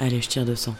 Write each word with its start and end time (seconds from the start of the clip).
Allez, 0.00 0.20
je 0.22 0.28
tire 0.28 0.44
200. 0.44 0.74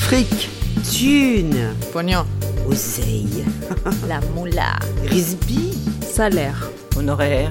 Fric, 0.00 0.48
thune, 0.84 1.74
Pognon. 1.92 2.24
oseille, 2.68 3.44
La 4.08 4.20
moula. 4.34 4.78
risby, 5.08 5.72
Salaire. 6.02 6.70
Honoraire. 6.96 7.48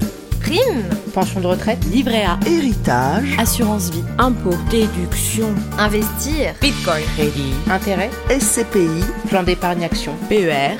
Prime. 0.50 0.82
Pension 1.14 1.40
de 1.40 1.46
retraite 1.46 1.78
Livret 1.92 2.24
A. 2.24 2.36
héritage, 2.44 3.36
Assurance 3.38 3.90
vie. 3.90 4.02
Impôt. 4.18 4.56
Déduction. 4.68 5.54
Investir. 5.78 6.54
Bitcoin. 6.60 7.04
Crédit. 7.16 7.52
Intérêt 7.70 8.10
SCPI, 8.28 9.04
Plan 9.28 9.44
d'épargne 9.44 9.84
action 9.84 10.12
PER. 10.28 10.76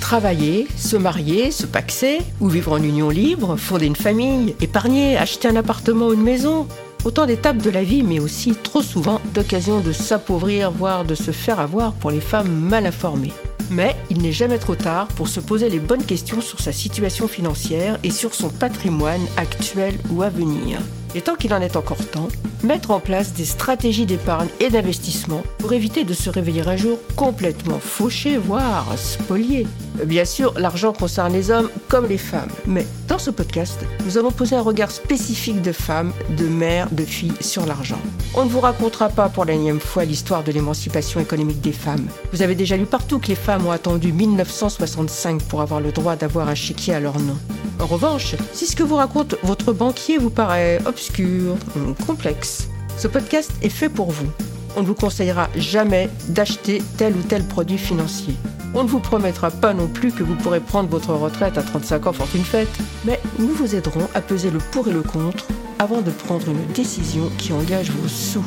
Travailler, 0.00 0.68
se 0.74 0.96
marier, 0.96 1.50
se 1.50 1.66
paxer, 1.66 2.20
ou 2.40 2.48
vivre 2.48 2.72
en 2.72 2.82
union 2.82 3.10
libre, 3.10 3.56
fonder 3.56 3.84
une 3.84 3.94
famille, 3.94 4.54
épargner, 4.62 5.18
acheter 5.18 5.48
un 5.48 5.56
appartement 5.56 6.06
ou 6.06 6.14
une 6.14 6.22
maison. 6.22 6.66
Autant 7.04 7.26
d'étapes 7.26 7.58
de 7.58 7.68
la 7.68 7.84
vie, 7.84 8.02
mais 8.02 8.20
aussi 8.20 8.54
trop 8.54 8.80
souvent 8.80 9.20
d'occasions 9.34 9.80
de 9.80 9.92
s'appauvrir, 9.92 10.70
voire 10.70 11.04
de 11.04 11.14
se 11.14 11.30
faire 11.30 11.60
avoir 11.60 11.92
pour 11.92 12.10
les 12.10 12.22
femmes 12.22 12.48
mal 12.48 12.86
informées. 12.86 13.34
Mais 13.70 13.96
il 14.10 14.22
n'est 14.22 14.32
jamais 14.32 14.58
trop 14.58 14.74
tard 14.74 15.08
pour 15.08 15.28
se 15.28 15.40
poser 15.40 15.68
les 15.68 15.80
bonnes 15.80 16.04
questions 16.04 16.40
sur 16.40 16.60
sa 16.60 16.72
situation 16.72 17.28
financière 17.28 17.98
et 18.02 18.10
sur 18.10 18.34
son 18.34 18.48
patrimoine 18.48 19.26
actuel 19.36 19.94
ou 20.10 20.22
à 20.22 20.28
venir. 20.28 20.80
Et 21.14 21.20
tant 21.20 21.34
qu'il 21.34 21.54
en 21.54 21.60
est 21.60 21.76
encore 21.76 22.04
temps, 22.06 22.28
mettre 22.62 22.90
en 22.90 23.00
place 23.00 23.32
des 23.32 23.44
stratégies 23.44 24.06
d'épargne 24.06 24.48
et 24.60 24.68
d'investissement 24.68 25.42
pour 25.58 25.72
éviter 25.72 26.04
de 26.04 26.14
se 26.14 26.30
réveiller 26.30 26.66
un 26.66 26.76
jour 26.76 26.98
complètement 27.16 27.78
fauché, 27.78 28.36
voire 28.36 28.86
spolié. 28.96 29.66
Bien 30.04 30.24
sûr, 30.24 30.54
l'argent 30.58 30.92
concerne 30.92 31.32
les 31.32 31.50
hommes 31.50 31.70
comme 31.88 32.06
les 32.06 32.18
femmes, 32.18 32.50
mais 32.66 32.86
dans 33.08 33.18
ce 33.18 33.30
podcast, 33.30 33.84
nous 34.04 34.18
allons 34.18 34.30
poser 34.30 34.56
un 34.56 34.62
regard 34.62 34.90
spécifique 34.90 35.62
de 35.62 35.72
femmes, 35.72 36.12
de 36.36 36.46
mères, 36.46 36.90
de 36.90 37.04
filles 37.04 37.32
sur 37.40 37.66
l'argent. 37.66 37.98
On 38.34 38.44
ne 38.44 38.50
vous 38.50 38.60
racontera 38.60 39.08
pas 39.08 39.28
pour 39.28 39.44
la 39.44 39.54
énième 39.54 39.80
fois 39.80 40.04
l'histoire 40.04 40.44
de 40.44 40.52
l'émancipation 40.52 41.20
économique 41.20 41.60
des 41.60 41.72
femmes. 41.72 42.06
Vous 42.32 42.42
avez 42.42 42.54
déjà 42.54 42.76
lu 42.76 42.86
partout 42.86 43.18
que 43.18 43.28
les 43.28 43.34
femmes 43.34 43.66
ont 43.66 43.72
attendu 43.72 44.12
1965 44.12 45.42
pour 45.42 45.62
avoir 45.62 45.80
le 45.80 45.90
droit 45.90 46.16
d'avoir 46.16 46.48
un 46.48 46.54
chéquier 46.54 46.94
à 46.94 47.00
leur 47.00 47.18
nom. 47.18 47.36
En 47.80 47.86
revanche, 47.86 48.34
si 48.52 48.66
ce 48.66 48.74
que 48.74 48.82
vous 48.82 48.96
raconte 48.96 49.36
votre 49.42 49.72
banquier 49.72 50.18
vous 50.18 50.30
paraît 50.30 50.80
obscur 50.84 51.56
ou 51.76 51.94
complexe, 52.06 52.68
ce 52.96 53.06
podcast 53.06 53.52
est 53.62 53.68
fait 53.68 53.88
pour 53.88 54.10
vous. 54.10 54.30
On 54.76 54.82
ne 54.82 54.86
vous 54.86 54.94
conseillera 54.94 55.48
jamais 55.56 56.10
d'acheter 56.28 56.82
tel 56.96 57.14
ou 57.14 57.22
tel 57.22 57.44
produit 57.44 57.78
financier. 57.78 58.34
On 58.74 58.82
ne 58.82 58.88
vous 58.88 59.00
promettra 59.00 59.50
pas 59.50 59.74
non 59.74 59.86
plus 59.86 60.12
que 60.12 60.22
vous 60.22 60.34
pourrez 60.34 60.60
prendre 60.60 60.88
votre 60.88 61.14
retraite 61.14 61.56
à 61.56 61.62
35 61.62 62.06
ans 62.08 62.12
fortune 62.12 62.44
faite, 62.44 62.68
mais 63.04 63.20
nous 63.38 63.48
vous 63.48 63.74
aiderons 63.74 64.08
à 64.14 64.20
peser 64.20 64.50
le 64.50 64.58
pour 64.58 64.88
et 64.88 64.92
le 64.92 65.02
contre 65.02 65.46
avant 65.78 66.02
de 66.02 66.10
prendre 66.10 66.48
une 66.48 66.66
décision 66.74 67.30
qui 67.38 67.52
engage 67.52 67.90
vos 67.90 68.08
sous. 68.08 68.44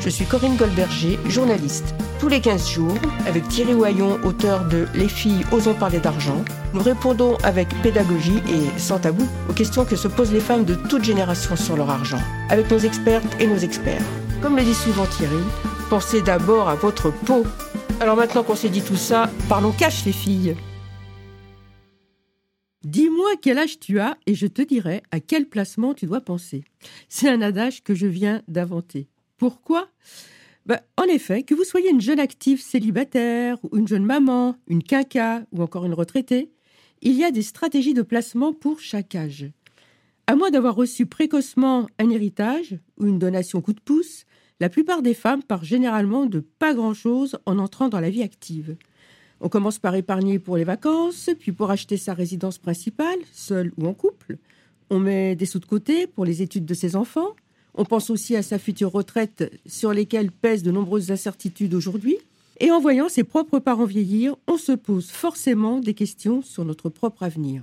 Je 0.00 0.10
suis 0.10 0.24
Corinne 0.24 0.56
Goldberger, 0.56 1.18
journaliste. 1.26 1.92
Tous 2.20 2.28
les 2.28 2.40
15 2.40 2.70
jours, 2.70 2.96
avec 3.26 3.48
Thierry 3.48 3.74
Wayon, 3.74 4.20
auteur 4.24 4.66
de 4.68 4.86
Les 4.94 5.08
filles 5.08 5.44
osons 5.50 5.74
parler 5.74 5.98
d'argent, 5.98 6.44
nous 6.72 6.82
répondons 6.82 7.36
avec 7.42 7.68
pédagogie 7.82 8.38
et 8.48 8.78
sans 8.78 9.00
tabou 9.00 9.26
aux 9.50 9.52
questions 9.52 9.84
que 9.84 9.96
se 9.96 10.06
posent 10.06 10.32
les 10.32 10.40
femmes 10.40 10.64
de 10.64 10.76
toute 10.76 11.02
génération 11.02 11.56
sur 11.56 11.76
leur 11.76 11.90
argent, 11.90 12.20
avec 12.48 12.70
nos 12.70 12.78
expertes 12.78 13.26
et 13.40 13.48
nos 13.48 13.56
experts. 13.56 14.02
Comme 14.40 14.56
le 14.56 14.62
dit 14.62 14.74
souvent 14.74 15.06
Thierry, 15.06 15.42
pensez 15.90 16.22
d'abord 16.22 16.68
à 16.68 16.76
votre 16.76 17.10
peau. 17.10 17.44
Alors 18.00 18.16
maintenant 18.16 18.44
qu'on 18.44 18.54
s'est 18.54 18.68
dit 18.68 18.82
tout 18.82 18.96
ça, 18.96 19.28
parlons 19.48 19.72
cash 19.72 20.04
les 20.04 20.12
filles. 20.12 20.54
Dis-moi 22.84 23.30
quel 23.42 23.58
âge 23.58 23.80
tu 23.80 23.98
as 23.98 24.16
et 24.26 24.36
je 24.36 24.46
te 24.46 24.62
dirai 24.62 25.02
à 25.10 25.18
quel 25.18 25.46
placement 25.46 25.92
tu 25.92 26.06
dois 26.06 26.20
penser. 26.20 26.62
C'est 27.08 27.28
un 27.28 27.42
adage 27.42 27.82
que 27.82 27.96
je 27.96 28.06
viens 28.06 28.42
d'inventer. 28.46 29.08
Pourquoi? 29.38 29.88
Ben, 30.66 30.80
En 30.96 31.04
effet, 31.04 31.44
que 31.44 31.54
vous 31.54 31.64
soyez 31.64 31.90
une 31.90 32.00
jeune 32.00 32.20
active 32.20 32.60
célibataire, 32.60 33.56
ou 33.64 33.78
une 33.78 33.88
jeune 33.88 34.04
maman, 34.04 34.56
une 34.66 34.82
quinca 34.82 35.46
ou 35.52 35.62
encore 35.62 35.86
une 35.86 35.94
retraitée, 35.94 36.50
il 37.00 37.14
y 37.14 37.24
a 37.24 37.30
des 37.30 37.42
stratégies 37.42 37.94
de 37.94 38.02
placement 38.02 38.52
pour 38.52 38.80
chaque 38.80 39.14
âge. 39.14 39.50
À 40.26 40.34
moins 40.36 40.50
d'avoir 40.50 40.74
reçu 40.74 41.06
précocement 41.06 41.86
un 41.98 42.10
héritage 42.10 42.78
ou 42.98 43.06
une 43.06 43.18
donation 43.18 43.62
coup 43.62 43.72
de 43.72 43.80
pouce, 43.80 44.24
la 44.60 44.68
plupart 44.68 45.02
des 45.02 45.14
femmes 45.14 45.42
partent 45.42 45.64
généralement 45.64 46.26
de 46.26 46.40
pas 46.40 46.74
grand-chose 46.74 47.38
en 47.46 47.58
entrant 47.58 47.88
dans 47.88 48.00
la 48.00 48.10
vie 48.10 48.22
active. 48.22 48.76
On 49.40 49.48
commence 49.48 49.78
par 49.78 49.94
épargner 49.94 50.40
pour 50.40 50.56
les 50.56 50.64
vacances, 50.64 51.30
puis 51.38 51.52
pour 51.52 51.70
acheter 51.70 51.96
sa 51.96 52.12
résidence 52.12 52.58
principale, 52.58 53.18
seule 53.32 53.72
ou 53.78 53.86
en 53.86 53.94
couple. 53.94 54.36
On 54.90 54.98
met 54.98 55.36
des 55.36 55.46
sous 55.46 55.60
de 55.60 55.64
côté 55.64 56.08
pour 56.08 56.24
les 56.24 56.42
études 56.42 56.66
de 56.66 56.74
ses 56.74 56.96
enfants. 56.96 57.36
On 57.80 57.84
pense 57.84 58.10
aussi 58.10 58.34
à 58.34 58.42
sa 58.42 58.58
future 58.58 58.90
retraite 58.90 59.52
sur 59.64 59.92
lesquelles 59.92 60.32
pèsent 60.32 60.64
de 60.64 60.72
nombreuses 60.72 61.12
incertitudes 61.12 61.74
aujourd'hui. 61.74 62.18
Et 62.58 62.72
en 62.72 62.80
voyant 62.80 63.08
ses 63.08 63.22
propres 63.22 63.60
parents 63.60 63.84
vieillir, 63.84 64.34
on 64.48 64.56
se 64.56 64.72
pose 64.72 65.10
forcément 65.10 65.78
des 65.78 65.94
questions 65.94 66.42
sur 66.42 66.64
notre 66.64 66.88
propre 66.88 67.22
avenir. 67.22 67.62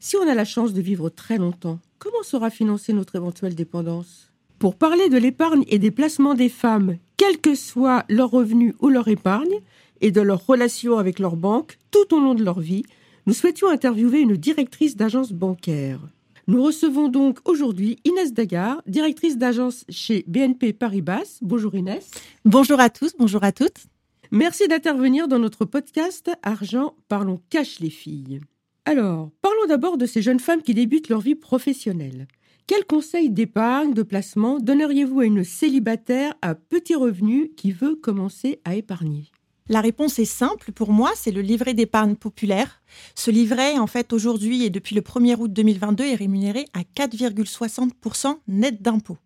Si 0.00 0.16
on 0.16 0.28
a 0.28 0.34
la 0.34 0.44
chance 0.44 0.72
de 0.72 0.80
vivre 0.80 1.10
très 1.10 1.38
longtemps, 1.38 1.78
comment 2.00 2.24
sera 2.24 2.50
financée 2.50 2.92
notre 2.92 3.14
éventuelle 3.14 3.54
dépendance? 3.54 4.32
Pour 4.58 4.74
parler 4.74 5.08
de 5.08 5.16
l'épargne 5.16 5.64
et 5.68 5.78
des 5.78 5.92
placements 5.92 6.34
des 6.34 6.48
femmes, 6.48 6.96
quel 7.16 7.38
que 7.38 7.54
soit 7.54 8.04
leur 8.08 8.32
revenu 8.32 8.74
ou 8.80 8.88
leur 8.88 9.06
épargne, 9.06 9.60
et 10.00 10.10
de 10.10 10.20
leur 10.20 10.44
relation 10.44 10.98
avec 10.98 11.20
leur 11.20 11.36
banque 11.36 11.78
tout 11.92 12.16
au 12.16 12.18
long 12.18 12.34
de 12.34 12.42
leur 12.42 12.58
vie, 12.58 12.82
nous 13.26 13.34
souhaitions 13.34 13.68
interviewer 13.68 14.20
une 14.20 14.36
directrice 14.36 14.96
d'agence 14.96 15.30
bancaire. 15.30 16.00
Nous 16.50 16.64
recevons 16.64 17.08
donc 17.08 17.38
aujourd'hui 17.48 18.00
Inès 18.04 18.32
Dagard, 18.32 18.82
directrice 18.88 19.38
d'agence 19.38 19.84
chez 19.88 20.24
BNP 20.26 20.72
Paribas. 20.72 21.38
Bonjour 21.42 21.76
Inès. 21.76 22.10
Bonjour 22.44 22.80
à 22.80 22.90
tous, 22.90 23.12
bonjour 23.16 23.44
à 23.44 23.52
toutes. 23.52 23.86
Merci 24.32 24.66
d'intervenir 24.66 25.28
dans 25.28 25.38
notre 25.38 25.64
podcast 25.64 26.28
Argent, 26.42 26.96
parlons 27.06 27.40
cash 27.50 27.78
les 27.78 27.88
filles. 27.88 28.40
Alors, 28.84 29.30
parlons 29.42 29.66
d'abord 29.68 29.96
de 29.96 30.06
ces 30.06 30.22
jeunes 30.22 30.40
femmes 30.40 30.62
qui 30.62 30.74
débutent 30.74 31.08
leur 31.08 31.20
vie 31.20 31.36
professionnelle. 31.36 32.26
Quels 32.66 32.84
conseils 32.84 33.30
d'épargne, 33.30 33.94
de 33.94 34.02
placement 34.02 34.58
donneriez-vous 34.58 35.20
à 35.20 35.26
une 35.26 35.44
célibataire 35.44 36.34
à 36.42 36.56
petit 36.56 36.96
revenu 36.96 37.50
qui 37.50 37.70
veut 37.70 37.94
commencer 37.94 38.60
à 38.64 38.74
épargner? 38.74 39.30
La 39.70 39.80
réponse 39.80 40.18
est 40.18 40.24
simple 40.24 40.72
pour 40.72 40.90
moi, 40.90 41.12
c'est 41.14 41.30
le 41.30 41.42
livret 41.42 41.74
d'épargne 41.74 42.16
populaire. 42.16 42.82
Ce 43.14 43.30
livret, 43.30 43.78
en 43.78 43.86
fait, 43.86 44.12
aujourd'hui 44.12 44.64
et 44.64 44.70
depuis 44.70 44.96
le 44.96 45.00
1er 45.00 45.36
août 45.38 45.52
2022, 45.52 46.06
est 46.06 46.16
rémunéré 46.16 46.66
à 46.72 46.80
4,60% 46.80 48.36
net 48.48 48.82
d'impôts. 48.82 49.18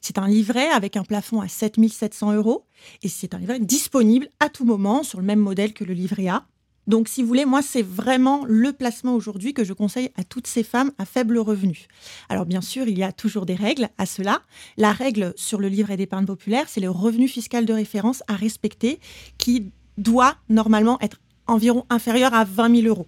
C'est 0.00 0.16
un 0.16 0.26
livret 0.26 0.68
avec 0.68 0.96
un 0.96 1.04
plafond 1.04 1.42
à 1.42 1.48
7 1.48 1.76
700 1.90 2.32
euros 2.32 2.64
et 3.02 3.08
c'est 3.10 3.34
un 3.34 3.38
livret 3.38 3.60
disponible 3.60 4.30
à 4.40 4.48
tout 4.48 4.64
moment 4.64 5.02
sur 5.02 5.20
le 5.20 5.26
même 5.26 5.40
modèle 5.40 5.74
que 5.74 5.84
le 5.84 5.92
livret 5.92 6.26
A. 6.26 6.46
Donc, 6.86 7.06
si 7.06 7.20
vous 7.20 7.28
voulez, 7.28 7.44
moi, 7.44 7.60
c'est 7.60 7.82
vraiment 7.82 8.46
le 8.46 8.72
placement 8.72 9.14
aujourd'hui 9.14 9.52
que 9.52 9.62
je 9.62 9.74
conseille 9.74 10.08
à 10.16 10.24
toutes 10.24 10.46
ces 10.46 10.62
femmes 10.62 10.92
à 10.96 11.04
faible 11.04 11.38
revenu. 11.38 11.86
Alors, 12.30 12.46
bien 12.46 12.62
sûr, 12.62 12.88
il 12.88 12.98
y 12.98 13.04
a 13.04 13.12
toujours 13.12 13.44
des 13.44 13.54
règles 13.54 13.90
à 13.98 14.06
cela. 14.06 14.40
La 14.78 14.92
règle 14.92 15.34
sur 15.36 15.60
le 15.60 15.68
livret 15.68 15.98
d'épargne 15.98 16.24
populaire, 16.24 16.64
c'est 16.68 16.80
le 16.80 16.90
revenu 16.90 17.28
fiscal 17.28 17.66
de 17.66 17.74
référence 17.74 18.22
à 18.26 18.36
respecter 18.36 18.98
qui 19.36 19.70
doit 19.98 20.36
normalement 20.48 20.98
être 21.00 21.20
environ 21.46 21.84
inférieur 21.90 22.34
à 22.34 22.44
20 22.44 22.82
000 22.82 22.88
euros 22.88 23.06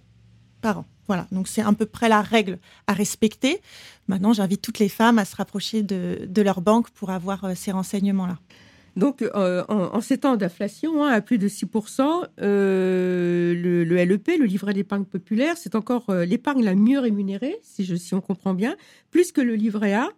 par 0.61 0.79
an. 0.79 0.85
Voilà, 1.07 1.27
donc 1.31 1.47
c'est 1.47 1.61
à 1.61 1.71
peu 1.73 1.85
près 1.85 2.09
la 2.09 2.21
règle 2.21 2.57
à 2.87 2.93
respecter. 2.93 3.61
Maintenant, 4.07 4.33
j'invite 4.33 4.61
toutes 4.61 4.79
les 4.79 4.89
femmes 4.89 5.19
à 5.19 5.25
se 5.25 5.35
rapprocher 5.35 5.83
de, 5.83 6.25
de 6.27 6.41
leur 6.41 6.61
banque 6.61 6.89
pour 6.91 7.11
avoir 7.11 7.43
euh, 7.43 7.53
ces 7.55 7.71
renseignements-là. 7.71 8.39
Donc, 8.95 9.21
euh, 9.21 9.63
en, 9.67 9.99
ces 9.99 10.19
temps 10.19 10.37
d'inflation, 10.37 11.03
hein, 11.03 11.09
à 11.09 11.19
plus 11.19 11.37
de 11.37 11.49
6%, 11.49 12.27
euh, 12.41 13.53
le, 13.53 13.83
le, 13.83 13.95
LEP, 14.05 14.39
le 14.39 14.45
livret 14.45 14.73
d'épargne 14.73 15.03
populaire, 15.03 15.57
c'est 15.57 15.75
encore 15.75 16.05
l'épargne 16.25 16.63
la 16.63 16.75
mieux 16.75 16.99
rémunérée, 16.99 17.57
si, 17.61 17.83
je, 17.83 17.95
si 17.95 18.13
on 18.13 18.21
comprend 18.21 18.53
bien, 18.53 18.77
plus 19.11 19.33
que 19.33 19.41
le 19.41 19.55
livret 19.55 19.93
A, 19.93 20.09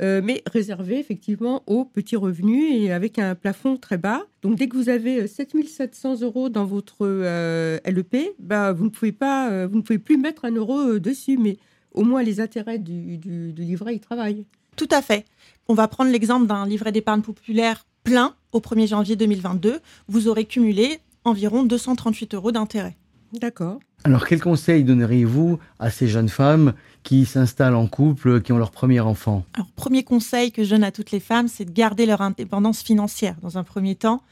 euh, 0.00 0.20
mais 0.22 0.42
réservé 0.46 0.98
effectivement 0.98 1.62
aux 1.66 1.84
petits 1.84 2.16
revenus 2.16 2.72
et 2.72 2.92
avec 2.92 3.18
un 3.18 3.34
plafond 3.34 3.76
très 3.76 3.98
bas. 3.98 4.22
Donc, 4.42 4.56
dès 4.56 4.68
que 4.68 4.76
vous 4.76 4.88
avez 4.88 5.26
7700 5.26 6.20
euros 6.22 6.48
dans 6.48 6.64
votre 6.64 6.98
euh, 7.00 7.78
LEP, 7.84 8.34
bah, 8.38 8.72
vous, 8.72 8.84
ne 8.84 8.90
pouvez 8.90 9.12
pas, 9.12 9.50
euh, 9.50 9.66
vous 9.66 9.76
ne 9.76 9.82
pouvez 9.82 9.98
plus 9.98 10.16
mettre 10.16 10.44
un 10.44 10.52
euro 10.52 10.98
dessus, 10.98 11.36
mais 11.36 11.56
au 11.92 12.04
moins 12.04 12.22
les 12.22 12.40
intérêts 12.40 12.78
du, 12.78 13.18
du, 13.18 13.52
du 13.52 13.62
livret, 13.62 13.94
ils 13.94 14.00
travaillent. 14.00 14.44
Tout 14.76 14.88
à 14.90 15.02
fait. 15.02 15.24
On 15.66 15.74
va 15.74 15.88
prendre 15.88 16.10
l'exemple 16.10 16.46
d'un 16.46 16.66
livret 16.66 16.92
d'épargne 16.92 17.22
populaire 17.22 17.84
plein 18.04 18.34
au 18.52 18.60
1er 18.60 18.86
janvier 18.86 19.16
2022, 19.16 19.80
vous 20.08 20.28
aurez 20.28 20.44
cumulé 20.44 21.00
environ 21.24 21.64
238 21.64 22.34
euros 22.34 22.52
d'intérêt. 22.52 22.96
D'accord. 23.34 23.80
Alors, 24.08 24.26
quel 24.26 24.40
conseil 24.40 24.84
donneriez-vous 24.84 25.58
à 25.78 25.90
ces 25.90 26.08
jeunes 26.08 26.30
femmes 26.30 26.72
qui 27.02 27.26
s'installent 27.26 27.74
en 27.74 27.86
couple, 27.86 28.40
qui 28.40 28.52
ont 28.52 28.56
leur 28.56 28.70
premier 28.70 29.00
enfant? 29.00 29.44
Alors, 29.52 29.66
premier 29.76 30.02
conseil 30.02 30.50
que 30.50 30.64
je 30.64 30.70
donne 30.70 30.82
à 30.82 30.90
toutes 30.90 31.10
les 31.10 31.20
femmes, 31.20 31.46
c'est 31.46 31.66
de 31.66 31.72
garder 31.72 32.06
leur 32.06 32.22
indépendance 32.22 32.80
financière 32.80 33.36
dans 33.42 33.58
un 33.58 33.64
premier 33.64 33.96
temps. 33.96 34.22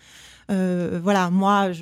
Euh, 0.50 0.98
voilà, 1.02 1.28
moi, 1.28 1.72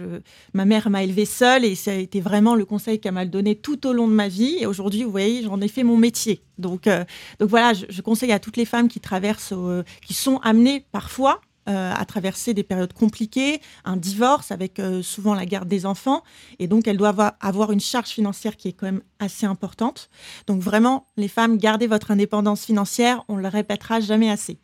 ma 0.54 0.64
mère 0.64 0.90
m'a 0.90 1.04
élevée 1.04 1.24
seule 1.24 1.64
et 1.64 1.76
ça 1.76 1.92
a 1.92 1.94
été 1.94 2.20
vraiment 2.20 2.56
le 2.56 2.64
conseil 2.64 2.98
qu'elle 2.98 3.14
m'a 3.14 3.26
donné 3.26 3.54
tout 3.54 3.86
au 3.86 3.92
long 3.92 4.08
de 4.08 4.12
ma 4.12 4.26
vie. 4.26 4.56
Et 4.58 4.66
aujourd'hui, 4.66 5.04
vous 5.04 5.12
voyez, 5.12 5.44
j'en 5.44 5.60
ai 5.60 5.68
fait 5.68 5.84
mon 5.84 5.96
métier. 5.96 6.42
Donc, 6.58 6.88
euh, 6.88 7.04
donc 7.38 7.48
voilà, 7.48 7.74
je, 7.74 7.84
je, 7.88 8.02
conseille 8.02 8.32
à 8.32 8.40
toutes 8.40 8.56
les 8.56 8.64
femmes 8.64 8.88
qui 8.88 8.98
traversent, 8.98 9.54
euh, 9.56 9.84
qui 10.04 10.14
sont 10.14 10.38
amenées 10.38 10.84
parfois 10.90 11.40
euh, 11.68 11.92
à 11.94 12.04
traverser 12.04 12.54
des 12.54 12.62
périodes 12.62 12.92
compliquées, 12.92 13.60
un 13.84 13.96
divorce 13.96 14.52
avec 14.52 14.78
euh, 14.78 15.02
souvent 15.02 15.34
la 15.34 15.46
garde 15.46 15.68
des 15.68 15.86
enfants, 15.86 16.22
et 16.58 16.66
donc 16.66 16.86
elles 16.86 16.96
doivent 16.96 17.32
avoir 17.40 17.72
une 17.72 17.80
charge 17.80 18.08
financière 18.08 18.56
qui 18.56 18.68
est 18.68 18.72
quand 18.72 18.86
même 18.86 19.02
assez 19.18 19.46
importante. 19.46 20.10
Donc 20.46 20.60
vraiment, 20.60 21.06
les 21.16 21.28
femmes, 21.28 21.56
gardez 21.56 21.86
votre 21.86 22.10
indépendance 22.10 22.64
financière, 22.64 23.24
on 23.28 23.36
le 23.36 23.48
répétera 23.48 24.00
jamais 24.00 24.30
assez. 24.30 24.58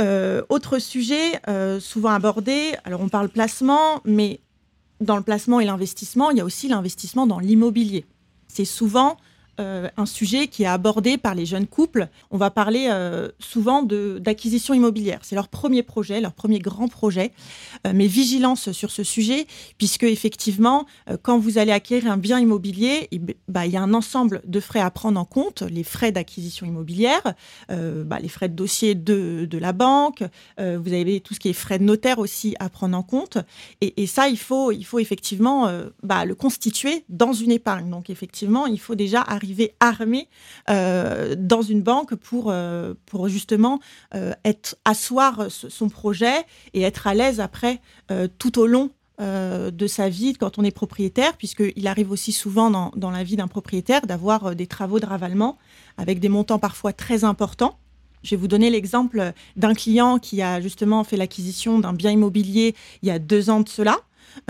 Euh, 0.00 0.42
autre 0.48 0.78
sujet 0.78 1.40
souvent 1.80 2.10
abordé, 2.10 2.74
alors 2.84 3.00
on 3.00 3.08
parle 3.08 3.28
placement, 3.28 4.00
mais 4.04 4.40
dans 5.00 5.16
le 5.16 5.22
placement 5.22 5.60
et 5.60 5.64
l'investissement, 5.64 6.30
il 6.30 6.38
y 6.38 6.40
a 6.40 6.44
aussi 6.44 6.68
l'investissement 6.68 7.26
dans 7.26 7.38
l'immobilier. 7.38 8.06
C'est 8.48 8.64
souvent 8.64 9.16
euh, 9.60 9.88
un 9.96 10.06
sujet 10.06 10.48
qui 10.48 10.64
est 10.64 10.66
abordé 10.66 11.18
par 11.18 11.34
les 11.34 11.46
jeunes 11.46 11.66
couples. 11.66 12.08
On 12.30 12.38
va 12.38 12.50
parler 12.50 12.88
euh, 12.90 13.28
souvent 13.38 13.82
d'acquisition 13.82 14.74
immobilière. 14.74 15.20
C'est 15.22 15.34
leur 15.34 15.48
premier 15.48 15.82
projet, 15.82 16.20
leur 16.20 16.32
premier 16.32 16.58
grand 16.58 16.88
projet. 16.88 17.32
Euh, 17.86 17.92
mais 17.94 18.06
vigilance 18.06 18.72
sur 18.72 18.90
ce 18.90 19.04
sujet, 19.04 19.46
puisque 19.78 20.04
effectivement, 20.04 20.86
euh, 21.08 21.16
quand 21.20 21.38
vous 21.38 21.58
allez 21.58 21.72
acquérir 21.72 22.10
un 22.10 22.16
bien 22.16 22.40
immobilier, 22.40 23.08
il, 23.10 23.20
bah, 23.48 23.66
il 23.66 23.72
y 23.72 23.76
a 23.76 23.82
un 23.82 23.94
ensemble 23.94 24.42
de 24.46 24.60
frais 24.60 24.80
à 24.80 24.90
prendre 24.90 25.20
en 25.20 25.24
compte, 25.24 25.62
les 25.62 25.84
frais 25.84 26.12
d'acquisition 26.12 26.66
immobilière, 26.66 27.34
bah, 27.68 28.18
les 28.20 28.28
frais 28.28 28.48
de 28.48 28.54
dossier 28.54 28.94
de, 28.94 29.46
de 29.48 29.58
la 29.58 29.72
banque, 29.72 30.22
vous 30.58 30.92
avez 30.92 31.20
tout 31.20 31.34
ce 31.34 31.40
qui 31.40 31.48
est 31.48 31.52
frais 31.52 31.78
de 31.78 31.84
notaire 31.84 32.18
aussi 32.18 32.54
à 32.58 32.68
prendre 32.68 32.96
en 32.96 33.02
compte. 33.02 33.38
Et, 33.80 34.02
et 34.02 34.06
ça, 34.06 34.28
il 34.28 34.38
faut, 34.38 34.72
il 34.72 34.84
faut 34.84 34.98
effectivement 34.98 35.70
bah, 36.02 36.24
le 36.24 36.34
constituer 36.34 37.04
dans 37.08 37.32
une 37.32 37.50
épargne. 37.50 37.90
Donc 37.90 38.10
effectivement, 38.10 38.66
il 38.66 38.80
faut 38.80 38.94
déjà 38.94 39.20
arriver 39.20 39.43
arriver 39.44 39.74
armé 39.80 40.28
euh, 40.70 41.34
dans 41.38 41.62
une 41.62 41.82
banque 41.82 42.14
pour, 42.14 42.46
euh, 42.48 42.94
pour 43.06 43.28
justement 43.28 43.78
euh, 44.14 44.32
être, 44.44 44.76
asseoir 44.84 45.46
son 45.50 45.88
projet 45.88 46.34
et 46.72 46.82
être 46.82 47.06
à 47.06 47.14
l'aise 47.14 47.40
après 47.40 47.80
tout 48.38 48.58
au 48.58 48.66
long 48.66 48.90
de 49.18 49.86
sa 49.86 50.08
vie 50.08 50.34
quand 50.34 50.58
on 50.58 50.64
est 50.64 50.74
propriétaire, 50.74 51.36
puisqu'il 51.36 51.86
arrive 51.86 52.10
aussi 52.10 52.32
souvent 52.32 52.70
dans, 52.70 52.90
dans 52.96 53.10
la 53.10 53.22
vie 53.22 53.36
d'un 53.36 53.46
propriétaire 53.46 54.06
d'avoir 54.06 54.56
des 54.56 54.66
travaux 54.66 54.98
de 54.98 55.06
ravalement 55.06 55.56
avec 55.98 56.18
des 56.20 56.28
montants 56.28 56.58
parfois 56.58 56.92
très 56.92 57.22
importants. 57.24 57.78
Je 58.22 58.30
vais 58.30 58.36
vous 58.36 58.48
donner 58.48 58.70
l'exemple 58.70 59.32
d'un 59.56 59.74
client 59.74 60.18
qui 60.18 60.42
a 60.42 60.60
justement 60.60 61.04
fait 61.04 61.16
l'acquisition 61.16 61.78
d'un 61.78 61.92
bien 61.92 62.10
immobilier 62.10 62.74
il 63.02 63.08
y 63.08 63.12
a 63.12 63.18
deux 63.18 63.50
ans 63.50 63.60
de 63.60 63.68
cela. 63.68 63.98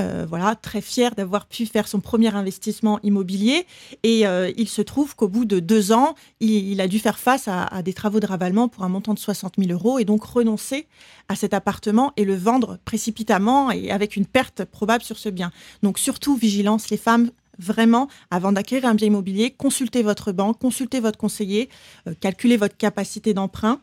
Euh, 0.00 0.26
voilà, 0.28 0.54
très 0.56 0.80
fier 0.80 1.14
d'avoir 1.14 1.46
pu 1.46 1.66
faire 1.66 1.88
son 1.88 2.00
premier 2.00 2.34
investissement 2.34 2.98
immobilier. 3.02 3.66
Et 4.02 4.26
euh, 4.26 4.50
il 4.56 4.68
se 4.68 4.82
trouve 4.82 5.14
qu'au 5.14 5.28
bout 5.28 5.44
de 5.44 5.60
deux 5.60 5.92
ans, 5.92 6.14
il, 6.40 6.80
a 6.80 6.88
dû 6.88 6.98
faire 6.98 7.18
face 7.18 7.48
à, 7.48 7.82
des 7.82 7.92
travaux 7.92 8.20
de 8.20 8.26
ravalement 8.26 8.68
pour 8.68 8.84
un 8.84 8.88
montant 8.88 9.14
de 9.14 9.18
60 9.18 9.54
000 9.58 9.70
euros 9.72 9.98
et 9.98 10.04
donc 10.04 10.24
renoncer 10.24 10.86
à 11.28 11.36
cet 11.36 11.54
appartement 11.54 12.12
et 12.16 12.24
le 12.24 12.34
vendre 12.34 12.78
précipitamment 12.84 13.70
et 13.70 13.90
avec 13.90 14.16
une 14.16 14.26
perte 14.26 14.64
probable 14.64 15.04
sur 15.04 15.18
ce 15.18 15.28
bien. 15.28 15.50
Donc 15.82 15.98
surtout, 15.98 16.36
vigilance, 16.36 16.90
les 16.90 16.96
femmes, 16.96 17.30
vraiment, 17.58 18.08
avant 18.30 18.52
d'acquérir 18.52 18.86
un 18.86 18.94
bien 18.94 19.08
immobilier, 19.08 19.50
consultez 19.50 20.02
votre 20.02 20.32
banque, 20.32 20.58
consultez 20.58 21.00
votre 21.00 21.18
conseiller, 21.18 21.68
euh, 22.08 22.14
calculez 22.18 22.56
votre 22.56 22.76
capacité 22.76 23.34
d'emprunt 23.34 23.80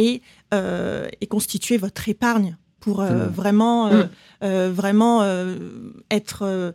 et 0.00 0.22
constituez 1.28 1.76
votre 1.76 2.08
épargne 2.08 2.56
pour 2.80 3.00
euh, 3.00 3.26
vraiment, 3.26 3.88
euh, 3.88 4.04
euh, 4.42 4.70
vraiment 4.72 5.24
être, 6.10 6.74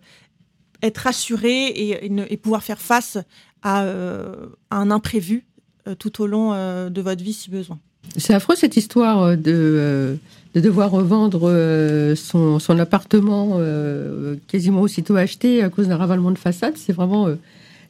être 0.81 1.07
assuré 1.07 1.67
et, 1.67 2.11
et, 2.29 2.37
pouvoir 2.37 2.63
faire 2.63 2.79
face 2.79 3.17
à, 3.61 3.85
à 4.69 4.77
un 4.77 4.91
imprévu 4.91 5.45
tout 5.99 6.21
au 6.21 6.27
long 6.27 6.51
de 6.89 7.01
votre 7.01 7.23
vie 7.23 7.33
si 7.33 7.49
besoin. 7.49 7.79
C'est 8.17 8.33
affreux 8.33 8.55
cette 8.55 8.75
histoire 8.75 9.37
de, 9.37 10.17
de 10.53 10.59
devoir 10.59 10.91
revendre 10.91 11.49
son, 12.15 12.59
son 12.59 12.79
appartement 12.79 13.59
quasiment 14.47 14.81
aussitôt 14.81 15.15
acheté 15.15 15.63
à 15.63 15.69
cause 15.69 15.87
d'un 15.87 15.97
ravalement 15.97 16.31
de 16.31 16.37
façade. 16.37 16.75
C'est 16.75 16.93
vraiment 16.93 17.27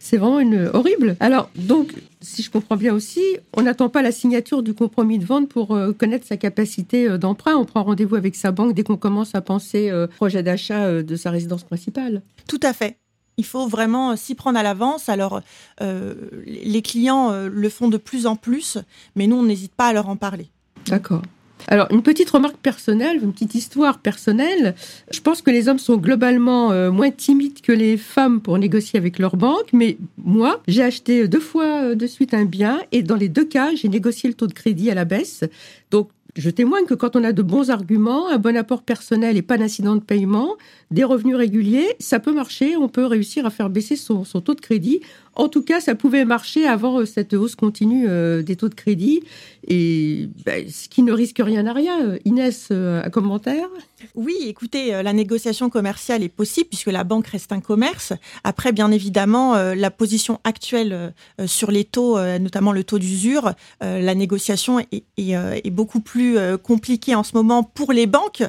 c'est 0.04 0.18
vraiment 0.18 0.42
une 0.42 0.70
horrible. 0.74 1.16
Alors, 1.22 1.50
donc, 1.56 1.94
si 2.20 2.44
je 2.44 2.52
comprends 2.52 2.76
bien 2.76 2.94
aussi, 2.94 3.22
on 3.54 3.62
n'attend 3.62 3.88
pas 3.88 4.02
la 4.02 4.12
signature 4.12 4.62
du 4.62 4.74
compromis 4.74 5.18
de 5.18 5.24
vente 5.24 5.48
pour 5.48 5.74
euh, 5.74 5.94
connaître 5.94 6.28
sa 6.28 6.36
capacité 6.36 7.08
euh, 7.08 7.18
d'emprunt. 7.18 7.56
On 7.56 7.64
prend 7.64 7.84
rendez-vous 7.84 8.18
avec 8.18 8.36
sa 8.36 8.52
banque 8.52 8.74
dès 8.74 8.84
qu'on 8.84 8.98
commence 8.98 9.34
à 9.34 9.40
penser 9.40 9.90
euh, 9.90 10.08
projet 10.08 10.44
d'achat 10.44 10.84
euh, 10.84 11.04
de 11.04 11.16
sa 11.16 11.32
résidence 11.32 11.64
principale. 11.64 12.22
Tout 12.50 12.60
à 12.64 12.74
fait. 12.74 12.98
Il 13.38 13.46
faut 13.46 13.66
vraiment 13.66 14.18
s'y 14.18 14.36
prendre 14.36 14.60
à 14.60 14.64
l'avance. 14.64 15.08
Alors, 15.08 15.42
les 15.82 16.82
clients 16.84 17.32
le 17.48 17.70
font 17.70 17.88
de 17.88 17.98
plus 17.98 18.28
en 18.28 18.36
plus, 18.36 18.78
mais 19.16 19.26
nous, 19.26 19.38
on 19.38 19.44
n'hésite 19.44 19.74
pas 19.74 19.88
à 19.88 19.94
leur 19.94 20.08
en 20.08 20.18
parler. 20.18 20.50
D'accord. 20.86 21.24
Alors, 21.68 21.88
une 21.92 22.04
petite 22.04 22.30
remarque 22.30 22.58
personnelle, 22.58 23.20
une 23.22 23.34
petite 23.34 23.56
histoire 23.56 24.00
personnelle. 24.00 24.76
Je 25.12 25.22
pense 25.22 25.42
que 25.42 25.52
les 25.52 25.70
hommes 25.70 25.80
sont 25.80 25.98
globalement 25.98 26.72
euh, 26.72 26.92
moins 26.92 27.12
timides 27.12 27.62
que 27.62 27.72
les 27.72 27.98
femmes 27.98 28.42
pour 28.42 28.58
négocier 28.58 29.00
avec 29.00 29.20
leur 29.20 29.38
banque, 29.38 29.72
mais 29.74 29.98
moi, 30.18 30.62
j'ai 30.68 30.84
acheté 30.84 31.28
deux 31.28 31.40
fois 31.40 31.96
de 31.96 32.08
suite 32.08 32.34
un 32.34 32.46
bien 32.46 32.82
et 32.92 33.04
dans 33.04 33.16
les 33.16 33.30
deux 33.30 33.46
cas, 33.46 33.74
j'ai 33.76 33.90
négocié 33.90 34.30
le 34.30 34.36
taux 34.36 34.48
de 34.48 34.54
crédit 34.54 34.92
à 34.92 34.96
la 34.96 35.06
baisse. 35.06 35.44
Donc, 35.92 36.10
je 36.36 36.50
témoigne 36.50 36.86
que 36.86 36.94
quand 36.94 37.16
on 37.16 37.24
a 37.24 37.32
de 37.32 37.42
bons 37.42 37.70
arguments, 37.70 38.30
un 38.30 38.38
bon 38.38 38.58
apport 38.58 38.82
personnel 38.82 39.38
et 39.38 39.42
pas 39.42 39.58
d'incident 39.58 39.96
de 39.96 40.02
paiement, 40.02 40.56
des 40.92 41.04
revenus 41.04 41.36
réguliers, 41.36 41.96
ça 42.00 42.20
peut 42.20 42.34
marcher, 42.34 42.76
on 42.76 42.90
peut 42.90 43.06
réussir 43.06 43.46
à 43.46 43.50
faire 43.50 43.70
baisser 43.70 43.96
son, 43.96 44.24
son 44.24 44.42
taux 44.42 44.56
de 44.56 44.62
crédit. 44.62 45.02
En 45.36 45.48
tout 45.48 45.62
cas, 45.62 45.80
ça 45.80 45.96
pouvait 45.96 46.26
marcher 46.26 46.66
avant 46.66 47.06
cette 47.06 47.34
hausse 47.34 47.56
continue 47.56 48.06
euh, 48.08 48.42
des 48.42 48.56
taux 48.56 48.70
de 48.70 48.76
crédit, 48.76 49.24
et 49.68 50.30
ben, 50.46 50.68
ce 50.70 50.90
qui 50.90 51.04
ne 51.04 51.12
risque 51.12 51.40
rien 51.40 51.66
à 51.66 51.74
rien. 51.74 52.18
Inès, 52.26 52.70
euh, 52.72 53.04
un 53.04 53.10
commentaire? 53.10 53.70
Oui, 54.16 54.36
écoutez, 54.46 54.94
euh, 54.94 55.04
la 55.04 55.14
négociation 55.14 55.70
commerciale 55.70 56.24
est 56.24 56.30
possible 56.30 56.68
puisque 56.70 56.88
la 56.88 57.04
banque 57.04 57.28
reste 57.28 57.52
un 57.52 57.60
commerce. 57.60 58.14
Après, 58.44 58.72
bien 58.72 58.92
évidemment, 58.92 59.56
euh, 59.56 59.76
la 59.76 59.92
position 59.92 60.40
actuelle 60.44 60.94
euh, 60.94 61.48
sur 61.48 61.72
les 61.72 61.84
taux, 61.84 62.20
notamment 62.40 62.72
le 62.72 62.84
taux 62.84 63.00
d'usure, 63.00 63.54
la 63.82 64.16
négociation 64.16 64.80
est, 64.80 65.70
beaucoup 65.70 66.00
plus 66.00 66.38
compliquée 66.62 67.16
en 67.16 67.24
ce 67.24 67.34
moment 67.34 67.64
pour 67.64 67.92
les 67.92 68.06
banques. 68.06 68.44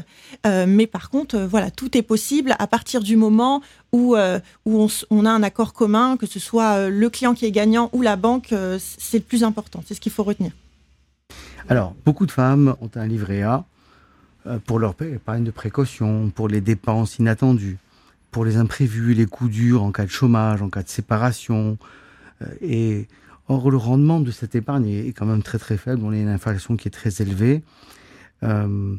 mais 0.44 0.86
par 0.86 1.10
contre, 1.10 1.38
voilà, 1.38 1.70
tout 1.70 1.96
est 1.96 2.02
possible 2.02 2.54
à 2.58 2.66
partir 2.66 3.00
du 3.00 3.16
moment 3.16 3.62
où, 3.92 4.16
on, 4.16 4.88
on, 5.10 5.26
a 5.26 5.30
un 5.30 5.42
accord 5.42 5.72
commun, 5.72 6.16
que 6.16 6.26
ce 6.26 6.38
soit 6.38 6.88
le 6.88 7.10
client 7.10 7.34
qui 7.34 7.46
est 7.46 7.50
gagnant 7.50 7.90
ou 7.92 8.02
la 8.02 8.16
banque, 8.16 8.54
c'est 8.78 9.18
le 9.18 9.24
plus 9.24 9.44
important, 9.44 9.82
c'est 9.86 9.94
ce 9.94 10.00
qu'il 10.00 10.12
faut 10.12 10.24
retenir. 10.24 10.52
Alors, 11.68 11.94
beaucoup 12.04 12.26
de 12.26 12.32
femmes 12.32 12.76
ont 12.80 12.90
un 12.94 13.06
livret 13.06 13.42
A 13.42 13.64
pour 14.66 14.78
leur 14.78 14.94
épargne 15.00 15.44
de 15.44 15.50
précaution, 15.50 16.30
pour 16.30 16.48
les 16.48 16.60
dépenses 16.60 17.18
inattendues, 17.18 17.78
pour 18.30 18.44
les 18.44 18.56
imprévus, 18.56 19.14
les 19.14 19.26
coups 19.26 19.50
durs 19.50 19.82
en 19.82 19.92
cas 19.92 20.04
de 20.04 20.10
chômage, 20.10 20.60
en 20.62 20.68
cas 20.68 20.82
de 20.82 20.88
séparation. 20.88 21.78
Et 22.60 23.08
or, 23.48 23.70
le 23.70 23.76
rendement 23.76 24.20
de 24.20 24.30
cette 24.30 24.54
épargne 24.54 24.88
est 24.88 25.12
quand 25.12 25.26
même 25.26 25.42
très 25.42 25.58
très 25.58 25.76
faible. 25.76 26.02
On 26.04 26.12
a 26.12 26.16
une 26.16 26.28
inflation 26.28 26.76
qui 26.76 26.88
est 26.88 26.90
très 26.90 27.22
élevée. 27.22 27.62
Euh, 28.42 28.96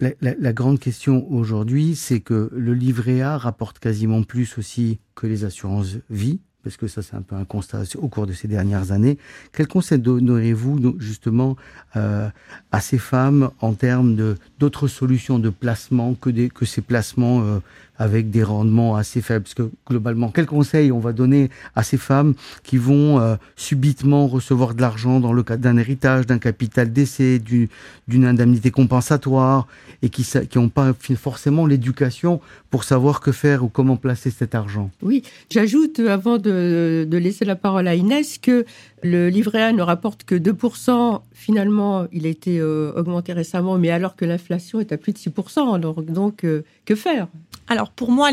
la, 0.00 0.10
la, 0.20 0.34
la, 0.38 0.52
grande 0.52 0.78
question 0.78 1.30
aujourd'hui, 1.30 1.94
c'est 1.94 2.20
que 2.20 2.50
le 2.54 2.72
livret 2.72 3.20
A 3.20 3.36
rapporte 3.36 3.78
quasiment 3.78 4.22
plus 4.22 4.56
aussi 4.56 4.98
que 5.14 5.26
les 5.26 5.44
assurances 5.44 5.98
vie, 6.08 6.40
parce 6.62 6.76
que 6.76 6.86
ça 6.86 7.02
c'est 7.02 7.16
un 7.16 7.22
peu 7.22 7.36
un 7.36 7.44
constat 7.44 7.82
au 7.96 8.08
cours 8.08 8.26
de 8.26 8.32
ces 8.32 8.48
dernières 8.48 8.92
années. 8.92 9.18
Quel 9.52 9.66
conseil 9.66 9.98
donneriez-vous 9.98 10.96
justement 10.98 11.56
euh, 11.96 12.28
à 12.72 12.80
ces 12.80 12.98
femmes 12.98 13.50
en 13.60 13.72
termes 13.72 14.36
d'autres 14.58 14.88
solutions 14.88 15.38
de 15.38 15.50
placement 15.50 16.14
que 16.14 16.64
ces 16.64 16.82
placements 16.82 17.42
euh, 17.42 17.58
avec 18.00 18.30
des 18.30 18.42
rendements 18.42 18.96
assez 18.96 19.20
faibles 19.20 19.44
Parce 19.44 19.54
que 19.54 19.70
globalement, 19.86 20.30
quel 20.30 20.46
conseil 20.46 20.90
on 20.90 20.98
va 20.98 21.12
donner 21.12 21.50
à 21.76 21.82
ces 21.82 21.98
femmes 21.98 22.34
qui 22.64 22.78
vont 22.78 23.20
euh, 23.20 23.36
subitement 23.56 24.26
recevoir 24.26 24.74
de 24.74 24.80
l'argent 24.80 25.20
dans 25.20 25.34
le 25.34 25.42
cadre 25.42 25.62
d'un 25.62 25.76
héritage, 25.76 26.26
d'un 26.26 26.38
capital 26.38 26.92
d'essai, 26.92 27.38
d'une 27.38 28.24
indemnité 28.24 28.70
compensatoire 28.70 29.68
et 30.02 30.08
qui 30.08 30.26
n'ont 30.56 30.70
pas 30.70 30.94
forcément 31.16 31.66
l'éducation 31.66 32.40
pour 32.70 32.84
savoir 32.84 33.20
que 33.20 33.32
faire 33.32 33.62
ou 33.64 33.68
comment 33.68 33.96
placer 33.96 34.30
cet 34.30 34.54
argent? 34.54 34.90
Oui, 35.02 35.22
j'ajoute 35.50 36.00
avant 36.00 36.38
de, 36.38 37.06
laisser 37.12 37.44
la 37.44 37.56
parole 37.56 37.86
à 37.86 37.94
Inès 37.94 38.38
que 38.38 38.64
le 39.02 39.28
livret 39.28 39.62
A 39.62 39.72
ne 39.72 39.82
rapporte 39.82 40.24
que 40.24 40.34
2%. 40.34 41.20
Finalement, 41.34 42.06
il 42.12 42.24
a 42.24 42.30
été 42.30 42.60
euh, 42.60 42.92
augmenté 42.96 43.34
récemment, 43.34 43.76
mais 43.76 43.90
alors 43.90 44.16
que 44.16 44.24
l'inflation 44.24 44.80
est 44.80 44.92
à 44.92 44.96
plus 44.96 45.12
de 45.12 45.18
6%. 45.18 45.74
Alors, 45.74 46.02
donc, 46.02 46.44
euh, 46.44 46.62
que 46.86 46.94
faire? 46.94 47.28
Alors, 47.70 47.90
pour 47.92 48.10
moi, 48.10 48.30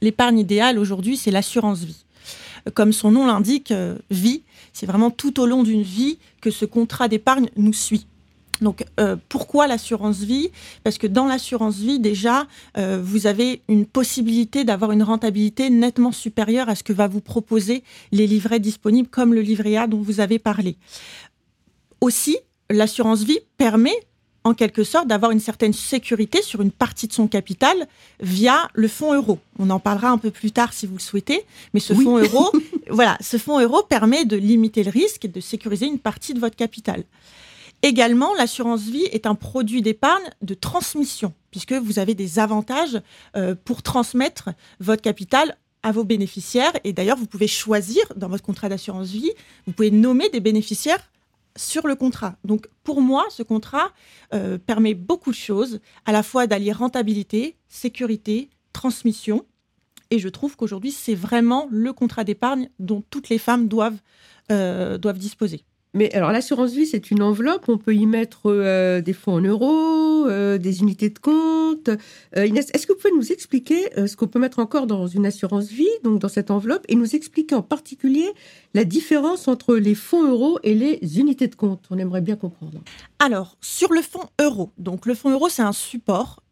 l'épargne 0.00 0.38
idéale 0.40 0.76
aujourd'hui, 0.76 1.16
c'est 1.16 1.30
l'assurance 1.30 1.84
vie. 1.84 2.04
Comme 2.74 2.92
son 2.92 3.12
nom 3.12 3.24
l'indique, 3.24 3.70
euh, 3.70 3.96
vie, 4.10 4.42
c'est 4.72 4.84
vraiment 4.84 5.12
tout 5.12 5.40
au 5.40 5.46
long 5.46 5.62
d'une 5.62 5.82
vie 5.82 6.18
que 6.40 6.50
ce 6.50 6.64
contrat 6.64 7.06
d'épargne 7.06 7.48
nous 7.56 7.72
suit. 7.72 8.06
Donc, 8.60 8.84
euh, 8.98 9.16
pourquoi 9.28 9.68
l'assurance 9.68 10.18
vie? 10.18 10.50
Parce 10.82 10.98
que 10.98 11.06
dans 11.06 11.26
l'assurance 11.26 11.76
vie, 11.76 12.00
déjà, 12.00 12.48
euh, 12.76 13.00
vous 13.02 13.28
avez 13.28 13.62
une 13.68 13.86
possibilité 13.86 14.64
d'avoir 14.64 14.90
une 14.90 15.04
rentabilité 15.04 15.70
nettement 15.70 16.12
supérieure 16.12 16.68
à 16.68 16.74
ce 16.74 16.82
que 16.82 16.92
va 16.92 17.06
vous 17.06 17.20
proposer 17.20 17.84
les 18.10 18.26
livrets 18.26 18.60
disponibles, 18.60 19.08
comme 19.08 19.34
le 19.34 19.40
livret 19.40 19.76
A 19.76 19.86
dont 19.86 20.00
vous 20.00 20.18
avez 20.18 20.40
parlé. 20.40 20.76
Aussi, 22.00 22.38
l'assurance 22.70 23.22
vie 23.22 23.38
permet 23.56 23.94
en 24.44 24.54
quelque 24.54 24.84
sorte 24.84 25.06
d'avoir 25.06 25.30
une 25.30 25.40
certaine 25.40 25.72
sécurité 25.72 26.42
sur 26.42 26.62
une 26.62 26.70
partie 26.70 27.06
de 27.06 27.12
son 27.12 27.28
capital 27.28 27.76
via 28.20 28.68
le 28.74 28.88
fonds 28.88 29.14
euro. 29.14 29.38
On 29.58 29.70
en 29.70 29.78
parlera 29.78 30.10
un 30.10 30.18
peu 30.18 30.30
plus 30.30 30.52
tard 30.52 30.72
si 30.72 30.86
vous 30.86 30.96
le 30.96 31.00
souhaitez, 31.00 31.44
mais 31.74 31.80
ce 31.80 31.94
fonds 31.94 32.18
euro, 32.18 32.50
voilà, 32.90 33.16
ce 33.20 33.36
fonds 33.36 33.60
euro 33.60 33.82
permet 33.82 34.24
de 34.24 34.36
limiter 34.36 34.82
le 34.82 34.90
risque 34.90 35.24
et 35.24 35.28
de 35.28 35.40
sécuriser 35.40 35.86
une 35.86 35.98
partie 35.98 36.34
de 36.34 36.40
votre 36.40 36.56
capital. 36.56 37.04
Également, 37.82 38.32
l'assurance 38.34 38.82
vie 38.82 39.04
est 39.10 39.26
un 39.26 39.34
produit 39.34 39.82
d'épargne 39.82 40.30
de 40.40 40.54
transmission, 40.54 41.34
puisque 41.50 41.72
vous 41.72 41.98
avez 41.98 42.14
des 42.14 42.38
avantages 42.38 43.00
euh, 43.36 43.56
pour 43.64 43.82
transmettre 43.82 44.50
votre 44.78 45.02
capital 45.02 45.56
à 45.82 45.90
vos 45.90 46.04
bénéficiaires. 46.04 46.72
Et 46.84 46.92
d'ailleurs, 46.92 47.16
vous 47.16 47.26
pouvez 47.26 47.48
choisir 47.48 48.04
dans 48.14 48.28
votre 48.28 48.44
contrat 48.44 48.68
d'assurance 48.68 49.08
vie, 49.08 49.32
vous 49.66 49.72
pouvez 49.72 49.90
nommer 49.90 50.28
des 50.28 50.38
bénéficiaires 50.38 51.10
sur 51.56 51.86
le 51.86 51.94
contrat. 51.94 52.36
Donc 52.44 52.68
pour 52.84 53.00
moi, 53.00 53.26
ce 53.30 53.42
contrat 53.42 53.92
euh, 54.34 54.58
permet 54.58 54.94
beaucoup 54.94 55.30
de 55.30 55.36
choses, 55.36 55.80
à 56.06 56.12
la 56.12 56.22
fois 56.22 56.46
d'allier 56.46 56.72
rentabilité, 56.72 57.56
sécurité, 57.68 58.50
transmission. 58.72 59.44
Et 60.10 60.18
je 60.18 60.28
trouve 60.28 60.56
qu'aujourd'hui, 60.56 60.92
c'est 60.92 61.14
vraiment 61.14 61.68
le 61.70 61.92
contrat 61.92 62.24
d'épargne 62.24 62.68
dont 62.78 63.02
toutes 63.10 63.28
les 63.28 63.38
femmes 63.38 63.68
doivent, 63.68 64.00
euh, 64.50 64.98
doivent 64.98 65.18
disposer. 65.18 65.64
Mais 65.94 66.10
alors 66.14 66.32
l'assurance 66.32 66.72
vie, 66.72 66.86
c'est 66.86 67.10
une 67.10 67.22
enveloppe, 67.22 67.68
on 67.68 67.76
peut 67.76 67.94
y 67.94 68.06
mettre 68.06 68.46
euh, 68.46 69.02
des 69.02 69.12
fonds 69.12 69.34
en 69.34 69.40
euros, 69.42 70.26
euh, 70.26 70.56
des 70.56 70.80
unités 70.80 71.10
de 71.10 71.18
compte. 71.18 71.90
Euh, 72.36 72.46
Inès, 72.46 72.70
est-ce 72.72 72.86
que 72.86 72.94
vous 72.94 72.98
pouvez 72.98 73.14
nous 73.14 73.30
expliquer 73.30 73.90
ce 74.06 74.16
qu'on 74.16 74.26
peut 74.26 74.38
mettre 74.38 74.58
encore 74.58 74.86
dans 74.86 75.06
une 75.06 75.26
assurance 75.26 75.68
vie, 75.68 75.88
donc 76.02 76.18
dans 76.18 76.28
cette 76.28 76.50
enveloppe, 76.50 76.84
et 76.88 76.94
nous 76.94 77.14
expliquer 77.14 77.54
en 77.54 77.62
particulier 77.62 78.26
la 78.72 78.84
différence 78.84 79.48
entre 79.48 79.76
les 79.76 79.94
fonds 79.94 80.26
euros 80.26 80.58
et 80.62 80.74
les 80.74 81.18
unités 81.18 81.48
de 81.48 81.54
compte? 81.54 81.84
On 81.90 81.98
aimerait 81.98 82.22
bien 82.22 82.36
comprendre. 82.36 82.80
Alors, 83.18 83.58
sur 83.60 83.92
le 83.92 84.00
fonds 84.00 84.28
euro, 84.40 84.70
donc 84.78 85.04
le 85.04 85.14
fonds 85.14 85.30
euro, 85.30 85.50
c'est 85.50 85.62
un 85.62 85.72
support, 85.72 86.42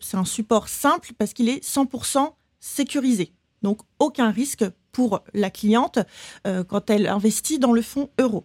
c'est 0.00 0.16
un 0.16 0.24
support 0.24 0.68
simple 0.68 1.10
parce 1.18 1.34
qu'il 1.34 1.50
est 1.50 1.62
100% 1.62 2.32
sécurisé. 2.60 3.32
Donc 3.62 3.80
aucun 3.98 4.30
risque 4.30 4.64
pour 4.92 5.20
la 5.34 5.50
cliente 5.50 5.98
quand 6.44 6.90
elle 6.90 7.06
investit 7.06 7.58
dans 7.58 7.72
le 7.72 7.82
fonds 7.82 8.08
euro. 8.18 8.44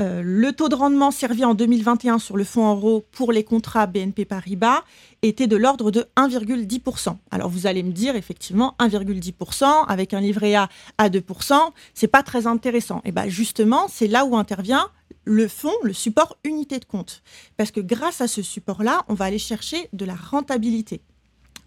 Euh, 0.00 0.22
le 0.24 0.52
taux 0.52 0.68
de 0.68 0.76
rendement 0.76 1.10
servi 1.10 1.44
en 1.44 1.54
2021 1.54 2.20
sur 2.20 2.36
le 2.36 2.44
fonds 2.44 2.72
euro 2.72 3.04
pour 3.10 3.32
les 3.32 3.42
contrats 3.42 3.86
BNP 3.86 4.24
Paribas 4.24 4.84
était 5.22 5.48
de 5.48 5.56
l'ordre 5.56 5.90
de 5.90 6.06
1,10%. 6.16 7.16
Alors 7.32 7.48
vous 7.48 7.66
allez 7.66 7.82
me 7.82 7.90
dire 7.90 8.14
effectivement 8.14 8.76
1,10% 8.78 9.86
avec 9.88 10.14
un 10.14 10.20
livret 10.20 10.54
A 10.54 10.68
à 10.98 11.08
2%, 11.08 11.72
c'est 11.94 12.06
pas 12.06 12.22
très 12.22 12.46
intéressant. 12.46 13.02
Et 13.04 13.10
bien 13.10 13.28
justement, 13.28 13.86
c'est 13.88 14.06
là 14.06 14.24
où 14.24 14.36
intervient 14.36 14.88
le 15.24 15.48
fonds, 15.48 15.74
le 15.82 15.92
support 15.92 16.36
unité 16.44 16.78
de 16.78 16.84
compte. 16.84 17.22
Parce 17.56 17.72
que 17.72 17.80
grâce 17.80 18.20
à 18.20 18.28
ce 18.28 18.40
support-là, 18.40 19.04
on 19.08 19.14
va 19.14 19.26
aller 19.26 19.38
chercher 19.38 19.88
de 19.92 20.04
la 20.04 20.14
rentabilité. 20.14 21.02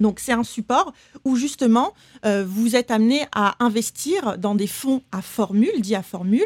Donc 0.02 0.20
c'est 0.20 0.34
un 0.34 0.44
support 0.44 0.94
où 1.24 1.36
justement 1.36 1.94
euh, 2.26 2.44
vous 2.46 2.76
êtes 2.76 2.92
amené 2.92 3.26
à 3.34 3.56
investir 3.64 4.38
dans 4.38 4.56
des 4.56 4.68
fonds 4.68 5.04
à 5.12 5.22
formule, 5.22 5.80
dit 5.80 5.96
à 5.96 6.04
formule, 6.04 6.42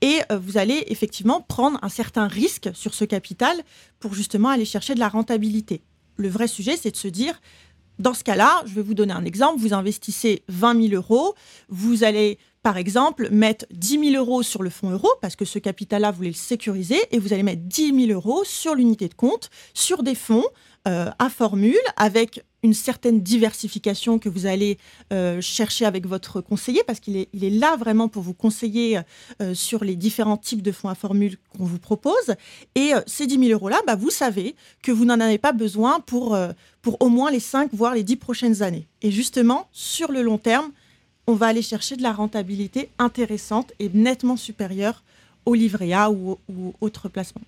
et 0.00 0.20
euh, 0.30 0.38
vous 0.38 0.58
allez 0.58 0.84
effectivement 0.88 1.40
prendre 1.40 1.78
un 1.82 1.88
certain 1.88 2.28
risque 2.28 2.70
sur 2.74 2.94
ce 2.94 3.04
capital 3.04 3.56
pour 3.98 4.14
justement 4.14 4.50
aller 4.50 4.64
chercher 4.64 4.94
de 4.94 5.00
la 5.00 5.08
rentabilité. 5.08 5.82
Le 6.16 6.28
vrai 6.28 6.46
sujet, 6.46 6.76
c'est 6.76 6.90
de 6.90 6.96
se 6.96 7.08
dire, 7.08 7.40
dans 7.98 8.14
ce 8.14 8.22
cas-là, 8.22 8.62
je 8.66 8.74
vais 8.74 8.82
vous 8.82 8.94
donner 8.94 9.14
un 9.14 9.24
exemple, 9.24 9.60
vous 9.60 9.74
investissez 9.74 10.42
20 10.48 10.88
000 10.88 10.94
euros, 10.94 11.34
vous 11.68 12.04
allez 12.04 12.38
par 12.62 12.76
exemple, 12.76 13.30
mettre 13.30 13.64
10 13.70 14.10
000 14.12 14.22
euros 14.22 14.42
sur 14.42 14.62
le 14.62 14.68
fonds 14.68 14.90
euro, 14.90 15.08
parce 15.22 15.34
que 15.34 15.44
ce 15.44 15.58
capital-là, 15.58 16.10
vous 16.10 16.18
voulez 16.18 16.28
le 16.28 16.34
sécuriser, 16.34 16.98
et 17.10 17.18
vous 17.18 17.32
allez 17.32 17.42
mettre 17.42 17.62
10 17.62 18.06
000 18.06 18.12
euros 18.12 18.44
sur 18.44 18.74
l'unité 18.74 19.08
de 19.08 19.14
compte, 19.14 19.48
sur 19.72 20.02
des 20.02 20.14
fonds 20.14 20.44
euh, 20.86 21.10
à 21.18 21.30
formule, 21.30 21.80
avec 21.96 22.44
une 22.62 22.74
certaine 22.74 23.20
diversification 23.20 24.18
que 24.18 24.28
vous 24.28 24.46
allez 24.46 24.78
euh, 25.12 25.40
chercher 25.40 25.84
avec 25.86 26.06
votre 26.06 26.40
conseiller, 26.40 26.82
parce 26.86 27.00
qu'il 27.00 27.16
est, 27.16 27.28
là 27.32 27.76
vraiment 27.76 28.08
pour 28.08 28.22
vous 28.22 28.34
conseiller 28.34 29.00
euh, 29.40 29.54
sur 29.54 29.84
les 29.84 29.96
différents 29.96 30.36
types 30.36 30.62
de 30.62 30.72
fonds 30.72 30.88
à 30.88 30.94
formule 30.94 31.36
qu'on 31.56 31.64
vous 31.64 31.78
propose. 31.78 32.34
Et 32.74 32.94
euh, 32.94 33.00
ces 33.06 33.26
10 33.26 33.38
000 33.38 33.50
euros-là, 33.52 33.80
bah, 33.86 33.96
vous 33.96 34.10
savez 34.10 34.54
que 34.82 34.92
vous 34.92 35.04
n'en 35.04 35.20
avez 35.20 35.38
pas 35.38 35.52
besoin 35.52 36.00
pour, 36.00 36.38
pour 36.82 37.00
au 37.00 37.08
moins 37.08 37.30
les 37.30 37.40
5, 37.40 37.70
voire 37.72 37.94
les 37.94 38.02
10 38.02 38.16
prochaines 38.16 38.62
années. 38.62 38.86
Et 39.02 39.10
justement, 39.10 39.68
sur 39.72 40.12
le 40.12 40.22
long 40.22 40.38
terme, 40.38 40.70
on 41.26 41.34
va 41.34 41.46
aller 41.46 41.62
chercher 41.62 41.96
de 41.96 42.02
la 42.02 42.12
rentabilité 42.12 42.90
intéressante 42.98 43.72
et 43.78 43.90
nettement 43.92 44.36
supérieure 44.36 45.02
au 45.46 45.54
livret 45.54 45.92
A 45.92 46.10
ou, 46.10 46.38
ou 46.48 46.74
autres 46.80 47.08
placements. 47.08 47.42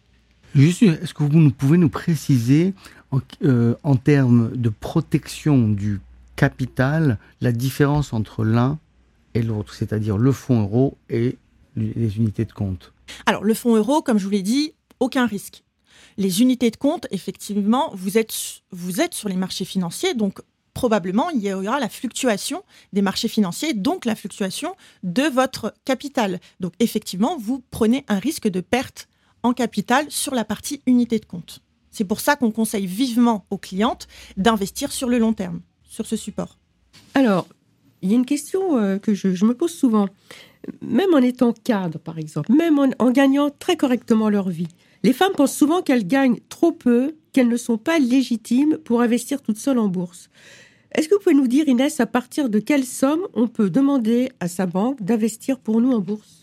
Juste, 0.54 0.82
est-ce 0.82 1.14
que 1.14 1.22
vous 1.22 1.50
pouvez 1.50 1.78
nous 1.78 1.88
préciser 1.88 2.74
en, 3.12 3.20
euh, 3.44 3.74
en 3.82 3.96
termes 3.96 4.56
de 4.56 4.68
protection 4.68 5.68
du 5.68 6.00
capital 6.36 7.18
la 7.40 7.52
différence 7.52 8.12
entre 8.12 8.44
l'un 8.44 8.78
et 9.34 9.42
l'autre, 9.42 9.74
c'est-à-dire 9.74 10.18
le 10.18 10.32
fonds 10.32 10.62
euro 10.62 10.96
et 11.08 11.38
les 11.76 12.16
unités 12.16 12.44
de 12.44 12.52
compte 12.52 12.92
Alors, 13.26 13.44
le 13.44 13.54
fonds 13.54 13.76
euro, 13.76 14.02
comme 14.02 14.18
je 14.18 14.24
vous 14.24 14.30
l'ai 14.30 14.42
dit, 14.42 14.74
aucun 15.00 15.26
risque. 15.26 15.62
Les 16.18 16.42
unités 16.42 16.70
de 16.70 16.76
compte, 16.76 17.06
effectivement, 17.10 17.90
vous 17.94 18.18
êtes, 18.18 18.34
vous 18.70 19.00
êtes 19.00 19.14
sur 19.14 19.28
les 19.28 19.36
marchés 19.36 19.64
financiers, 19.64 20.14
donc 20.14 20.40
probablement 20.74 21.30
il 21.30 21.42
y 21.42 21.52
aura 21.52 21.80
la 21.80 21.88
fluctuation 21.88 22.62
des 22.92 23.02
marchés 23.02 23.28
financiers, 23.28 23.74
donc 23.74 24.04
la 24.04 24.14
fluctuation 24.14 24.74
de 25.02 25.22
votre 25.22 25.74
capital. 25.84 26.40
Donc 26.60 26.72
effectivement, 26.78 27.36
vous 27.38 27.62
prenez 27.70 28.04
un 28.08 28.18
risque 28.18 28.48
de 28.48 28.60
perte 28.60 29.08
en 29.42 29.52
capital 29.52 30.06
sur 30.10 30.34
la 30.34 30.44
partie 30.44 30.82
unité 30.86 31.18
de 31.18 31.26
compte. 31.26 31.60
C'est 31.92 32.04
pour 32.04 32.20
ça 32.20 32.34
qu'on 32.34 32.50
conseille 32.50 32.86
vivement 32.86 33.46
aux 33.50 33.58
clientes 33.58 34.08
d'investir 34.36 34.90
sur 34.90 35.08
le 35.08 35.18
long 35.18 35.34
terme, 35.34 35.60
sur 35.84 36.06
ce 36.06 36.16
support. 36.16 36.58
Alors, 37.14 37.46
il 38.00 38.10
y 38.10 38.14
a 38.14 38.16
une 38.16 38.26
question 38.26 38.78
euh, 38.78 38.98
que 38.98 39.14
je, 39.14 39.44
me 39.44 39.54
pose 39.54 39.72
souvent. 39.72 40.08
Même 40.80 41.14
en 41.14 41.18
étant 41.18 41.52
cadre, 41.52 41.98
par 41.98 42.18
exemple, 42.18 42.52
même 42.52 42.78
en, 42.78 43.10
gagnant 43.10 43.50
très 43.50 43.76
correctement 43.76 44.28
leur 44.28 44.48
vie, 44.48 44.68
les 45.02 45.12
femmes 45.12 45.32
pensent 45.36 45.56
souvent 45.56 45.82
qu'elles 45.82 46.06
gagnent 46.06 46.38
trop 46.48 46.72
peu, 46.72 47.16
qu'elles 47.32 47.48
ne 47.48 47.56
sont 47.56 47.78
pas 47.78 47.98
légitimes 47.98 48.78
pour 48.78 49.02
investir 49.02 49.42
toutes 49.42 49.58
seules 49.58 49.78
en 49.78 49.88
bourse. 49.88 50.30
Est-ce 50.94 51.08
que 51.08 51.14
vous 51.14 51.20
pouvez 51.20 51.34
nous 51.34 51.48
dire, 51.48 51.68
Inès, 51.68 52.00
à 52.00 52.06
partir 52.06 52.48
de 52.48 52.58
quelle 52.58 52.84
somme 52.84 53.26
on 53.34 53.48
peut 53.48 53.70
demander 53.70 54.30
à 54.40 54.48
sa 54.48 54.66
banque 54.66 55.02
d'investir 55.02 55.58
pour 55.58 55.80
nous 55.80 55.92
en 55.92 56.00
bourse? 56.00 56.41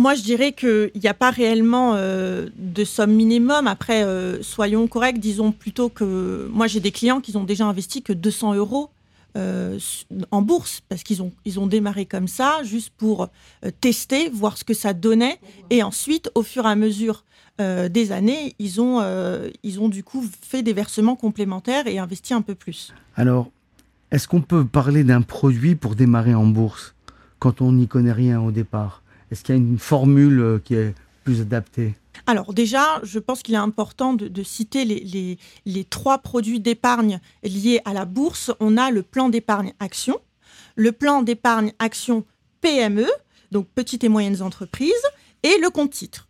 Moi, 0.00 0.14
je 0.14 0.22
dirais 0.22 0.52
qu'il 0.52 0.90
n'y 1.00 1.08
a 1.08 1.14
pas 1.14 1.30
réellement 1.30 1.92
euh, 1.94 2.48
de 2.56 2.84
somme 2.84 3.12
minimum. 3.12 3.66
Après, 3.66 4.02
euh, 4.02 4.42
soyons 4.42 4.86
corrects, 4.86 5.20
disons 5.20 5.52
plutôt 5.52 5.90
que 5.90 6.48
moi, 6.50 6.66
j'ai 6.66 6.80
des 6.80 6.90
clients 6.90 7.20
qui 7.20 7.36
ont 7.36 7.44
déjà 7.44 7.66
investi 7.66 8.02
que 8.02 8.14
200 8.14 8.54
euros 8.54 8.88
euh, 9.36 9.78
en 10.30 10.40
bourse 10.40 10.80
parce 10.88 11.02
qu'ils 11.02 11.22
ont, 11.22 11.32
ils 11.44 11.60
ont 11.60 11.66
démarré 11.66 12.06
comme 12.06 12.28
ça, 12.28 12.62
juste 12.64 12.92
pour 12.96 13.28
tester, 13.82 14.30
voir 14.30 14.56
ce 14.56 14.64
que 14.64 14.72
ça 14.72 14.94
donnait. 14.94 15.38
Et 15.68 15.82
ensuite, 15.82 16.30
au 16.34 16.42
fur 16.42 16.64
et 16.64 16.70
à 16.70 16.76
mesure 16.76 17.24
des 17.58 18.10
années, 18.10 18.54
ils 18.58 18.80
ont, 18.80 19.02
ils 19.62 19.80
ont 19.80 19.90
du 19.90 20.02
coup 20.02 20.24
fait 20.40 20.62
des 20.62 20.72
versements 20.72 21.14
complémentaires 21.14 21.86
et 21.86 21.98
investi 21.98 22.32
un 22.32 22.40
peu 22.40 22.54
plus. 22.54 22.94
Alors, 23.16 23.50
est-ce 24.10 24.26
qu'on 24.26 24.40
peut 24.40 24.64
parler 24.64 25.04
d'un 25.04 25.20
produit 25.20 25.74
pour 25.74 25.94
démarrer 25.94 26.34
en 26.34 26.46
bourse 26.46 26.94
quand 27.38 27.60
on 27.60 27.72
n'y 27.72 27.86
connaît 27.86 28.12
rien 28.12 28.40
au 28.40 28.50
départ? 28.50 29.02
Est-ce 29.30 29.44
qu'il 29.44 29.54
y 29.54 29.58
a 29.58 29.60
une 29.60 29.78
formule 29.78 30.40
euh, 30.40 30.58
qui 30.58 30.74
est 30.74 30.94
plus 31.24 31.40
adaptée? 31.40 31.94
Alors 32.26 32.52
déjà, 32.52 33.00
je 33.02 33.18
pense 33.18 33.42
qu'il 33.42 33.54
est 33.54 33.58
important 33.58 34.14
de, 34.14 34.42
citer 34.42 34.84
les, 34.84 35.38
les, 35.64 35.84
trois 35.84 36.18
produits 36.18 36.60
d'épargne 36.60 37.20
liés 37.42 37.80
à 37.84 37.92
la 37.92 38.04
bourse. 38.04 38.52
On 38.60 38.76
a 38.76 38.90
le 38.90 39.02
plan 39.02 39.28
d'épargne 39.28 39.72
action, 39.80 40.20
le 40.76 40.92
plan 40.92 41.22
d'épargne 41.22 41.72
action 41.78 42.24
PME, 42.60 43.06
donc 43.52 43.68
petites 43.74 44.04
et 44.04 44.08
moyennes 44.08 44.42
entreprises, 44.42 44.92
et 45.42 45.58
le 45.62 45.70
compte 45.70 45.90
titre. 45.90 46.28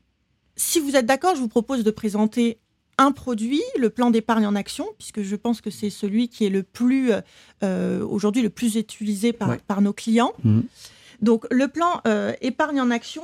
Si 0.57 0.79
vous 0.79 0.97
êtes 0.97 1.07
d'accord, 1.07 1.35
je 1.35 1.41
vous 1.41 1.49
propose 1.49 1.83
de 1.83 1.91
présenter 1.91 2.59
un 2.99 3.13
produit, 3.13 3.63
le 3.79 3.89
plan 3.89 4.11
d'épargne 4.11 4.47
en 4.47 4.55
action, 4.55 4.87
puisque 4.99 5.23
je 5.23 5.35
pense 5.35 5.61
que 5.61 5.71
c'est 5.71 5.91
celui 5.91 6.29
qui 6.29 6.45
est 6.45 6.51
le 6.51 6.63
plus 6.63 7.13
euh, 7.63 8.07
aujourd'hui 8.07 8.43
le 8.43 8.51
plus 8.51 8.77
utilisé 8.77 9.33
par, 9.33 9.57
par 9.59 9.81
nos 9.81 9.95
clients. 9.95 10.35
Mmh. 10.45 10.61
Donc 11.21 11.47
le 11.51 11.69
plan 11.69 12.01
euh, 12.07 12.33
épargne 12.41 12.81
en 12.81 12.91
action 12.91 13.23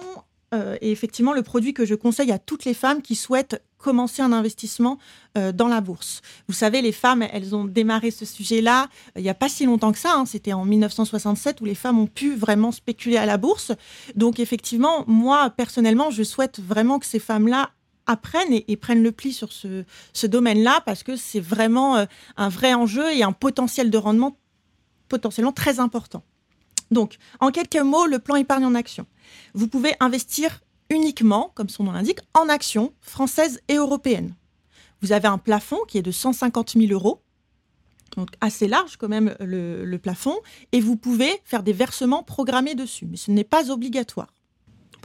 euh, 0.54 0.76
est 0.80 0.90
effectivement 0.90 1.32
le 1.32 1.42
produit 1.42 1.74
que 1.74 1.84
je 1.84 1.94
conseille 1.94 2.30
à 2.30 2.38
toutes 2.38 2.64
les 2.64 2.74
femmes 2.74 3.02
qui 3.02 3.14
souhaitent 3.14 3.62
commencer 3.78 4.22
un 4.22 4.32
investissement 4.32 4.98
euh, 5.36 5.52
dans 5.52 5.68
la 5.68 5.80
bourse. 5.80 6.22
Vous 6.46 6.54
savez, 6.54 6.82
les 6.82 6.92
femmes, 6.92 7.22
elles 7.32 7.54
ont 7.54 7.64
démarré 7.64 8.10
ce 8.10 8.24
sujet-là 8.24 8.88
il 9.16 9.22
n'y 9.22 9.28
a 9.28 9.34
pas 9.34 9.48
si 9.48 9.66
longtemps 9.66 9.92
que 9.92 9.98
ça. 9.98 10.14
hein. 10.14 10.26
C'était 10.26 10.52
en 10.52 10.64
1967 10.64 11.60
où 11.60 11.64
les 11.64 11.74
femmes 11.74 11.98
ont 11.98 12.06
pu 12.06 12.34
vraiment 12.34 12.70
spéculer 12.70 13.16
à 13.16 13.26
la 13.26 13.38
bourse. 13.38 13.72
Donc 14.14 14.38
effectivement, 14.38 15.04
moi, 15.06 15.50
personnellement, 15.50 16.10
je 16.10 16.22
souhaite 16.22 16.60
vraiment 16.60 16.98
que 16.98 17.06
ces 17.06 17.18
femmes-là 17.18 17.70
apprennent 18.06 18.60
et, 18.68 18.76
prennent 18.76 19.02
le 19.02 19.10
pli 19.10 19.32
sur 19.32 19.50
ce, 19.52 20.26
domaine-là 20.26 20.80
parce 20.86 21.02
que 21.02 21.16
c'est 21.16 21.40
vraiment 21.40 22.06
un 22.36 22.48
vrai 22.48 22.72
enjeu 22.72 23.12
et 23.12 23.24
un 23.24 23.32
potentiel 23.32 23.90
de 23.90 23.98
rendement 23.98 24.38
potentiellement 25.08 25.50
très 25.50 25.80
important. 25.80 26.22
Donc, 26.90 27.16
en 27.40 27.50
quelques 27.50 27.76
mots, 27.76 28.06
le 28.06 28.18
plan 28.18 28.36
épargne 28.36 28.64
en 28.64 28.74
action. 28.74 29.06
Vous 29.54 29.68
pouvez 29.68 29.94
investir 30.00 30.60
uniquement, 30.90 31.50
comme 31.54 31.68
son 31.68 31.84
nom 31.84 31.92
l'indique, 31.92 32.20
en 32.34 32.48
actions 32.48 32.92
françaises 33.00 33.60
et 33.68 33.74
européennes. 33.74 34.34
Vous 35.02 35.12
avez 35.12 35.28
un 35.28 35.38
plafond 35.38 35.78
qui 35.88 35.98
est 35.98 36.02
de 36.02 36.10
150 36.10 36.72
000 36.72 36.92
euros, 36.92 37.22
donc 38.16 38.30
assez 38.40 38.68
large 38.68 38.96
quand 38.96 39.08
même 39.08 39.34
le, 39.40 39.84
le 39.84 39.98
plafond, 39.98 40.36
et 40.72 40.80
vous 40.80 40.96
pouvez 40.96 41.40
faire 41.44 41.62
des 41.62 41.72
versements 41.72 42.22
programmés 42.22 42.74
dessus, 42.74 43.06
mais 43.06 43.16
ce 43.16 43.30
n'est 43.30 43.44
pas 43.44 43.70
obligatoire. 43.70 44.32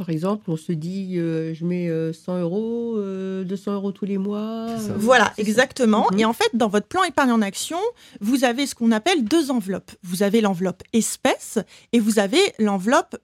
Par 0.01 0.09
exemple, 0.09 0.49
on 0.49 0.57
se 0.57 0.71
dit, 0.71 1.19
euh, 1.19 1.53
je 1.53 1.63
mets 1.63 1.87
euh, 1.87 2.11
100 2.11 2.39
euros, 2.39 2.95
euh, 2.97 3.43
200 3.43 3.73
euros 3.73 3.91
tous 3.91 4.05
les 4.05 4.17
mois. 4.17 4.65
Euh, 4.67 4.95
Voilà, 4.97 5.31
exactement. 5.37 6.07
Mhm. 6.11 6.19
Et 6.19 6.25
en 6.25 6.33
fait, 6.33 6.49
dans 6.55 6.69
votre 6.69 6.87
plan 6.87 7.03
épargne 7.03 7.31
en 7.31 7.39
action, 7.43 7.77
vous 8.19 8.43
avez 8.43 8.65
ce 8.65 8.73
qu'on 8.73 8.91
appelle 8.91 9.23
deux 9.23 9.51
enveloppes. 9.51 9.91
Vous 10.01 10.23
avez 10.23 10.41
l'enveloppe 10.41 10.81
espèce 10.91 11.59
et 11.93 11.99
vous 11.99 12.17
avez 12.17 12.41
l'enveloppe 12.57 13.15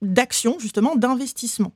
d'action, 0.00 0.58
justement, 0.58 0.96
d'investissement. 0.96 1.72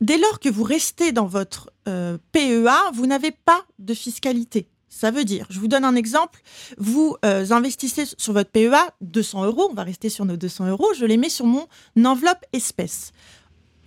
Dès 0.00 0.18
lors 0.18 0.38
que 0.38 0.48
vous 0.48 0.62
restez 0.62 1.10
dans 1.10 1.26
votre 1.26 1.72
euh, 1.88 2.18
PEA, 2.30 2.92
vous 2.94 3.08
n'avez 3.08 3.32
pas 3.32 3.64
de 3.80 3.94
fiscalité. 3.94 4.68
Ça 4.88 5.10
veut 5.10 5.24
dire, 5.24 5.46
je 5.50 5.60
vous 5.60 5.68
donne 5.68 5.84
un 5.84 5.94
exemple, 5.94 6.40
vous 6.78 7.16
euh, 7.24 7.50
investissez 7.50 8.04
sur 8.16 8.32
votre 8.32 8.50
PEA 8.50 8.94
200 9.02 9.44
euros, 9.44 9.68
on 9.70 9.74
va 9.74 9.82
rester 9.82 10.08
sur 10.08 10.24
nos 10.24 10.36
200 10.38 10.68
euros, 10.68 10.86
je 10.96 11.04
les 11.04 11.18
mets 11.18 11.28
sur 11.28 11.44
mon 11.44 11.66
enveloppe 12.02 12.42
espèce. 12.54 13.12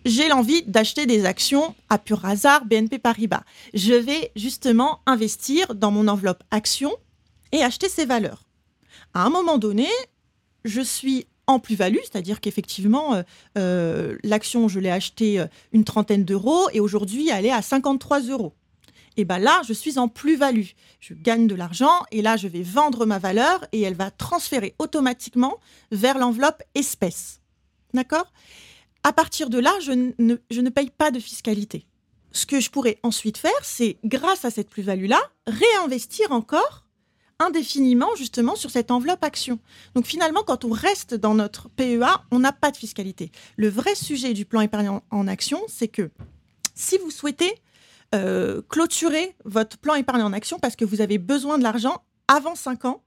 J'ai 0.06 0.30
l'envie 0.30 0.64
d'acheter 0.64 1.06
des 1.06 1.26
actions 1.26 1.76
à 1.90 1.98
pur 1.98 2.26
hasard 2.26 2.66
BNP 2.66 3.00
Paribas. 3.00 3.44
Je 3.74 3.94
vais 3.94 4.32
justement 4.36 5.02
investir 5.06 5.76
dans 5.76 5.92
mon 5.92 6.08
enveloppe 6.08 6.44
action 6.52 6.92
et 7.52 7.62
acheter 7.62 7.90
ces 7.90 8.06
valeurs. 8.06 8.46
À 9.14 9.26
un 9.26 9.30
moment 9.30 9.58
donné, 9.58 9.88
je 10.64 10.82
suis 10.82 11.28
en 11.48 11.60
plus-value, 11.60 11.98
c'est-à-dire 12.04 12.40
qu'effectivement, 12.40 13.16
euh, 13.16 13.24
euh, 13.58 14.18
l'action, 14.24 14.68
je 14.68 14.80
l'ai 14.80 14.92
achetée 14.92 15.40
euh, 15.40 15.48
une 15.74 15.84
trentaine 15.84 16.24
d'euros 16.24 16.70
et 16.72 16.80
aujourd'hui, 16.80 17.30
elle 17.30 17.46
est 17.46 17.52
à 17.52 17.62
53 17.62 18.22
euros. 18.22 18.54
Et 19.18 19.26
bien 19.26 19.40
là, 19.40 19.62
je 19.68 19.74
suis 19.74 19.98
en 19.98 20.08
plus-value. 20.08 20.68
Je 21.02 21.14
gagne 21.14 21.48
de 21.48 21.56
l'argent 21.56 22.06
et 22.12 22.22
là, 22.22 22.38
je 22.38 22.48
vais 22.48 22.62
vendre 22.62 23.06
ma 23.06 23.18
valeur 23.18 23.66
et 23.74 23.82
elle 23.82 23.96
va 23.96 24.12
transférer 24.12 24.76
automatiquement 24.80 25.58
vers 25.92 26.18
l'enveloppe 26.18 26.64
espèce. 26.76 27.42
D'accord? 27.94 28.32
À 29.04 29.14
partir 29.14 29.50
de 29.50 29.60
là, 29.60 29.74
je 29.80 29.92
ne, 29.92 30.70
paye 30.70 30.90
pas 30.90 31.12
de 31.12 31.20
fiscalité. 31.20 31.86
Ce 32.32 32.46
que 32.46 32.60
je 32.60 32.70
pourrais 32.70 33.00
ensuite 33.04 33.38
faire, 33.38 33.52
c'est, 33.64 33.98
grâce 34.04 34.46
à 34.46 34.52
cette 34.52 34.70
plus-value-là, 34.70 35.20
réinvestir 35.48 36.32
encore 36.32 36.86
indéfiniment 37.40 38.10
justement 38.18 38.56
sur 38.56 38.70
cette 38.70 38.92
enveloppe 38.92 39.24
action. 39.24 39.60
Donc 39.96 40.06
finalement, 40.06 40.44
quand 40.44 40.66
on 40.66 40.72
reste 40.72 41.16
dans 41.16 41.34
notre 41.34 41.70
PEA, 41.70 42.22
on 42.32 42.40
n'a 42.40 42.52
pas 42.52 42.70
de 42.70 42.78
fiscalité. 42.78 43.32
Le 43.56 43.70
vrai 43.70 43.96
sujet 43.96 44.34
du 44.34 44.46
plan 44.46 44.60
épargne 44.60 44.90
en, 44.90 45.04
en 45.10 45.28
action, 45.28 45.62
c'est 45.70 45.88
que 45.88 46.12
si 46.76 46.98
vous 46.98 47.12
souhaitez 47.12 47.56
euh, 48.16 48.62
clôturer 48.68 49.36
votre 49.46 49.78
plan 49.78 49.94
épargne 49.96 50.24
en 50.24 50.34
action 50.34 50.60
parce 50.60 50.76
que 50.76 50.84
vous 50.84 51.00
avez 51.00 51.18
besoin 51.20 51.58
de 51.58 51.64
l'argent 51.64 52.04
avant 52.28 52.56
5 52.56 52.86
ans, 52.86 53.04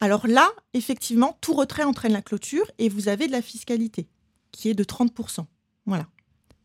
alors 0.00 0.26
là, 0.26 0.48
effectivement, 0.74 1.38
tout 1.40 1.54
retrait 1.54 1.82
entraîne 1.82 2.12
la 2.12 2.22
clôture 2.22 2.70
et 2.78 2.88
vous 2.88 3.08
avez 3.08 3.26
de 3.26 3.32
la 3.32 3.42
fiscalité 3.42 4.06
qui 4.52 4.68
est 4.68 4.74
de 4.74 4.84
30%. 4.84 5.44
Voilà. 5.86 6.06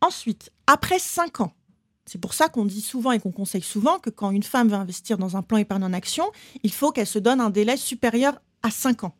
Ensuite, 0.00 0.50
après 0.66 0.98
5 0.98 1.40
ans, 1.40 1.52
c'est 2.06 2.20
pour 2.20 2.34
ça 2.34 2.48
qu'on 2.48 2.64
dit 2.64 2.82
souvent 2.82 3.12
et 3.12 3.20
qu'on 3.20 3.32
conseille 3.32 3.62
souvent 3.62 3.98
que 3.98 4.10
quand 4.10 4.30
une 4.30 4.42
femme 4.42 4.68
veut 4.68 4.74
investir 4.74 5.16
dans 5.16 5.36
un 5.36 5.42
plan 5.42 5.58
épargne 5.58 5.84
en 5.84 5.92
action, 5.92 6.24
il 6.62 6.72
faut 6.72 6.92
qu'elle 6.92 7.06
se 7.06 7.18
donne 7.18 7.40
un 7.40 7.50
délai 7.50 7.76
supérieur 7.76 8.40
à 8.62 8.70
5 8.70 9.04
ans. 9.04 9.14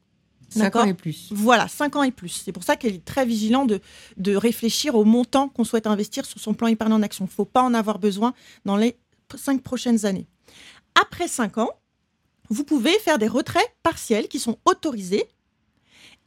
Cinq 0.50 0.61
D'accord. 0.61 0.83
ans 0.83 0.87
et 0.87 0.94
plus. 0.94 1.29
Voilà, 1.31 1.68
5 1.68 1.96
ans 1.96 2.03
et 2.03 2.11
plus. 2.11 2.42
C'est 2.44 2.53
pour 2.53 2.64
ça 2.64 2.77
qu'elle 2.77 2.94
est 2.94 3.05
très 3.05 3.24
vigilante 3.24 3.68
de, 3.68 3.81
de 4.18 4.37
réfléchir 4.37 4.94
au 4.94 5.05
montant 5.05 5.48
qu'on 5.48 5.64
souhaite 5.64 5.87
investir 5.87 6.27
sur 6.27 6.38
son 6.38 6.55
plan 6.55 6.68
épargne 6.68 6.92
en 6.92 7.03
action. 7.03 7.24
Il 7.24 7.29
ne 7.29 7.33
faut 7.33 7.44
pas 7.44 7.62
en 7.62 7.74
avoir 7.74 7.98
besoin 7.98 8.35
dans 8.64 8.77
les 8.77 8.96
5 9.35 9.62
prochaines 9.62 10.05
années. 10.05 10.29
Après 11.00 11.29
5 11.29 11.59
ans, 11.59 11.70
vous 12.50 12.64
pouvez 12.64 12.96
faire 12.98 13.18
des 13.18 13.29
retraits 13.29 13.74
partiels 13.83 14.29
qui 14.29 14.38
sont 14.38 14.59
autorisés. 14.64 15.24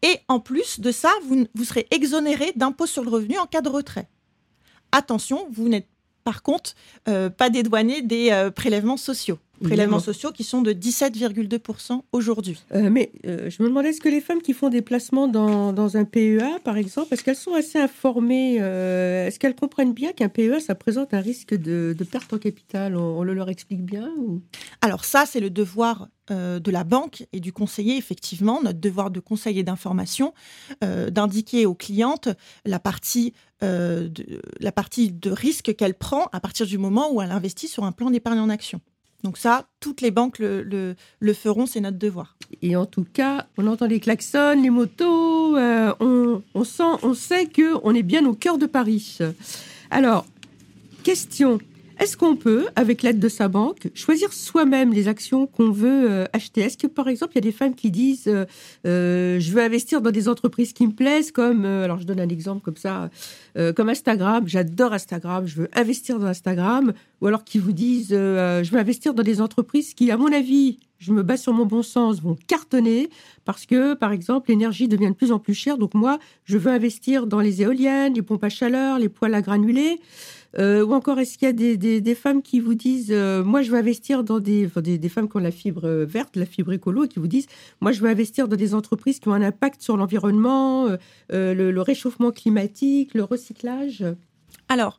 Et 0.01 0.19
en 0.27 0.39
plus 0.39 0.79
de 0.79 0.91
ça, 0.91 1.12
vous, 1.23 1.47
serez 1.63 1.88
exonéré 1.91 2.53
d'impôt 2.55 2.86
sur 2.86 3.03
le 3.03 3.10
revenu 3.10 3.38
en 3.38 3.47
cas 3.47 3.62
de 3.62 3.69
retrait. 3.69 4.07
Attention, 4.91 5.47
vous 5.51 5.69
n'êtes 5.69 5.88
par 6.23 6.43
contre 6.43 6.75
euh, 7.07 7.29
pas 7.29 7.49
dédouané 7.49 8.01
des 8.01 8.31
euh, 8.31 8.51
prélèvements 8.51 8.97
sociaux. 8.97 9.39
Prélèvements 9.63 10.00
sociaux 10.00 10.32
qui 10.32 10.43
sont 10.43 10.62
de 10.62 10.72
17,2% 10.72 12.02
aujourd'hui. 12.12 12.63
Euh, 12.74 12.89
mais 12.91 13.12
euh, 13.26 13.50
je 13.50 13.62
me 13.63 13.67
demandais, 13.67 13.89
est-ce 13.89 14.02
que 14.02 14.10
les 14.10 14.22
femmes 14.22 14.41
qui 14.41 14.54
font 14.54 14.70
des 14.70 14.82
placements 14.82 15.28
dans, 15.28 15.74
dans 15.74 15.98
un 15.98 16.06
PEA, 16.06 16.60
par 16.63 16.78
exemple, 16.78 17.13
est-ce 17.13 17.24
qu'elles 17.24 17.36
sont 17.36 17.54
assez 17.54 17.80
informées 17.80 18.58
euh, 18.62 19.28
Est-ce 19.28 19.39
qu'elles 19.39 19.56
comprennent 19.56 19.93
bien 19.93 20.12
qu'un 20.13 20.30
PEA, 20.30 20.60
ça 20.60 20.76
présente 20.76 21.13
un 21.13 21.22
risque 21.22 21.56
de, 21.56 21.96
de 21.98 22.04
perte 22.04 22.32
en 22.34 22.38
capital? 22.38 22.96
On, 22.96 23.20
on 23.20 23.24
le 23.24 23.34
leur 23.34 23.50
explique 23.50 23.84
bien 23.84 24.10
ou... 24.17 24.41
Alors 24.82 25.06
ça, 25.06 25.26
c'est 25.26 25.39
le 25.39 25.50
devoir 25.50 26.10
de 26.30 26.72
la 26.72 26.84
banque 26.84 27.26
et 27.32 27.39
du 27.39 27.54
conseiller, 27.54 27.96
effectivement, 27.96 28.62
notre 28.62 28.82
devoir 28.82 29.12
de 29.12 29.22
conseil 29.22 29.60
et 29.60 29.63
d'information, 29.63 30.34
d'indiquer 30.82 31.65
aux 31.65 31.74
clientes 31.74 32.28
la 32.65 32.80
partie, 32.80 33.34
euh, 33.63 34.08
de, 34.08 34.39
la 34.60 34.72
partie 34.72 35.12
de 35.12 35.32
risque 35.32 35.76
qu'elle 35.76 35.96
prend 35.96 36.28
à 36.32 36.39
partir 36.39 36.67
du 36.67 36.78
moment 36.78 37.12
où 37.12 37.24
elle 37.24 37.32
investit 37.32 37.67
sur 37.67 37.86
un 37.86 37.91
plan 37.91 38.12
d'épargne 38.12 38.38
en 38.38 38.50
action. 38.50 38.82
Donc 39.23 39.38
ça, 39.38 39.67
toutes 39.80 40.01
les 40.01 40.12
banques 40.12 40.39
le, 40.39 40.95
feront, 41.34 41.65
c'est 41.65 41.80
notre 41.80 41.97
devoir. 41.97 42.38
Et 42.62 42.75
en 42.75 42.86
tout 42.86 43.06
cas, 43.12 43.47
on 43.58 43.67
entend 43.67 43.88
les 43.88 43.99
klaxons, 43.99 44.62
les 44.62 44.69
motos, 44.69 45.58
euh, 45.58 45.93
on, 45.99 46.63
sent, 46.63 46.84
on 47.03 47.13
sait 47.13 47.47
que 47.47 47.77
on 47.84 47.93
est 47.95 48.03
bien 48.03 48.25
au 48.25 48.34
cœur 48.34 48.58
de 48.58 48.65
Paris. 48.65 49.17
Alors, 49.89 50.25
question. 51.03 51.60
Est-ce 51.99 52.15
qu'on 52.15 52.36
peut, 52.36 52.67
avec 52.75 53.01
l'aide 53.01 53.19
de 53.19 53.27
sa 53.27 53.47
banque, 53.47 53.89
choisir 53.95 54.31
soi-même 54.31 54.93
les 54.93 55.07
actions 55.07 55.47
qu'on 55.47 55.71
veut 55.71 56.12
euh, 56.12 56.25
acheter? 56.31 56.62
Est-ce 56.62 56.77
que, 56.77 56.86
par 56.86 57.07
exemple, 57.07 57.31
il 57.33 57.38
y 57.38 57.39
a 57.39 57.41
des 57.41 57.51
femmes 57.51 57.73
qui 57.73 57.89
disent 57.89 58.27
euh, 58.27 58.45
euh, 58.86 59.39
je 59.39 59.51
veux 59.51 59.62
investir 59.62 60.01
dans 60.01 60.12
des 60.12 60.29
entreprises 60.29 60.73
qui 60.73 60.86
me 60.86 60.91
plaisent, 60.93 61.31
comme, 61.31 61.65
euh, 61.65 61.86
alors 61.86 61.99
je 61.99 62.05
donne 62.05 62.19
un 62.19 62.29
exemple 62.29 62.62
comme 62.62 62.77
ça, 62.77 63.10
euh, 63.57 63.73
comme 63.73 63.89
Instagram, 63.89 64.43
j'adore 64.47 64.93
Instagram, 64.93 65.47
je 65.47 65.62
veux 65.62 65.69
investir 65.73 66.19
dans 66.19 66.27
Instagram, 66.27 66.93
ou 67.21 67.27
alors 67.27 67.43
qui 67.43 67.57
vous 67.57 67.71
disent 67.71 68.10
euh, 68.12 68.63
je 68.63 68.71
veux 68.71 68.79
investir 68.79 69.15
dans 69.15 69.23
des 69.23 69.41
entreprises 69.41 69.95
qui, 69.95 70.12
à 70.12 70.17
mon 70.17 70.31
avis, 70.31 70.79
je 70.99 71.12
me 71.12 71.23
base 71.23 71.41
sur 71.41 71.53
mon 71.53 71.65
bon 71.65 71.83
sens, 71.83 72.21
vont 72.21 72.36
cartonner 72.47 73.10
parce 73.45 73.65
que, 73.65 73.93
par 73.93 74.12
exemple, 74.12 74.49
l'énergie 74.49 74.88
devient 74.88 75.10
de 75.10 75.13
plus 75.13 75.31
en 75.31 75.39
plus 75.39 75.53
chère. 75.53 75.77
Donc 75.77 75.93
moi, 75.93 76.17
je 76.45 76.57
veux 76.57 76.71
investir 76.71 77.27
dans 77.27 77.39
les 77.39 77.62
éoliennes, 77.62 78.15
les 78.15 78.23
pompes 78.23 78.43
à 78.43 78.49
chaleur, 78.49 78.97
les 78.97 79.10
poêles 79.10 79.36
à 79.36 79.41
granulés. 79.41 79.99
Euh, 80.57 80.86
ou 80.86 80.93
encore, 80.93 81.19
est-ce 81.19 81.38
qu'il 81.38 81.47
y 81.47 81.49
a 81.49 81.53
des, 81.53 82.01
des, 82.01 82.15
femmes 82.15 82.41
qui 82.41 82.60
vous 82.60 82.73
disent, 82.73 83.12
euh, 83.12 83.43
moi, 83.43 83.62
je 83.62 83.71
veux 83.71 83.77
investir 83.77 84.23
dans 84.23 84.39
des, 84.39 84.67
des, 84.67 85.10
femmes 85.10 85.29
qui 85.29 85.38
ont 85.38 85.41
la 85.41 85.51
fibre 85.51 85.86
euh, 85.86 86.05
verte, 86.05 86.36
la 86.36 86.45
fibre 86.45 86.73
écolo, 86.73 87.07
qui 87.07 87.19
vous 87.19 87.27
disent, 87.27 87.47
moi, 87.81 87.91
je 87.91 88.01
veux 88.01 88.10
investir 88.10 88.47
dans 88.47 88.55
des 88.55 88.73
entreprises 88.73 89.19
qui 89.19 89.27
ont 89.27 89.33
un 89.33 89.41
impact 89.41 89.81
sur 89.81 89.97
l'environnement, 89.97 90.88
le, 91.29 91.71
le 91.71 91.81
réchauffement 91.81 92.31
climatique, 92.31 93.13
le 93.13 93.23
recyclage? 93.23 94.05
Alors, 94.69 94.97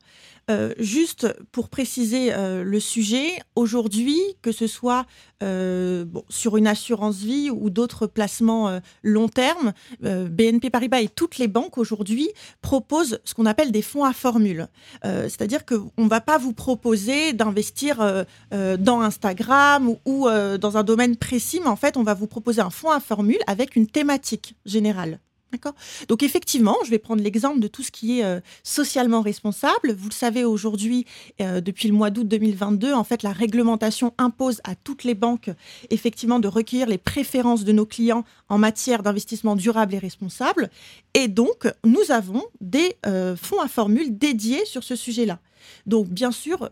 euh, 0.51 0.73
juste 0.79 1.27
pour 1.53 1.69
préciser 1.69 2.33
euh, 2.33 2.65
le 2.65 2.81
sujet, 2.81 3.39
aujourd'hui, 3.55 4.19
que 4.41 4.51
ce 4.51 4.67
soit 4.67 5.05
euh, 5.43 6.07
sur 6.31 6.57
une 6.57 6.67
assurance 6.67 7.19
vie 7.19 7.51
ou 7.51 7.69
d'autres 7.69 8.07
placements 8.07 8.81
long 9.03 9.29
terme, 9.29 9.73
BNP 10.01 10.71
Paribas 10.71 11.01
et 11.01 11.09
toutes 11.09 11.39
les 11.39 11.49
banques 11.49 11.79
aujourd'hui 11.79 12.29
proposent 12.61 13.21
ce 13.25 13.35
qu'on 13.35 13.47
appelle 13.47 13.73
des 13.73 13.83
fonds 13.83 14.05
à 14.05 14.13
formule. 14.13 14.69
C'est-à-dire 15.03 15.65
qu'on 15.65 15.93
ne 15.97 16.09
va 16.09 16.21
pas 16.21 16.39
vous 16.39 16.53
proposer 16.53 17.33
d'investir 17.33 18.25
dans 18.51 19.01
Instagram 19.01 19.89
ou, 19.89 19.99
ou, 20.05 20.29
dans 20.59 20.77
un 20.77 20.83
domaine 20.83 21.17
précis, 21.17 21.61
mais 21.63 21.71
en 21.71 21.77
fait, 21.77 21.97
on 21.97 22.03
va 22.03 22.15
vous 22.15 22.27
proposer 22.27 22.61
un 22.61 22.71
fonds 22.71 22.91
à 22.91 23.01
formule 23.01 23.39
avec 23.47 23.77
une 23.77 23.87
thématique 23.87 24.57
générale. 24.67 25.21
D'accord? 25.51 25.75
Donc 26.09 26.23
effectivement, 26.23 26.77
je 26.85 26.91
vais 26.91 26.99
prendre 26.99 27.23
l'exemple 27.23 27.59
de 27.61 27.69
tout 27.69 27.83
ce 27.83 27.91
qui 27.91 28.21
est 28.21 28.25
euh, 28.25 28.41
socialement 28.63 29.23
responsable. 29.23 29.93
Vous 29.93 30.11
le 30.11 30.15
savez 30.15 30.45
aujourd'hui, 30.45 31.07
euh, 31.41 31.63
depuis 31.63 31.89
le 31.89 31.95
mois 31.95 32.11
d'août 32.11 32.29
2022, 32.29 32.93
en 32.93 33.03
fait, 33.03 33.23
la 33.23 33.33
réglementation 33.33 34.13
impose 34.19 34.61
à 34.65 34.75
toutes 34.75 35.05
les 35.05 35.15
banques 35.15 35.51
effectivement 35.89 36.39
de 36.39 36.49
recueillir 36.49 36.87
les 36.87 36.99
préférences 36.99 37.65
de 37.65 37.73
nos 37.73 37.87
clients 37.87 38.25
en 38.51 38.59
matière 38.59 39.03
d'investissement 39.03 39.57
durable 39.57 39.95
et 39.95 39.99
responsable. 39.99 40.69
Et 41.15 41.29
donc, 41.29 41.67
nous 41.83 42.11
avons 42.11 42.45
des 42.61 42.97
euh, 43.07 43.35
fonds 43.35 43.61
à 43.61 43.69
formule 43.69 44.19
dédiés 44.19 44.67
sur 44.67 44.85
ce 44.85 44.97
sujet-là. 44.97 45.39
Donc, 45.87 46.09
bien 46.09 46.31
sûr, 46.31 46.71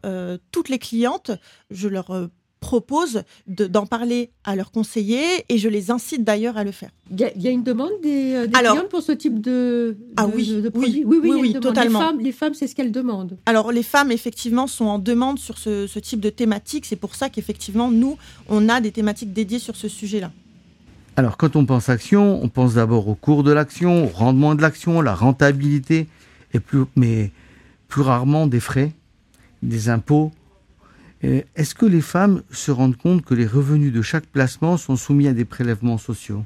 toutes 0.53 0.69
les 0.69 0.79
clientes, 0.79 1.31
je 1.71 1.89
leur 1.89 2.29
propose 2.61 3.23
d'en 3.47 3.87
parler 3.87 4.31
à 4.45 4.57
leurs 4.57 4.71
conseillers 4.71 5.45
et 5.49 5.59
je 5.59 5.69
les 5.69 5.91
incite 5.91 6.25
d'ailleurs 6.25 6.57
à 6.57 6.65
le 6.65 6.73
faire. 6.73 6.91
Il 7.11 7.21
y, 7.21 7.47
a 7.47 7.51
une 7.51 7.63
demande 7.63 7.93
des, 8.03 8.35
euh, 8.35 8.47
des 8.47 8.53
clients 8.53 8.87
pour 8.91 9.03
ce 9.03 9.13
type 9.13 9.41
de, 9.41 9.97
ah 10.17 10.27
oui, 10.27 10.63
oui, 10.75 11.05
oui, 11.05 11.31
oui, 11.41 11.53
totalement. 11.55 12.13
Les 12.19 12.33
femmes, 12.33 12.55
c'est 12.55 12.67
ce 12.67 12.75
qu'elles 12.75 12.93
demandent. 12.93 13.37
Alors 13.47 13.71
les 13.71 13.83
femmes, 13.83 14.11
effectivement, 14.11 14.67
sont 14.67 14.87
en 14.87 14.99
demande 14.99 15.39
sur 15.39 15.59
ce, 15.59 15.87
ce 15.87 15.99
type 15.99 16.21
de 16.21 16.31
thématique. 16.31 16.87
C'est 16.87 16.97
pour 16.97 17.15
ça 17.15 17.29
qu'effectivement, 17.29 17.91
nous, 17.91 18.17
on 18.49 18.69
a 18.69 18.81
des 18.81 18.91
thématiques 18.91 19.33
dédiées 19.33 19.59
sur 19.59 19.77
ce 19.77 19.89
sujet-là. 19.89 20.33
Alors 21.17 21.37
quand 21.37 21.57
on 21.57 21.65
pense 21.65 21.89
action, 21.89 22.43
on 22.43 22.49
pense 22.49 22.75
d'abord 22.75 23.09
au 23.09 23.15
cours 23.15 23.43
de 23.43 23.53
l'action, 23.53 24.05
au 24.05 24.09
rendement 24.09 24.55
de 24.55 24.63
l'action, 24.63 25.01
la 25.01 25.15
rentabilité, 25.15 26.09
et 26.53 26.61
plus, 26.61 26.85
mais 26.95 27.31
plus 27.89 28.03
rarement 28.03 28.47
des 28.47 28.61
frais, 28.61 28.93
des 29.63 29.89
impôts, 29.89 30.33
est-ce 31.23 31.75
que 31.75 31.87
les 31.87 32.01
femmes 32.01 32.43
se 32.51 32.71
rendent 32.71 32.97
compte 32.97 33.23
que 33.23 33.35
les 33.35 33.47
revenus 33.47 33.93
de 33.93 34.03
chaque 34.03 34.27
placement 34.27 34.77
sont 34.77 34.97
soumis 34.97 35.29
à 35.29 35.33
des 35.33 35.45
prélèvements 35.45 35.99
sociaux? 35.99 36.45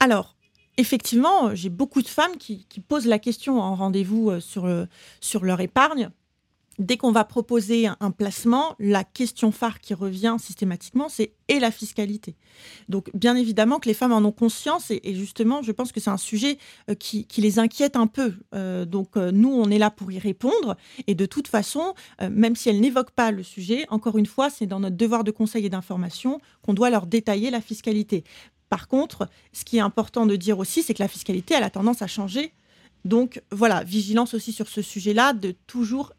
Alors, 0.00 0.34
effectivement, 0.76 1.54
j'ai 1.54 1.70
beaucoup 1.70 2.02
de 2.02 2.08
femmes 2.08 2.36
qui, 2.38 2.66
posent 2.88 3.06
la 3.06 3.18
question 3.18 3.60
en 3.60 3.74
rendez-vous 3.74 4.30
euh, 4.30 4.86
sur 5.20 5.44
leur 5.44 5.60
épargne 5.60 6.10
dès 6.78 6.96
qu'on 6.96 7.12
va 7.12 7.24
proposer 7.24 7.86
un, 7.86 8.10
placement, 8.10 8.74
la 8.78 9.04
question 9.04 9.52
phare 9.52 9.80
qui 9.80 9.94
revient 9.94 10.36
systématiquement, 10.38 11.08
c'est 11.08 11.32
et 11.48 11.58
la 11.58 11.70
fiscalité? 11.70 12.36
Donc, 12.88 13.10
bien 13.14 13.36
évidemment 13.36 13.78
que 13.78 13.88
les 13.88 13.94
femmes 13.94 14.12
en 14.12 14.24
ont 14.24 14.32
conscience 14.32 14.90
et, 14.90 15.14
justement, 15.14 15.62
je 15.62 15.72
pense 15.72 15.92
que 15.92 16.00
c'est 16.00 16.10
un 16.10 16.16
sujet 16.16 16.58
euh, 16.90 16.94
qui, 16.94 17.26
les 17.38 17.58
inquiète 17.58 17.96
un 17.96 18.06
peu. 18.06 18.34
Euh, 18.54 18.84
donc, 18.84 19.16
euh, 19.16 19.30
nous, 19.30 19.52
on 19.52 19.70
est 19.70 19.78
là 19.78 19.90
pour 19.90 20.10
y 20.12 20.18
répondre 20.18 20.76
et 21.06 21.14
de 21.14 21.26
toute 21.26 21.48
façon, 21.48 21.94
même 22.30 22.56
si 22.56 22.68
elles 22.68 22.80
n'évoquent 22.80 23.10
pas 23.10 23.30
le 23.30 23.42
sujet, 23.42 23.86
encore 23.88 24.18
une 24.18 24.26
fois, 24.26 24.50
c'est 24.50 24.66
dans 24.66 24.80
notre 24.80 24.96
devoir 24.96 25.24
de 25.24 25.30
conseil 25.30 25.66
et 25.66 25.68
d'information 25.68 26.40
qu'on 26.62 26.74
doit 26.74 26.90
leur 26.90 27.06
détailler 27.06 27.50
la 27.50 27.60
fiscalité. 27.60 28.24
Par 28.68 28.88
contre, 28.88 29.28
ce 29.52 29.64
qui 29.64 29.76
est 29.76 29.80
important 29.80 30.26
de 30.26 30.36
dire 30.36 30.58
aussi, 30.58 30.82
c'est 30.82 30.94
que 30.94 31.02
la 31.02 31.08
fiscalité, 31.08 31.54
elle 31.54 31.64
a 31.64 31.70
tendance 31.70 32.02
à 32.02 32.06
changer. 32.06 32.52
Donc 33.04 33.42
voilà, 33.52 33.84
vigilance 33.84 34.34
aussi 34.34 34.52
sur 34.52 34.68
ce 34.68 34.82
sujet-là, 34.82 35.32
de 35.32 35.54
toujours 35.66 36.12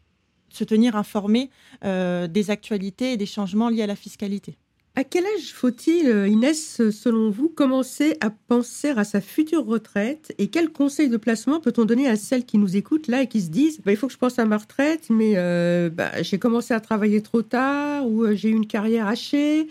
se 0.48 0.64
tenir 0.64 0.96
informé 0.96 1.50
euh, 1.84 2.26
des 2.26 2.50
actualités 2.50 3.12
et 3.12 3.16
des 3.16 3.26
changements 3.26 3.68
liés 3.68 3.82
à 3.82 3.86
la 3.86 3.96
fiscalité. 3.96 4.56
À 4.98 5.04
quel 5.04 5.24
âge 5.26 5.52
faut-il, 5.52 6.08
euh, 6.08 6.26
Inès, 6.26 6.90
selon 6.90 7.28
vous, 7.28 7.50
commencer 7.50 8.16
à 8.22 8.30
penser 8.30 8.94
à 8.96 9.04
sa 9.04 9.20
future 9.20 9.66
retraite 9.66 10.34
et 10.38 10.48
quels 10.48 10.72
conseils 10.72 11.10
de 11.10 11.18
placement 11.18 11.60
peut-on 11.60 11.84
donner 11.84 12.08
à 12.08 12.16
celles 12.16 12.46
qui 12.46 12.56
nous 12.56 12.78
écoutent 12.78 13.06
là 13.06 13.20
et 13.20 13.26
qui 13.26 13.42
se 13.42 13.50
disent 13.50 13.80
bah, 13.84 13.92
il 13.92 13.98
faut 13.98 14.06
que 14.06 14.14
je 14.14 14.18
pense 14.18 14.38
à 14.38 14.46
ma 14.46 14.56
retraite, 14.56 15.08
mais 15.10 15.34
euh, 15.36 15.90
bah, 15.90 16.22
j'ai 16.22 16.38
commencé 16.38 16.72
à 16.72 16.80
travailler 16.80 17.20
trop 17.20 17.42
tard 17.42 18.08
ou 18.08 18.26
j'ai 18.32 18.48
eu 18.48 18.54
une 18.54 18.66
carrière 18.66 19.06
hachée 19.06 19.68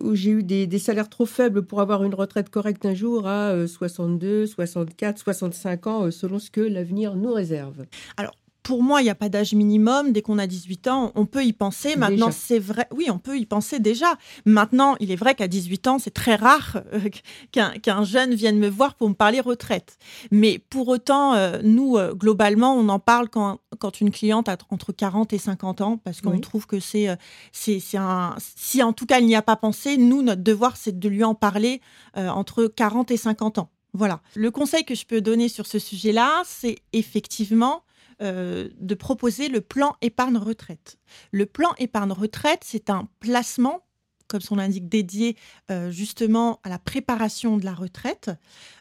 ou 0.00 0.14
j'ai 0.14 0.30
eu 0.30 0.44
des, 0.44 0.68
des, 0.68 0.78
salaires 0.78 1.08
trop 1.08 1.26
faibles 1.26 1.62
pour 1.62 1.80
avoir 1.80 2.04
une 2.04 2.14
retraite 2.14 2.48
correcte 2.48 2.86
un 2.86 2.94
jour 2.94 3.26
à 3.26 3.66
62, 3.66 4.46
64, 4.46 5.18
65 5.18 5.86
ans, 5.88 6.10
selon 6.12 6.38
ce 6.38 6.52
que 6.52 6.60
l'avenir 6.60 7.16
nous 7.16 7.32
réserve? 7.32 7.84
Alors, 8.16 8.36
pour 8.68 8.82
moi, 8.82 9.00
il 9.00 9.04
n'y 9.04 9.10
a 9.10 9.14
pas 9.14 9.30
d'âge 9.30 9.54
minimum. 9.54 10.12
Dès 10.12 10.20
qu'on 10.20 10.38
a 10.38 10.46
18 10.46 10.88
ans, 10.88 11.10
on 11.14 11.24
peut 11.24 11.42
y 11.42 11.54
penser. 11.54 11.96
Maintenant, 11.96 12.30
c'est 12.30 12.58
vrai. 12.58 12.86
Oui, 12.94 13.08
on 13.10 13.18
peut 13.18 13.38
y 13.38 13.46
penser 13.46 13.78
déjà. 13.78 14.18
Maintenant, 14.44 14.94
il 15.00 15.10
est 15.10 15.16
vrai 15.16 15.34
qu'à 15.34 15.48
18 15.48 15.86
ans, 15.86 15.98
c'est 15.98 16.10
très 16.10 16.34
rare 16.34 16.82
euh, 16.92 17.08
qu'un 17.82 18.04
jeune 18.04 18.34
vienne 18.34 18.58
me 18.58 18.68
voir 18.68 18.94
pour 18.94 19.08
me 19.08 19.14
parler 19.14 19.40
retraite. 19.40 19.96
Mais 20.30 20.58
pour 20.58 20.88
autant, 20.88 21.32
euh, 21.32 21.60
nous, 21.64 21.96
euh, 21.96 22.12
globalement, 22.12 22.74
on 22.74 22.90
en 22.90 22.98
parle 22.98 23.30
quand, 23.30 23.60
quand, 23.78 24.02
une 24.02 24.10
cliente 24.10 24.50
a 24.50 24.58
entre 24.68 24.92
40 24.92 25.32
et 25.32 25.38
50 25.38 25.80
ans, 25.80 25.96
parce 25.96 26.20
qu'on 26.20 26.38
trouve 26.38 26.66
que 26.66 26.78
c'est 26.78 27.08
c'est 27.52 27.80
un. 27.94 28.36
Si 28.38 28.82
en 28.82 28.92
tout 28.92 29.06
cas, 29.06 29.20
il 29.20 29.24
n'y 29.24 29.34
a 29.34 29.40
pas 29.40 29.56
pensé, 29.56 29.96
nous, 29.96 30.20
notre 30.20 30.42
devoir, 30.42 30.76
c'est 30.76 30.98
de 30.98 31.08
lui 31.08 31.24
en 31.24 31.34
parler 31.34 31.80
entre 32.14 32.66
40 32.66 33.10
et 33.12 33.16
50 33.16 33.56
ans. 33.56 33.70
Voilà. 33.94 34.20
Le 34.34 34.50
conseil 34.50 34.84
que 34.84 34.94
je 34.94 35.06
peux 35.06 35.22
donner 35.22 35.48
sur 35.48 35.66
ce 35.66 35.78
sujet-là, 35.78 36.42
c'est 36.44 36.76
effectivement 36.92 37.82
euh, 38.22 38.68
de 38.78 38.94
proposer 38.94 39.48
le 39.48 39.60
plan 39.60 39.96
épargne 40.00 40.36
retraite. 40.36 40.98
Le 41.32 41.46
plan 41.46 41.70
épargne 41.78 42.12
retraite, 42.12 42.60
c'est 42.64 42.90
un 42.90 43.08
placement 43.20 43.84
comme 44.28 44.40
son 44.40 44.58
indique, 44.58 44.88
dédié 44.88 45.36
euh, 45.70 45.90
justement 45.90 46.60
à 46.62 46.68
la 46.68 46.78
préparation 46.78 47.56
de 47.56 47.64
la 47.64 47.72
retraite, 47.72 48.30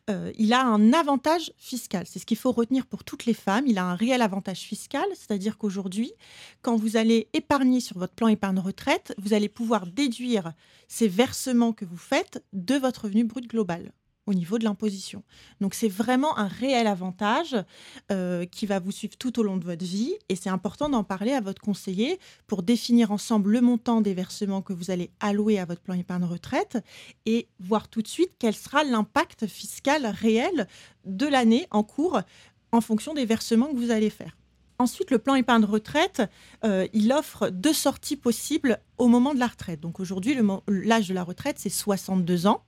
euh, 0.10 0.32
il 0.38 0.54
a 0.54 0.62
un 0.62 0.93
avantage 0.93 1.52
fiscal. 1.58 2.06
C'est 2.06 2.19
ce 2.19 2.26
qu'il 2.26 2.38
faut 2.38 2.52
retenir 2.52 2.86
pour 2.86 3.04
toutes 3.04 3.26
les 3.26 3.34
femmes. 3.34 3.65
Il 3.65 3.78
a 3.78 3.86
un 3.86 3.95
réel 3.95 4.21
avantage 4.21 4.60
fiscal, 4.60 5.06
c'est-à-dire 5.15 5.58
qu'aujourd'hui, 5.58 6.12
quand 6.62 6.76
vous 6.76 6.97
allez 6.97 7.30
épargner 7.34 7.80
sur 7.80 7.97
votre 7.97 8.13
plan 8.13 8.28
épargne 8.28 8.60
retraite, 8.60 9.15
vous 9.17 9.34
allez 9.34 9.50
pouvoir 9.50 9.88
déduire 9.88 10.54
ces 10.88 11.08
versements 11.08 11.73
que 11.73 11.86
vous 11.86 11.97
faites 11.97 12.43
de 12.54 12.76
votre 12.76 13.06
revenu 13.06 13.23
brut 13.23 13.47
global 13.47 13.91
au 14.27 14.33
niveau 14.33 14.59
de 14.59 14.63
l'imposition. 14.65 15.23
Donc 15.61 15.73
c'est 15.73 15.87
vraiment 15.87 16.37
un 16.37 16.47
réel 16.47 16.85
avantage 16.85 17.55
euh, 18.11 18.45
qui 18.45 18.65
va 18.65 18.79
vous 18.79 18.91
suivre 18.91 19.17
tout 19.17 19.39
au 19.39 19.43
long 19.43 19.57
de 19.57 19.63
votre 19.63 19.85
vie 19.85 20.13
et 20.29 20.35
c'est 20.35 20.49
important 20.49 20.89
d'en 20.89 21.03
parler 21.03 21.31
à 21.31 21.41
votre 21.41 21.61
conseiller 21.61 22.19
pour 22.45 22.61
définir 22.61 23.11
ensemble 23.11 23.51
le 23.51 23.61
montant 23.61 24.01
des 24.01 24.13
versements 24.13 24.61
que 24.61 24.73
vous 24.73 24.91
allez 24.91 25.09
allouer 25.19 25.57
à 25.59 25.65
votre 25.65 25.81
plan 25.81 25.95
épargne 25.95 26.25
retraite 26.25 26.77
et 27.25 27.47
voir 27.59 27.87
tout 27.87 28.01
de 28.01 28.07
suite 28.07 28.31
quel 28.37 28.53
sera 28.53 28.83
l'impact 28.83 29.47
fiscal 29.47 30.05
réel 30.05 30.67
de 31.05 31.25
l'année 31.25 31.67
en 31.71 31.83
cours 31.83 32.21
en 32.71 32.81
fonction 32.81 33.13
des 33.13 33.25
versements 33.25 33.67
que 33.67 33.77
vous 33.77 33.91
allez 33.91 34.09
faire. 34.09 34.35
Ensuite, 34.79 35.09
le 35.09 35.17
plan 35.17 35.33
épargne 35.33 35.65
retraite, 35.65 36.21
euh, 36.63 36.87
il 36.93 37.11
offre 37.11 37.49
deux 37.49 37.73
sorties 37.73 38.15
possibles 38.15 38.79
au 38.99 39.07
moment 39.07 39.33
de 39.33 39.39
la 39.39 39.47
retraite. 39.47 39.79
Donc 39.79 39.99
aujourd'hui, 39.99 40.37
l'âge 40.67 41.07
de 41.07 41.15
la 41.15 41.23
retraite, 41.23 41.57
c'est 41.57 41.69
62 41.69 42.45
ans. 42.45 42.63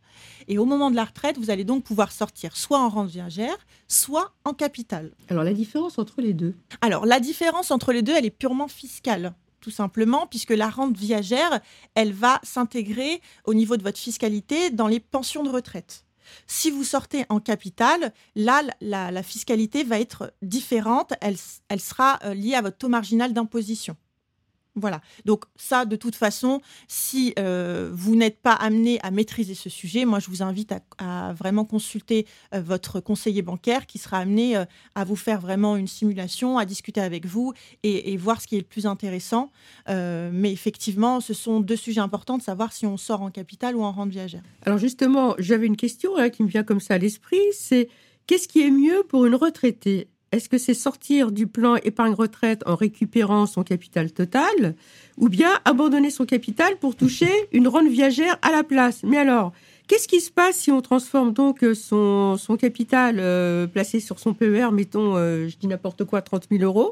Et 0.48 0.58
au 0.58 0.66
moment 0.66 0.90
de 0.90 0.96
la 0.96 1.06
retraite, 1.06 1.38
vous 1.38 1.52
allez 1.52 1.66
donc 1.66 1.84
pouvoir 1.84 2.12
sortir 2.12 2.58
soit 2.58 2.80
en 2.80 2.90
rente 2.90 3.10
viagère, 3.10 3.56
soit 3.88 4.34
en 4.44 4.54
capital. 4.54 5.12
Alors 5.30 5.44
la 5.44 5.54
différence 5.54 6.00
entre 6.00 6.22
les 6.22 6.34
deux? 6.34 6.56
Alors 6.82 7.06
la 7.06 7.20
différence 7.20 7.70
entre 7.70 7.94
les 7.94 8.02
deux, 8.02 8.14
elle 8.16 8.26
est 8.26 8.32
purement 8.32 8.68
fiscale 8.68 9.34
tout 9.62 9.72
simplement, 9.72 10.26
puisque 10.26 10.52
la 10.52 10.70
rente 10.70 10.96
viagère, 10.96 11.60
elle 11.94 12.14
va 12.14 12.40
s'intégrer 12.44 13.22
au 13.44 13.54
niveau 13.54 13.76
de 13.76 13.84
votre 13.84 14.00
fiscalité 14.00 14.70
dans 14.70 14.88
les 14.88 15.02
pensions 15.02 15.44
de 15.44 15.50
retraite. 15.50 16.06
Si 16.48 16.72
vous 16.72 16.84
sortez 16.84 17.26
en 17.30 17.40
capital, 17.40 18.14
là, 18.36 18.62
la, 18.82 19.24
fiscalité 19.24 19.84
va 19.84 20.00
être 20.00 20.34
différente, 20.42 21.14
elle, 21.22 21.38
elle 21.70 21.80
sera 21.80 22.20
euh, 22.24 22.34
liée 22.34 22.56
à 22.56 22.62
votre 22.62 22.78
taux 22.78 22.90
marginal 22.90 23.34
d'imposition. 23.34 23.96
Voilà. 24.80 25.02
Donc 25.26 25.46
ça, 25.56 25.86
de 25.86 25.96
toute 25.96 26.16
façon, 26.16 26.62
si 26.88 27.34
euh, 27.38 27.90
vous 27.94 28.16
n'êtes 28.16 28.42
pas 28.42 28.54
amené 28.54 29.00
à 29.02 29.12
maîtriser 29.12 29.56
ce 29.56 29.70
sujet, 29.70 30.06
moi, 30.06 30.20
je 30.20 30.28
vous 30.28 30.42
invite 30.42 30.74
à, 30.98 31.34
vraiment 31.34 31.66
consulter 31.66 32.26
euh, 32.54 32.62
votre 32.62 33.00
conseiller 33.00 33.42
bancaire 33.42 33.86
qui 33.86 33.98
sera 33.98 34.18
amené 34.18 34.58
euh, 34.58 34.66
à 34.96 35.04
vous 35.04 35.16
faire 35.16 35.42
vraiment 35.42 35.76
une 35.76 35.88
simulation, 35.88 36.58
à 36.58 36.66
discuter 36.66 37.02
avec 37.02 37.26
vous 37.26 37.54
et, 37.84 38.18
voir 38.18 38.42
ce 38.42 38.48
qui 38.48 38.56
est 38.56 38.60
le 38.60 38.66
plus 38.66 38.86
intéressant. 38.86 39.52
mais 39.88 40.52
effectivement, 40.52 41.22
ce 41.22 41.34
sont 41.34 41.60
deux 41.60 41.76
sujets 41.76 42.02
importants 42.02 42.38
de 42.38 42.44
savoir 42.44 42.74
si 42.74 42.86
on 42.86 42.98
sort 42.98 43.22
en 43.22 43.32
capital 43.32 43.76
ou 43.76 43.84
en 43.84 43.92
rente 43.92 44.10
viagère. 44.10 44.42
Alors 44.66 44.78
justement, 44.78 45.36
j'avais 45.38 45.68
une 45.68 45.78
question 45.78 46.18
hein, 46.18 46.30
qui 46.30 46.44
me 46.44 46.48
vient 46.48 46.64
comme 46.64 46.80
ça 46.80 46.96
à 46.96 46.98
l'esprit, 46.98 47.40
c'est 47.54 47.88
qu'est-ce 48.28 48.48
qui 48.48 48.62
est 48.62 48.72
mieux 48.72 49.04
pour 49.08 49.26
une 49.26 49.36
retraitée? 49.36 50.10
Est-ce 50.32 50.50
que 50.50 50.58
c'est 50.58 50.74
sortir 50.74 51.32
du 51.32 51.48
plan 51.48 51.76
épargne-retraite 51.78 52.64
en 52.66 52.76
récupérant 52.76 53.46
son 53.46 53.64
capital 53.64 54.12
total 54.12 54.76
ou 55.18 55.30
bien 55.30 55.52
abandonner 55.66 56.12
son 56.12 56.26
capital 56.26 56.78
pour 56.78 56.96
toucher 56.96 57.32
une 57.52 57.68
rente 57.68 57.88
viagère 57.88 58.38
à 58.42 58.52
la 58.52 58.64
place? 58.64 59.02
Mais 59.04 59.18
alors, 59.18 59.54
qu'est-ce 59.88 60.08
qui 60.08 60.22
se 60.22 60.32
passe 60.32 60.58
si 60.58 60.72
on 60.72 60.82
transforme 60.82 61.34
donc 61.34 61.66
son, 61.74 62.38
son 62.38 62.58
capital 62.58 63.18
euh, 63.20 63.68
placé 63.68 64.00
sur 64.00 64.20
son 64.20 64.34
PER, 64.34 64.72
mettons, 64.72 65.16
euh, 65.18 65.48
je 65.48 65.58
dis 65.58 65.68
n'importe 65.68 66.06
quoi, 66.06 66.22
30 66.22 66.48
000 66.52 66.64
euros, 66.64 66.92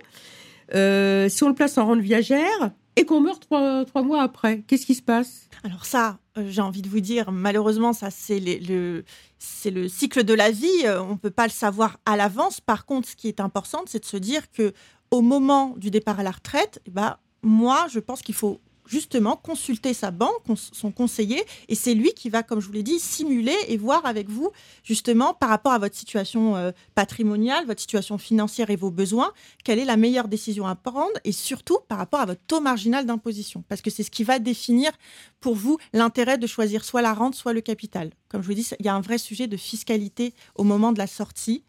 euh, 0.74 1.30
si 1.30 1.44
on 1.44 1.50
le 1.50 1.56
place 1.56 1.78
en 1.78 1.86
rente 1.86 2.00
viagère 2.00 2.72
et 2.98 3.06
qu'on 3.06 3.22
meurt 3.22 3.42
trois, 3.42 3.86
trois 3.86 4.02
mois 4.02 4.22
après, 4.22 4.62
qu'est-ce 4.62 4.86
qui 4.86 4.96
se 4.96 5.04
passe? 5.04 5.48
Alors 5.64 5.86
ça, 5.86 6.18
j'ai 6.36 6.62
envie 6.62 6.82
de 6.82 6.90
vous 6.90 7.00
dire, 7.00 7.32
malheureusement, 7.32 7.94
ça 7.94 8.10
c'est 8.10 8.40
le, 8.40 9.06
c'est 9.38 9.70
le 9.70 9.88
cycle 9.88 10.24
de 10.24 10.34
la 10.34 10.50
vie. 10.52 10.68
Euh, 10.86 11.02
on 11.04 11.12
ne 11.12 11.18
peut 11.18 11.30
pas 11.30 11.46
le 11.46 11.52
savoir 11.52 11.98
à 12.06 12.18
l'avance. 12.18 12.60
Par 12.60 12.86
contre, 12.86 13.08
ce 13.08 13.16
qui 13.16 13.28
est 13.28 13.40
important, 13.40 13.84
c'est 13.86 14.00
de 14.00 14.06
se 14.06 14.18
dire 14.18 14.52
que 14.52 14.74
au 15.12 15.22
moment 15.22 15.76
du 15.78 15.92
départ 15.92 16.20
à 16.20 16.24
la 16.24 16.32
retraite, 16.32 16.82
eh 16.88 16.92
ben, 16.92 17.18
moi, 17.44 17.86
je 17.90 18.00
pense 18.00 18.22
qu'il 18.22 18.36
faut 18.36 18.60
justement 18.88 19.36
consulter 19.36 19.94
sa 19.94 20.12
banque, 20.12 20.42
son 20.56 20.92
conseiller, 20.92 21.44
et 21.68 21.76
c'est 21.76 21.94
lui 21.94 22.14
qui 22.14 22.30
va, 22.30 22.44
comme 22.44 22.60
je 22.60 22.68
vous 22.68 22.74
l'ai 22.74 22.84
dit, 22.84 23.00
simuler 23.00 23.56
et 23.68 23.78
voir 23.78 24.06
avec 24.06 24.30
vous, 24.30 24.52
justement, 24.84 25.34
par 25.34 25.50
rapport 25.50 25.74
à 25.74 25.80
votre 25.80 25.96
situation 25.96 26.56
euh, 26.56 26.72
patrimoniale, 26.96 27.66
votre 27.66 27.82
situation 27.82 28.18
financière 28.18 28.70
et 28.70 28.76
vos 28.76 28.92
besoins, 28.92 29.32
quelle 29.64 29.80
est 29.80 29.86
la 29.86 29.98
meilleure 29.98 30.28
décision 30.28 30.66
à 30.66 30.76
prendre, 30.76 31.14
et 31.24 31.32
surtout 31.32 31.80
par 31.88 31.98
rapport 31.98 32.22
à 32.22 32.26
votre 32.26 32.42
taux 32.48 32.62
marginal 32.62 33.06
d'imposition, 33.06 33.64
parce 33.68 33.82
que 33.82 33.90
c'est 33.90 34.04
ce 34.04 34.12
qui 34.12 34.24
va 34.24 34.40
définir 34.40 34.92
pour 35.40 35.56
vous 35.56 35.78
l'intérêt 35.94 36.38
de 36.38 36.48
choisir 36.48 36.84
soit 36.84 37.02
la 37.02 37.14
rente, 37.14 37.36
soit 37.36 37.54
le 37.54 37.62
capital. 37.62 38.12
Comme 38.30 38.42
je 38.42 38.48
vous 38.48 38.54
dis, 38.54 38.68
il 38.80 38.86
y 38.86 38.90
a 38.90 38.96
un 38.96 39.02
vrai 39.02 39.18
sujet 39.18 39.48
de 39.48 39.58
fiscalité 39.58 40.34
au 40.56 40.64
moment 40.64 40.92
de 40.92 40.98
la 40.98 41.08
sortie. 41.08 41.64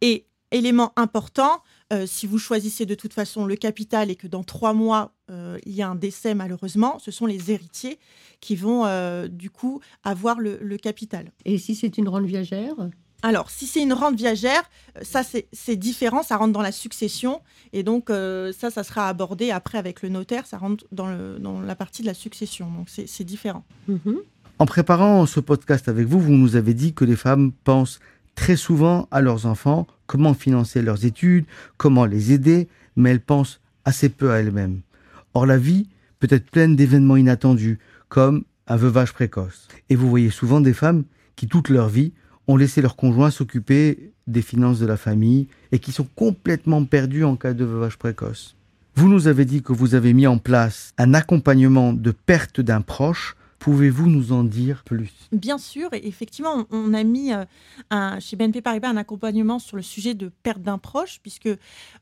Et 0.00 0.26
élément 0.50 0.92
important, 0.96 1.62
euh, 1.92 2.06
si 2.06 2.26
vous 2.26 2.38
choisissez 2.38 2.86
de 2.86 2.94
toute 2.94 3.14
façon 3.14 3.46
le 3.46 3.56
capital 3.56 4.10
et 4.10 4.16
que 4.16 4.26
dans 4.26 4.44
trois 4.44 4.72
mois, 4.72 5.12
euh, 5.30 5.58
il 5.64 5.72
y 5.72 5.82
a 5.82 5.88
un 5.88 5.94
décès 5.94 6.34
malheureusement, 6.34 6.98
ce 6.98 7.10
sont 7.10 7.26
les 7.26 7.50
héritiers 7.50 7.98
qui 8.40 8.56
vont 8.56 8.84
euh, 8.84 9.28
du 9.28 9.50
coup 9.50 9.80
avoir 10.04 10.38
le, 10.38 10.58
capital. 10.76 11.32
Et 11.44 11.58
si 11.58 11.74
c'est 11.74 11.98
une 11.98 12.08
rente 12.08 12.24
viagère? 12.24 12.74
Alors, 13.22 13.50
si 13.50 13.66
c'est 13.66 13.82
une 13.82 13.92
rente 13.92 14.14
viagère, 14.14 14.62
ça 15.02 15.22
c'est 15.24 15.76
différent, 15.76 16.22
ça 16.22 16.36
rentre 16.36 16.52
dans 16.52 16.62
la 16.62 16.70
succession, 16.70 17.40
et 17.72 17.82
donc 17.82 18.10
ça, 18.10 18.70
ça 18.70 18.84
sera 18.84 19.08
abordé 19.08 19.50
après 19.50 19.76
avec 19.76 20.02
le 20.02 20.08
notaire, 20.08 20.46
ça 20.46 20.56
rentre 20.56 20.84
dans, 20.92 21.08
la 21.60 21.74
partie 21.74 22.02
de 22.02 22.06
la 22.06 22.14
succession, 22.14 22.70
donc 22.70 22.88
c'est 22.88 23.24
différent. 23.24 23.64
Mhm. 23.88 24.18
En 24.60 24.66
préparant 24.66 25.26
ce 25.26 25.40
podcast 25.40 25.88
avec 25.88 26.06
vous, 26.06 26.20
vous 26.20 26.32
nous 26.32 26.54
avez 26.54 26.74
dit 26.74 26.94
que 26.94 27.04
les 27.04 27.16
femmes 27.16 27.50
pensent 27.64 27.98
très 28.38 28.54
souvent 28.54 29.08
à 29.10 29.20
leurs 29.20 29.46
enfants, 29.46 29.88
comment 30.06 30.32
financer 30.32 30.80
leurs 30.80 31.04
études, 31.04 31.44
comment 31.76 32.04
les 32.06 32.32
aider, 32.32 32.68
mais 32.94 33.10
elles 33.10 33.20
pensent 33.20 33.60
assez 33.84 34.08
peu 34.08 34.30
à 34.30 34.36
elles-mêmes. 34.36 34.80
Or 35.34 35.44
la 35.44 35.58
vie 35.58 35.88
peut 36.20 36.28
être 36.30 36.48
pleine 36.48 36.76
d'événements 36.76 37.16
inattendus, 37.16 37.80
comme 38.08 38.44
un 38.68 38.76
veuvage 38.76 39.12
précoce. 39.12 39.66
Et 39.90 39.96
vous 39.96 40.08
voyez 40.08 40.30
souvent 40.30 40.60
des 40.60 40.72
femmes 40.72 41.02
qui, 41.34 41.48
toute 41.48 41.68
leur 41.68 41.88
vie, 41.88 42.12
ont 42.46 42.56
laissé 42.56 42.80
leur 42.80 42.94
conjoint 42.94 43.32
s'occuper 43.32 44.12
des 44.28 44.42
finances 44.42 44.78
de 44.78 44.86
la 44.86 44.96
famille 44.96 45.48
et 45.72 45.80
qui 45.80 45.90
sont 45.90 46.06
complètement 46.14 46.84
perdues 46.84 47.24
en 47.24 47.34
cas 47.34 47.54
de 47.54 47.64
veuvage 47.64 47.98
précoce. 47.98 48.54
Vous 48.94 49.08
nous 49.08 49.26
avez 49.26 49.46
dit 49.46 49.62
que 49.62 49.72
vous 49.72 49.96
avez 49.96 50.12
mis 50.12 50.28
en 50.28 50.38
place 50.38 50.94
un 50.96 51.12
accompagnement 51.12 51.92
de 51.92 52.12
perte 52.12 52.60
d'un 52.60 52.82
proche 52.82 53.34
Pouvez-vous 53.58 54.06
nous 54.08 54.32
en 54.32 54.44
dire 54.44 54.84
plus? 54.84 55.12
Bien 55.32 55.58
sûr, 55.58 55.92
et 55.92 56.06
effectivement, 56.06 56.66
on 56.70 56.94
a 56.94 57.02
mis 57.02 57.32
euh, 57.32 58.20
chez 58.20 58.36
BNP 58.36 58.62
Paribas 58.62 58.88
un 58.88 58.96
accompagnement 58.96 59.58
sur 59.58 59.76
le 59.76 59.82
sujet 59.82 60.14
de 60.14 60.28
perte 60.28 60.62
d'un 60.62 60.78
proche, 60.78 61.18
puisque, 61.20 61.48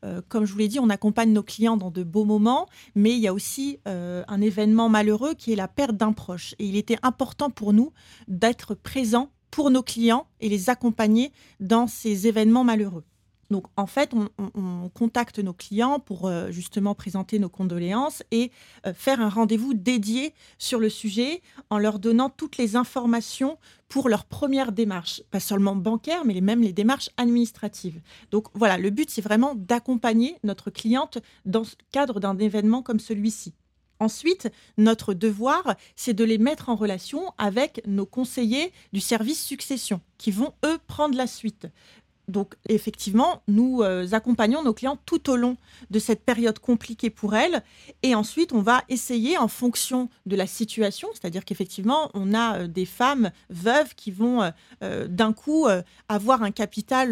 euh, 0.05 0.21
comme 0.29 0.45
je 0.45 0.53
vous 0.53 0.59
l'ai 0.59 0.67
dit, 0.67 0.79
on 0.79 0.89
accompagne 0.89 1.31
nos 1.33 1.43
clients 1.43 1.77
dans 1.77 1.91
de 1.91 2.03
beaux 2.03 2.25
moments, 2.25 2.67
mais 2.95 3.11
il 3.11 3.19
y 3.19 3.27
a 3.27 3.33
aussi 3.33 3.79
euh, 3.87 4.23
un 4.27 4.41
événement 4.41 4.89
malheureux 4.89 5.33
qui 5.33 5.51
est 5.51 5.55
la 5.55 5.67
perte 5.67 5.97
d'un 5.97 6.13
proche. 6.13 6.53
Et 6.59 6.65
il 6.65 6.75
était 6.75 6.99
important 7.01 7.49
pour 7.49 7.73
nous 7.73 7.91
d'être 8.27 8.75
présents 8.75 9.31
pour 9.49 9.71
nos 9.71 9.81
clients 9.81 10.27
et 10.39 10.49
les 10.49 10.69
accompagner 10.69 11.31
dans 11.59 11.87
ces 11.87 12.27
événements 12.27 12.63
malheureux. 12.63 13.03
Donc 13.49 13.65
en 13.77 13.87
fait, 13.87 14.11
on, 14.13 14.89
contacte 14.93 15.39
nos 15.39 15.53
clients 15.53 15.99
pour 15.99 16.27
euh, 16.27 16.51
justement 16.51 16.95
présenter 16.95 17.39
nos 17.39 17.49
condoléances 17.49 18.23
et 18.31 18.51
euh, 18.85 18.93
faire 18.93 19.21
un 19.21 19.29
rendez-vous 19.29 19.73
dédié 19.73 20.33
sur 20.57 20.79
le 20.79 20.89
sujet 20.89 21.41
en 21.69 21.77
leur 21.77 21.99
donnant 21.99 22.29
toutes 22.29 22.57
les 22.57 22.75
informations 22.75 23.57
pour 23.89 24.09
leur 24.09 24.25
première 24.25 24.71
démarche, 24.71 25.21
pas 25.31 25.39
seulement 25.39 25.75
bancaire, 25.75 26.25
mais 26.25 26.41
même 26.41 26.61
les 26.61 26.73
démarches 26.73 27.09
administratives. 27.17 28.01
Donc 28.31 28.47
voilà, 28.53 28.77
le 28.77 28.89
but 28.89 29.09
c'est 29.09 29.21
vraiment 29.21 29.55
d'accompagner 29.55 30.37
notre 30.43 30.69
cliente 30.69 31.19
dans 31.45 31.61
le 31.61 31.67
cadre 31.91 32.19
d'un 32.19 32.37
événement 32.37 32.81
comme 32.81 32.99
celui-ci. 32.99 33.53
Ensuite, 33.99 34.49
notre 34.77 35.13
devoir, 35.13 35.75
c'est 35.95 36.13
de 36.13 36.23
les 36.23 36.37
mettre 36.37 36.69
en 36.69 36.75
relation 36.75 37.33
avec 37.37 37.81
nos 37.87 38.05
conseillers 38.05 38.71
du 38.93 38.99
service 38.99 39.43
succession, 39.43 40.01
qui 40.17 40.29
vont, 40.29 40.53
eux, 40.65 40.77
prendre 40.85 41.17
la 41.17 41.25
suite. 41.25 41.67
Donc 42.27 42.55
effectivement, 42.67 43.41
nous 43.47 43.81
euh, 43.81 44.07
accompagnons 44.11 44.63
nos 44.63 44.73
clients 44.73 44.97
tout 45.05 45.29
au 45.29 45.37
long 45.37 45.55
de 45.89 45.99
cette 45.99 46.23
période 46.23 46.59
compliquée 46.59 47.09
pour 47.09 47.35
elles. 47.35 47.63
Et 48.03 48.15
ensuite, 48.15 48.51
on 48.51 48.61
va 48.61 48.83
essayer 48.89 49.37
en 49.37 49.47
fonction 49.47 50.09
de 50.25 50.35
la 50.35 50.45
situation, 50.45 51.07
c'est-à-dire 51.13 51.45
qu'effectivement, 51.45 52.11
on 52.13 52.33
a 52.33 52.59
euh, 52.59 52.67
des 52.67 52.85
femmes 52.85 53.31
veuves 53.49 53.95
qui 53.95 54.11
vont 54.11 54.51
euh, 54.83 55.07
d'un 55.07 55.31
coup 55.31 55.67
avoir 56.09 56.43
un 56.43 56.51
capital 56.51 57.11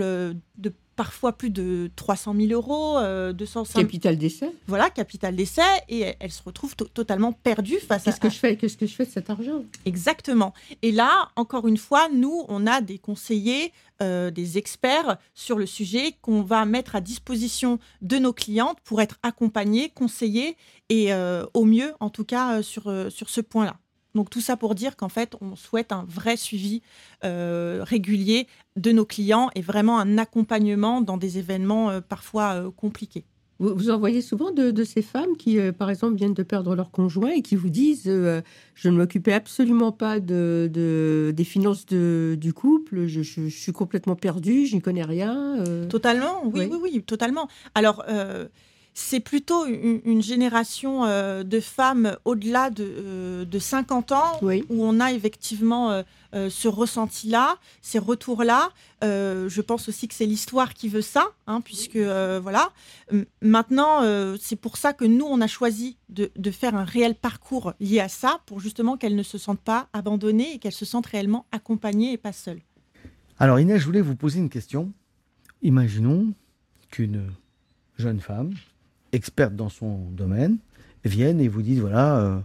de 0.58 0.74
parfois 0.96 1.34
plus 1.34 1.50
de 1.50 1.90
300 1.96 2.36
000 2.38 2.52
euros, 2.52 3.00
205 3.34 3.80
Capital 3.82 4.18
d'essai. 4.18 4.52
Voilà, 4.68 4.90
capital 4.90 5.36
d'essai, 5.36 5.62
et 5.90 6.14
elles 6.20 6.32
se 6.32 6.44
retrouvent 6.44 6.76
totalement 6.76 7.32
perdues 7.32 7.80
face 7.80 8.04
qu'est-ce 8.04 8.20
Que 8.20 8.30
je 8.30 8.38
fais, 8.38 8.56
qu'est-ce 8.56 8.78
que 8.78 8.86
je 8.86 8.96
fais 8.96 9.06
de 9.06 9.12
cet 9.12 9.30
argent? 9.30 9.64
Exactement. 9.86 10.54
Et 10.82 10.92
là, 10.92 11.30
encore 11.36 11.68
une 11.68 11.78
fois, 11.78 12.08
nous, 12.14 12.46
on 12.48 12.68
a 12.68 12.82
des 12.82 12.98
conseillers, 12.98 13.72
euh, 14.02 14.32
des 14.32 14.58
experts 14.58 15.18
sur 15.34 15.58
le 15.58 15.66
sujet 15.66 16.16
qu'on 16.22 16.42
va 16.42 16.66
mettre 16.66 16.96
à 16.96 17.02
disposition 17.02 17.80
de 18.02 18.18
nos 18.18 18.34
clientes 18.34 18.78
pour 18.84 19.02
être 19.02 19.18
accompagnés, 19.24 19.90
conseillés, 19.90 20.58
et 20.90 21.14
euh, 21.14 21.46
au 21.54 21.66
mieux, 21.66 21.94
en 22.00 22.10
tout 22.10 22.26
cas, 22.26 22.58
euh, 22.58 22.62
sur, 22.62 22.94
sur 23.10 23.30
ce 23.30 23.42
point-là. 23.42 23.78
Donc 24.16 24.30
tout 24.30 24.42
ça 24.42 24.58
pour 24.58 24.74
dire 24.74 24.96
qu'en 24.96 25.10
fait, 25.10 25.36
on 25.42 25.56
souhaite 25.56 25.92
un 25.92 26.06
vrai 26.08 26.38
suivi 26.38 26.82
euh, 27.24 27.82
régulier 27.84 28.48
de 28.78 28.92
nos 28.92 29.06
clients 29.06 29.50
et 29.56 29.62
vraiment 29.62 30.00
un 30.00 30.18
accompagnement 30.18 31.02
dans 31.02 31.18
des 31.18 31.38
événements 31.38 31.90
euh, 31.90 32.02
parfois 32.02 32.54
euh, 32.54 32.72
compliqués. 32.72 33.26
Vous, 33.60 33.74
vous, 33.74 33.90
en 33.90 33.98
voyez 33.98 34.22
souvent 34.22 34.52
de, 34.52 34.84
ces 34.84 35.02
femmes 35.02 35.38
qui, 35.38 35.58
par 35.72 35.90
exemple, 35.90 36.16
viennent 36.16 36.34
de 36.34 36.44
perdre 36.44 36.76
leur 36.76 36.92
conjoint 36.92 37.30
et 37.30 37.42
qui 37.42 37.56
vous 37.56 37.70
disent 37.70 38.04
Je 38.04 38.90
ne 38.90 38.98
m'occupais 38.98 39.32
absolument 39.32 39.94
pas 39.94 40.20
de, 40.20 40.70
des 41.34 41.44
finances 41.46 41.86
du 41.86 42.54
couple, 42.54 43.06
je, 43.06 43.22
suis 43.22 43.72
complètement 43.72 44.18
perdue, 44.18 44.66
je 44.66 44.76
n'y 44.76 44.82
connais 44.82 45.06
rien. 45.06 45.64
Totalement, 45.88 46.42
oui, 46.44 46.68
oui, 46.70 46.78
oui, 46.82 47.04
totalement. 47.04 47.48
Alors, 47.76 48.04
c'est 48.98 49.20
plutôt 49.20 49.66
une, 49.66 50.22
génération 50.22 51.04
euh, 51.04 51.44
de 51.44 51.60
femmes 51.60 52.16
au-delà 52.24 52.70
de, 52.70 53.46
50 53.60 54.12
euh, 54.12 54.16
ans 54.16 54.40
où 54.42 54.86
on 54.86 55.02
a 55.02 55.12
effectivement 55.12 55.92
euh, 55.92 56.50
ce 56.50 56.70
ressenti-là, 56.70 57.58
ces 57.82 58.00
retours-là. 58.00 58.70
je 59.02 59.62
pense 59.62 59.90
aussi 59.90 60.08
que 60.08 60.14
c'est 60.14 60.26
l'histoire 60.26 60.74
qui 60.74 60.88
veut 60.88 61.02
ça, 61.02 61.28
hein, 61.46 61.60
puisque 61.60 61.98
voilà. 61.98 62.72
Maintenant, 63.42 64.02
c'est 64.40 64.56
pour 64.56 64.78
ça 64.78 64.94
que 64.94 65.04
nous, 65.04 65.26
on 65.26 65.42
a 65.42 65.48
choisi 65.48 65.98
de, 66.08 66.32
de, 66.38 66.52
faire 66.52 66.76
un 66.76 66.86
réel 66.86 67.16
parcours 67.16 67.74
lié 67.82 68.00
à 68.00 68.08
ça, 68.08 68.40
pour 68.46 68.62
justement 68.62 68.96
qu'elles 68.96 69.16
ne 69.16 69.24
se 69.24 69.38
sentent 69.38 69.60
pas 69.60 69.90
abandonnées 69.92 70.54
et 70.54 70.58
qu'elles 70.58 70.72
se 70.72 70.86
sentent 70.86 71.08
réellement 71.08 71.46
accompagnées 71.52 72.14
et 72.14 72.18
pas 72.18 72.34
seules. 72.34 72.62
Alors 73.40 73.60
Inès, 73.60 73.82
je 73.82 73.86
voulais 73.86 74.02
vous 74.02 74.16
poser 74.16 74.40
une 74.40 74.50
question. 74.50 74.94
Imaginons 75.62 76.34
qu'une 76.90 77.30
jeune 77.98 78.22
femme 78.22 78.54
expertes 79.16 79.56
dans 79.56 79.70
son 79.70 80.10
domaine 80.12 80.58
viennent 81.06 81.40
et 81.40 81.48
vous 81.48 81.62
disent 81.62 81.80
voilà, 81.80 82.18
euh, 82.18 82.40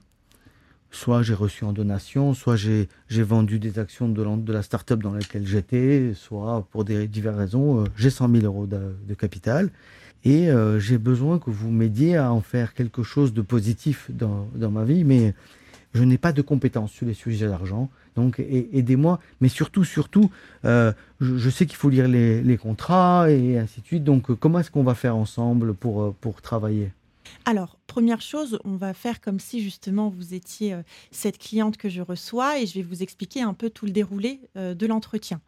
soit 0.91 1.23
j'ai 1.23 1.35
reçu 1.35 1.65
en 1.65 1.73
donation, 1.73 2.35
soit 2.35 2.57
j'ai 2.57 2.89
vendu 3.09 3.59
des 3.59 3.79
actions 3.79 4.09
de, 4.09 4.23
la, 4.23 4.37
de 4.37 4.53
la 4.53 4.63
start-up 4.63 5.03
dans 5.03 5.13
laquelle 5.13 5.47
j'étais, 5.47 6.13
soit 6.15 6.67
pour 6.71 6.85
diverses 6.85 7.37
raisons, 7.37 7.81
euh, 7.81 7.85
j'ai 7.97 8.11
100 8.11 8.31
000 8.31 8.45
euros 8.45 8.67
de, 8.67 9.15
capital. 9.15 9.71
Et 10.23 10.51
euh, 10.51 10.79
j'ai 10.79 10.99
besoin 10.99 11.39
que 11.39 11.49
vous 11.49 11.71
m'aidiez 11.71 12.17
à 12.17 12.31
en 12.31 12.43
faire 12.43 12.75
quelque 12.75 13.03
chose 13.03 13.33
de 13.33 13.41
positif 13.41 14.11
dans, 14.11 14.49
dans 14.55 14.71
ma 14.71 14.85
vie, 14.85 15.03
mais 15.03 15.35
je 15.93 16.03
n'ai 16.05 16.19
pas 16.19 16.33
de 16.33 16.43
compétences 16.43 16.93
sur 16.93 17.07
les 17.07 17.15
sujets 17.15 17.49
d'argent. 17.49 17.91
Donc 18.17 18.41
aidez-moi, 18.41 19.21
mais 19.41 19.49
surtout, 19.49 19.85
surtout, 19.85 20.31
euh, 20.65 20.93
je, 21.21 21.51
sais 21.51 21.67
qu'il 21.67 21.77
faut 21.77 21.91
lire 21.91 22.09
les, 22.09 22.59
contrats 22.61 23.31
et 23.31 23.59
ainsi 23.59 23.81
de 23.81 23.87
suite. 23.87 24.05
Donc 24.05 24.33
comment 24.35 24.59
est-ce 24.59 24.71
qu'on 24.71 24.83
va 24.83 24.95
faire 24.95 25.17
ensemble 25.17 25.75
pour, 25.75 26.03
euh, 26.03 26.15
pour 26.21 26.43
travailler? 26.43 26.93
Alors, 27.45 27.79
première 27.87 28.21
chose, 28.21 28.59
on 28.65 28.77
va 28.77 28.93
faire 28.93 29.21
comme 29.21 29.39
si 29.39 29.63
justement 29.63 30.09
vous 30.09 30.35
étiez 30.35 30.75
euh, 30.75 30.83
cette 31.13 31.39
cliente 31.39 31.77
que 31.77 31.89
je 31.89 32.03
reçois 32.03 32.59
et 32.59 32.67
je 32.67 32.75
vais 32.75 32.83
vous 32.83 33.03
expliquer 33.03 33.43
un 33.43 33.55
peu 33.55 33.71
tout 33.71 33.87
le 33.87 33.93
déroulé 33.93 34.41
de 34.57 34.87
l'entretien. 34.87 35.41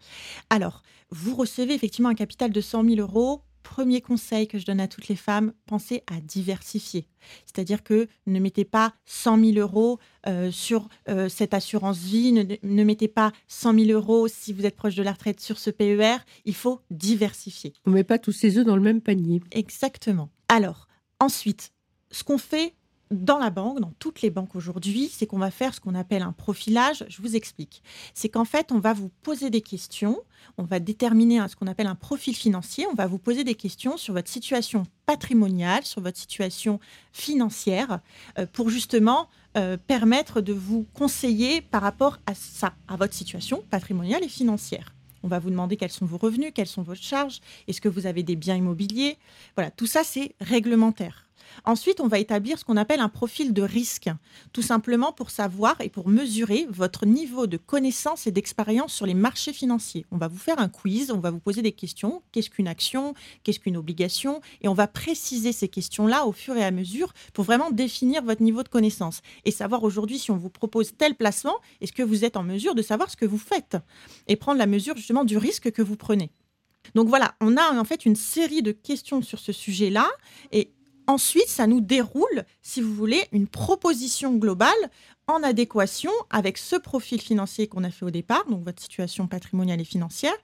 Alors, 0.48 0.83
vous 1.11 1.35
recevez 1.35 1.74
effectivement 1.74 2.09
un 2.09 2.14
capital 2.14 2.52
de 2.52 2.61
100 2.61 2.85
000 2.85 3.00
euros 3.00 3.42
premier 3.62 4.01
conseil 4.01 4.46
que 4.48 4.59
je 4.59 4.66
donne 4.66 4.81
à 4.81 4.88
toutes 4.88 5.09
les 5.09 5.16
femmes, 5.16 5.53
pensez 5.66 6.03
à 6.07 6.20
diversifier. 6.20 7.07
C'est-à-dire 7.46 7.83
que 7.83 8.09
ne 8.27 8.38
mettez 8.40 8.64
pas 8.64 8.94
100 9.07 9.53
000 9.53 9.59
euros 9.59 9.98
euh, 10.27 10.51
sur 10.51 10.88
euh, 11.09 11.29
cette 11.29 11.55
assurance 11.55 11.98
vie, 11.98 12.33
ne, 12.33 12.85
mettez 12.85 13.09
pas 13.09 13.33
100 13.48 13.79
000 13.87 13.90
euros 13.90 14.29
si 14.29 14.53
vous 14.53 14.66
êtes 14.66 14.77
proche 14.77 14.94
de 14.94 15.03
la 15.03 15.12
retraite 15.12 15.40
sur 15.40 15.59
ce 15.59 15.70
PER. 15.70 16.16
Il 16.44 16.55
faut 16.55 16.81
diversifier. 16.90 17.72
On 17.87 17.90
ne 17.90 17.96
met 17.96 18.05
pas 18.05 18.18
tous 18.18 18.33
ses 18.33 18.59
œufs 18.59 18.66
dans 18.66 18.77
le 18.77 18.83
même 18.83 19.01
panier. 19.01 19.40
Exactement. 19.53 20.31
Alors, 20.48 20.88
ensuite, 21.20 21.72
ce 22.11 22.25
qu'on 22.25 22.38
fait 22.38 22.75
dans 23.12 23.38
la 23.38 23.51
banque, 23.51 23.81
dans 23.81 23.92
toutes 23.98 24.22
les 24.22 24.31
banques 24.31 24.55
aujourd'hui, 24.55 25.09
c'est 25.12 25.27
qu'on 25.27 25.38
va 25.38 25.51
faire 25.51 25.75
ce 25.75 25.81
qu'on 25.81 25.94
appelle 25.94 26.22
un 26.22 26.33
profilage. 26.33 27.05
Je 27.09 27.22
vous 27.22 27.37
explique. 27.37 27.83
C'est 28.14 28.29
qu'en 28.29 28.44
fait, 28.44 28.72
on 28.72 28.79
va 28.79 28.92
vous 28.92 29.11
poser 29.22 29.51
des 29.51 29.61
questions, 29.61 30.20
on 30.59 30.64
va 30.64 30.81
déterminer 30.81 31.46
ce 31.48 31.57
qu'on 31.57 31.66
appelle 31.66 31.87
un 31.87 31.94
profil 31.94 32.35
financier, 32.35 32.87
on 32.90 32.94
va 32.94 33.07
vous 33.07 33.18
poser 33.18 33.44
des 33.44 33.55
questions 33.55 33.96
sur 33.96 34.14
votre 34.14 34.29
situation 34.29 34.85
patrimoniale, 35.07 35.85
sur 35.85 36.01
votre 36.01 36.18
situation 36.18 36.81
financière, 37.12 38.01
euh, 38.38 38.46
pour 38.51 38.70
justement 38.70 39.29
euh, 39.57 39.77
permettre 39.77 40.40
de 40.40 40.53
vous 40.53 40.87
conseiller 40.94 41.61
par 41.61 41.83
rapport 41.83 42.18
à 42.27 42.35
ça, 42.35 42.75
à 42.88 42.96
votre 42.96 43.14
situation 43.14 43.62
patrimoniale 43.70 44.25
et 44.25 44.29
financière. 44.29 44.94
On 45.22 45.29
va 45.29 45.38
vous 45.38 45.51
demander 45.51 45.77
quels 45.77 45.92
sont 45.92 46.07
vos 46.07 46.18
revenus, 46.18 46.53
quelles 46.55 46.66
sont 46.66 46.83
vos 46.83 46.94
charges, 46.94 47.40
est-ce 47.68 47.81
que 47.81 47.88
vous 47.88 48.07
avez 48.07 48.22
des 48.22 48.37
biens 48.37 48.57
immobiliers. 48.57 49.18
Voilà, 49.57 49.70
tout 49.70 49.87
ça, 49.87 50.03
c'est 50.05 50.35
réglementaire. 50.40 51.29
Ensuite, 51.65 52.01
on 52.01 52.09
va 52.09 52.19
établir 52.19 52.59
ce 52.59 52.65
qu'on 52.65 52.77
appelle 52.77 53.01
un 53.01 53.09
profil 53.09 53.53
de 53.53 53.62
risque, 53.62 54.11
tout 54.53 54.62
simplement 54.62 55.12
pour 55.12 55.31
savoir 55.31 55.81
et 55.81 55.88
pour 55.88 56.09
mesurer 56.09 56.67
votre 56.71 57.07
niveau 57.07 57.47
de 57.47 57.57
connaissance 57.57 58.27
et 58.27 58.31
d'expérience 58.31 58.93
sur 58.93 59.07
les 59.07 59.15
marchés 59.15 59.53
financiers. 59.53 60.07
On 60.11 60.17
va 60.17 60.29
vous 60.29 60.38
faire 60.38 60.59
un 60.59 60.69
quiz, 60.69 61.11
on 61.11 61.19
va 61.19 61.31
vous 61.31 61.41
poser 61.41 61.62
des 61.62 61.73
questions. 61.73 62.23
Qu'est-ce 62.33 62.51
qu'une 62.51 62.69
action? 62.69 63.15
Qu'est-ce 63.43 63.61
qu'une 63.61 63.77
obligation? 63.77 64.41
Et 64.61 64.69
on 64.69 64.75
va 64.75 64.87
préciser 64.87 65.53
ces 65.53 65.69
questions-là 65.69 66.27
au 66.27 66.33
fur 66.33 66.57
et 66.57 66.65
à 66.65 66.71
mesure 66.71 67.12
pour 67.33 67.45
vraiment 67.45 67.71
définir 67.71 68.23
votre 68.23 68.43
niveau 68.43 68.62
de 68.62 68.69
connaissance 68.69 69.23
et 69.45 69.51
savoir 69.51 69.85
aujourd'hui 69.85 70.19
si 70.19 70.31
on 70.31 70.37
vous 70.37 70.51
propose 70.51 70.97
tel 70.97 71.15
placement, 71.15 71.57
est-ce 71.81 71.93
que 71.93 72.03
vous 72.03 72.25
êtes 72.25 72.37
en 72.37 72.43
mesure 72.43 72.75
de 72.75 72.83
savoir 72.83 73.11
ce 73.11 73.17
que 73.17 73.27
vous 73.27 73.38
faites 73.38 73.77
et 74.27 74.37
prendre 74.37 74.59
la 74.59 74.67
mesure 74.67 74.97
justement 74.97 75.25
du 75.25 75.37
risque 75.37 75.71
que 75.71 75.83
vous 75.83 75.97
prenez. 75.97 76.31
Donc 76.95 77.09
voilà, 77.09 77.35
on 77.41 77.57
a 77.57 77.79
en 77.79 77.85
fait 77.85 78.05
une 78.05 78.17
série 78.17 78.62
de 78.62 78.73
questions 78.73 79.23
sur 79.23 79.38
ce 79.38 79.53
sujet-là 79.53 80.09
et 80.51 80.73
Ensuite, 81.07 81.49
ça 81.49 81.67
nous 81.67 81.81
déroule, 81.81 82.45
si 82.62 82.81
vous 82.81 82.95
voulez, 82.95 83.27
une 83.33 83.49
proposition 83.49 84.35
globale 84.37 84.73
en 85.27 85.43
adéquation 85.43 86.12
avec 86.31 86.59
ce 86.59 86.77
profil 86.77 87.21
financier 87.21 87.67
qu'on 87.67 87.85
a 87.85 87.91
fait 87.91 88.05
au 88.05 88.11
départ, 88.11 88.45
donc 88.49 88.65
votre 88.65 88.83
situation 88.83 89.27
patrimoniale 89.27 89.81
et 89.81 89.85
financière, 89.85 90.35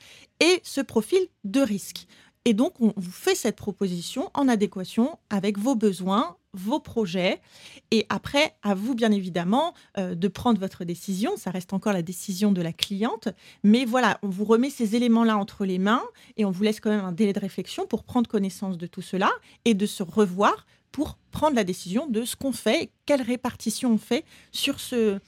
et 0.40 0.60
ce 0.62 0.80
profil 0.80 1.20
de 1.44 1.60
risque. 1.60 2.06
Et 2.44 2.54
donc, 2.54 2.80
on 2.80 2.92
vous 2.96 3.10
fait 3.10 3.34
cette 3.34 3.56
proposition 3.56 4.30
en 4.34 4.48
adéquation 4.48 5.18
avec 5.30 5.58
vos 5.58 5.74
besoins, 5.74 6.36
vos 6.54 6.80
projets. 6.80 7.40
Et 7.90 8.06
après, 8.08 8.54
à 8.62 8.74
vous, 8.74 8.94
bien 8.94 9.12
évidemment, 9.12 9.74
euh, 9.96 10.14
de 10.14 10.28
prendre 10.28 10.58
votre 10.58 10.84
décision. 10.84 11.36
Ça 11.36 11.50
reste 11.50 11.72
encore 11.72 11.92
la 11.92 12.02
décision 12.02 12.52
de 12.52 12.62
la 12.62 12.72
cliente. 12.72 13.28
Mais 13.62 13.84
voilà, 13.84 14.18
on 14.22 14.28
vous 14.28 14.44
remet 14.44 14.70
ces 14.70 14.96
éléments-là 14.96 15.36
entre 15.36 15.64
les 15.64 15.78
mains 15.78 16.02
et 16.36 16.44
on 16.44 16.50
vous 16.50 16.62
laisse 16.62 16.80
quand 16.80 16.90
même 16.90 17.04
un 17.04 17.12
délai 17.12 17.32
de 17.32 17.40
réflexion 17.40 17.86
pour 17.86 18.04
prendre 18.04 18.28
connaissance 18.28 18.78
de 18.78 18.86
tout 18.86 19.02
cela 19.02 19.30
et 19.64 19.74
de 19.74 19.86
se 19.86 20.02
revoir 20.02 20.66
pour 20.92 21.18
prendre 21.30 21.56
la 21.56 21.64
décision 21.64 22.06
de 22.06 22.24
ce 22.24 22.36
qu'on 22.36 22.52
fait, 22.52 22.90
quelle 23.06 23.22
répartition 23.22 23.92
on 23.92 23.98
fait 23.98 24.24
sur, 24.52 24.80
ce, 24.80 25.18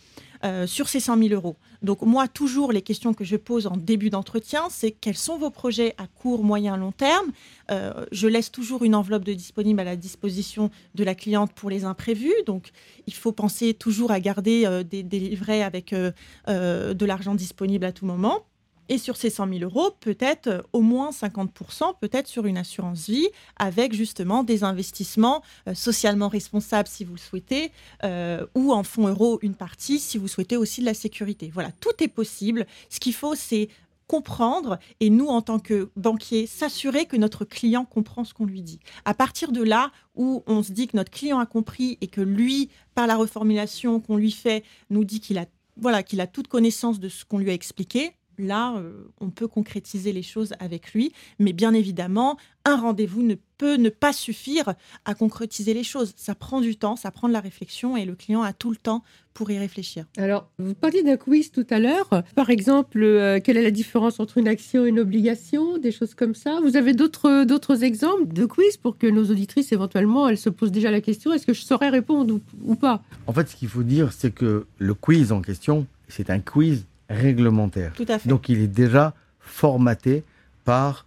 euh, 0.45 0.67
sur 0.67 0.89
ces 0.89 1.01
100 1.01 1.19
000 1.19 1.35
euros. 1.35 1.57
Donc 1.83 2.03
moi, 2.03 2.29
toujours, 2.29 2.73
les 2.73 2.83
questions 2.83 3.15
que 3.15 3.25
je 3.25 3.37
pose 3.37 3.67
en 3.67 3.77
début 3.77 4.11
d'entretien, 4.11 4.69
c'est 4.71 4.91
quels 4.91 5.17
sont 5.17 5.39
vos 5.39 5.51
projets 5.51 5.95
à 5.99 6.07
court, 6.07 6.43
moyen, 6.43 6.77
long 6.77 6.93
terme? 6.93 7.31
Euh, 7.71 8.07
Je 8.13 8.27
laisse 8.27 8.51
toujours 8.51 8.85
une 8.85 8.95
enveloppe 8.95 9.25
de 9.25 9.35
disponible 9.35 9.81
à 9.81 9.85
la 9.85 9.97
disposition 9.97 10.71
de 10.95 11.05
la 11.05 11.15
cliente 11.15 11.53
pour 11.53 11.71
les 11.71 11.85
imprévus. 11.85 12.35
Donc 12.47 12.71
il 13.07 13.15
faut 13.15 13.33
penser 13.33 13.75
toujours 13.75 14.11
à 14.11 14.21
garder 14.21 14.65
euh, 14.67 14.83
des, 14.83 15.03
livrets 15.03 15.63
avec 15.63 15.95
de 15.95 17.05
l'argent 17.05 17.35
disponible 17.35 17.85
à 17.85 17.93
tout 17.93 18.07
moment. 18.07 18.45
Et 18.91 18.99
sur 18.99 19.17
ces 19.17 19.31
100 19.31 19.49
000 19.59 19.61
euros, 19.61 19.93
peut-être 20.01 20.49
euh, 20.49 20.63
au 20.73 20.81
moins 20.81 21.11
50%, 21.11 21.95
peut-être 22.01 22.27
sur 22.27 22.45
une 22.45 22.59
assurance 22.59 23.09
vie, 23.09 23.29
avec 23.57 23.95
justement 23.95 24.43
des 24.43 24.65
investissements 24.65 25.43
euh, 25.69 25.75
socialement 25.75 26.27
responsables 26.27 26.89
si 26.89 27.05
vous 27.05 27.15
le 27.15 27.21
souhaitez, 27.21 27.71
euh, 28.03 28.45
ou 28.57 28.73
en 28.73 28.83
fonds 28.83 29.07
euros 29.07 29.39
une 29.43 29.55
partie 29.55 30.01
si 30.01 30.19
vous 30.19 30.27
souhaitez 30.27 30.57
aussi 30.57 30.81
de 30.81 30.87
la 30.87 30.95
sécurité. 30.95 31.53
Voilà, 31.55 31.71
tout 31.71 32.03
est 32.03 32.09
possible. 32.09 32.67
Ce 32.89 32.99
qu'il 32.99 33.15
faut, 33.15 33.37
c'est 33.37 33.69
comprendre 34.09 34.81
et 34.99 35.09
nous, 35.09 35.29
en 35.29 35.41
tant 35.41 35.61
que 35.61 35.91
banquier, 35.95 36.49
s'assurer 36.49 37.07
que 37.07 37.17
notre 37.17 37.45
client 37.45 37.85
comprend 37.85 38.25
ce 38.25 38.35
qu'on 38.35 38.45
lui 38.45 38.61
dit. 38.61 38.81
À 39.05 39.15
partir 39.15 39.53
de 39.53 39.63
là 39.63 39.93
où 40.17 40.43
on 40.49 40.65
se 40.65 40.73
dit 40.73 40.89
que 40.89 40.97
notre 40.97 41.13
client 41.13 41.39
a 41.39 41.47
compris 41.47 41.97
et 42.01 42.09
que 42.09 42.21
lui, 42.21 42.71
par 42.97 43.07
la 43.07 43.15
reformulation 43.15 44.01
qu'on 44.01 44.17
lui 44.17 44.33
fait, 44.33 44.65
nous 44.91 45.05
dit 45.05 45.21
qu'il 45.21 45.39
a 45.39 45.47
voilà, 45.77 46.03
qu'il 46.03 46.21
a 46.21 46.27
toute 46.27 46.49
connaissance 46.49 47.01
de 47.01 47.09
ce 47.09 47.25
qu'on 47.25 47.39
lui 47.39 47.51
a 47.51 47.55
expliqué, 47.55 48.13
là, 48.41 48.77
euh, 48.77 49.05
on 49.21 49.31
peut 49.31 49.49
concrétiser 49.49 50.13
les 50.13 50.23
choses 50.23 50.53
avec 50.59 50.93
lui. 50.93 51.13
Mais 51.39 51.53
bien 51.53 51.75
évidemment, 51.75 52.37
un 52.65 52.77
rendez-vous 52.77 53.23
ne 53.23 53.37
peut 53.59 53.77
ne 53.77 53.89
pas 53.89 54.13
suffire 54.13 54.75
à 55.05 55.15
concrétiser 55.15 55.75
les 55.75 55.85
choses. 55.85 56.13
Ça 56.17 56.35
prend 56.35 56.61
du 56.61 56.77
temps, 56.77 56.97
ça 56.97 57.11
prend 57.11 57.29
de 57.29 57.33
la 57.33 57.41
réflexion 57.41 57.97
et 57.97 58.05
le 58.05 58.15
client 58.15 58.43
a 58.43 58.53
tout 58.53 58.71
le 58.71 58.77
temps 58.77 59.03
pour 59.35 59.51
y 59.51 59.59
réfléchir. 59.59 60.07
Alors, 60.17 60.49
vous 60.59 60.75
parliez 60.75 61.03
d'un 61.03 61.17
quiz 61.17 61.53
tout 61.53 61.67
à 61.71 61.79
l'heure. 61.79 62.09
Par 62.35 62.51
exemple, 62.51 63.03
euh, 63.03 63.39
quelle 63.43 63.57
est 63.57 63.63
la 63.63 63.71
différence 63.71 64.19
entre 64.19 64.39
une 64.39 64.49
action 64.49 64.85
et 64.85 64.89
une 64.89 64.99
obligation 64.99 65.79
Des 65.79 65.93
choses 65.93 66.15
comme 66.15 66.35
ça. 66.35 66.61
Vous 66.63 66.77
avez 66.77 66.93
d'autres, 66.93 67.45
d'autres 67.45 67.85
exemples 67.85 68.33
de 68.33 68.45
quiz 68.45 68.77
pour 68.77 68.99
que 68.99 69.07
nos 69.07 69.31
auditrices, 69.31 69.73
éventuellement, 69.73 70.29
elles 70.29 70.39
se 70.39 70.51
posent 70.51 70.73
déjà 70.73 70.91
la 70.91 71.01
question 71.01 71.33
est-ce 71.33 71.47
que 71.47 71.55
je 71.55 71.63
saurais 71.63 71.91
répondre 71.91 72.41
ou 72.65 72.75
pas? 72.75 73.03
En 73.27 73.33
fait, 73.33 73.49
ce 73.49 73.57
qu'il 73.57 73.69
faut 73.69 73.83
dire, 73.83 74.13
c'est 74.13 74.33
que 74.33 74.67
le 74.79 74.95
quiz 74.95 75.33
en 75.33 75.43
question, 75.43 75.87
c'est 76.09 76.31
un 76.31 76.41
quiz 76.41 76.85
réglementaire. 77.11 77.93
Tout 77.95 78.07
à 78.09 78.19
fait. 78.19 78.29
Donc 78.29 78.49
il 78.49 78.61
est 78.61 78.69
déjà 78.69 79.15
formaté 79.41 80.25
par 80.65 81.07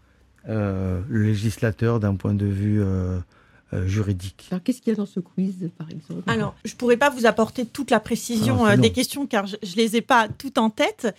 euh, 0.50 1.02
le 1.08 1.24
législateur 1.24 2.02
d'un 2.02 2.16
point 2.16 2.34
de 2.34 2.46
vue 2.46 2.82
euh, 2.82 3.18
euh, 3.72 3.88
juridique. 3.88 4.50
Alors 4.52 4.62
qu'est-ce 4.62 4.82
qu'il 4.82 4.92
y 4.92 4.94
a 4.94 4.98
dans 4.98 5.06
ce 5.06 5.22
quiz, 5.22 5.70
par 5.78 5.90
exemple? 5.90 6.22
Alors, 6.28 6.54
je 6.66 6.74
ne 6.74 6.78
pourrais 6.78 6.98
pas 6.98 7.10
vous 7.10 7.26
apporter 7.26 7.66
toute 7.66 7.90
la 7.90 8.02
précision 8.02 8.76
des 8.76 8.92
questions 8.92 9.26
car 9.26 9.48
je 9.48 9.56
ne 9.56 9.76
les 9.78 9.96
ai 9.96 10.02
pas 10.02 10.28
toutes 10.28 10.58
en 10.58 10.70
tête. 10.70 11.16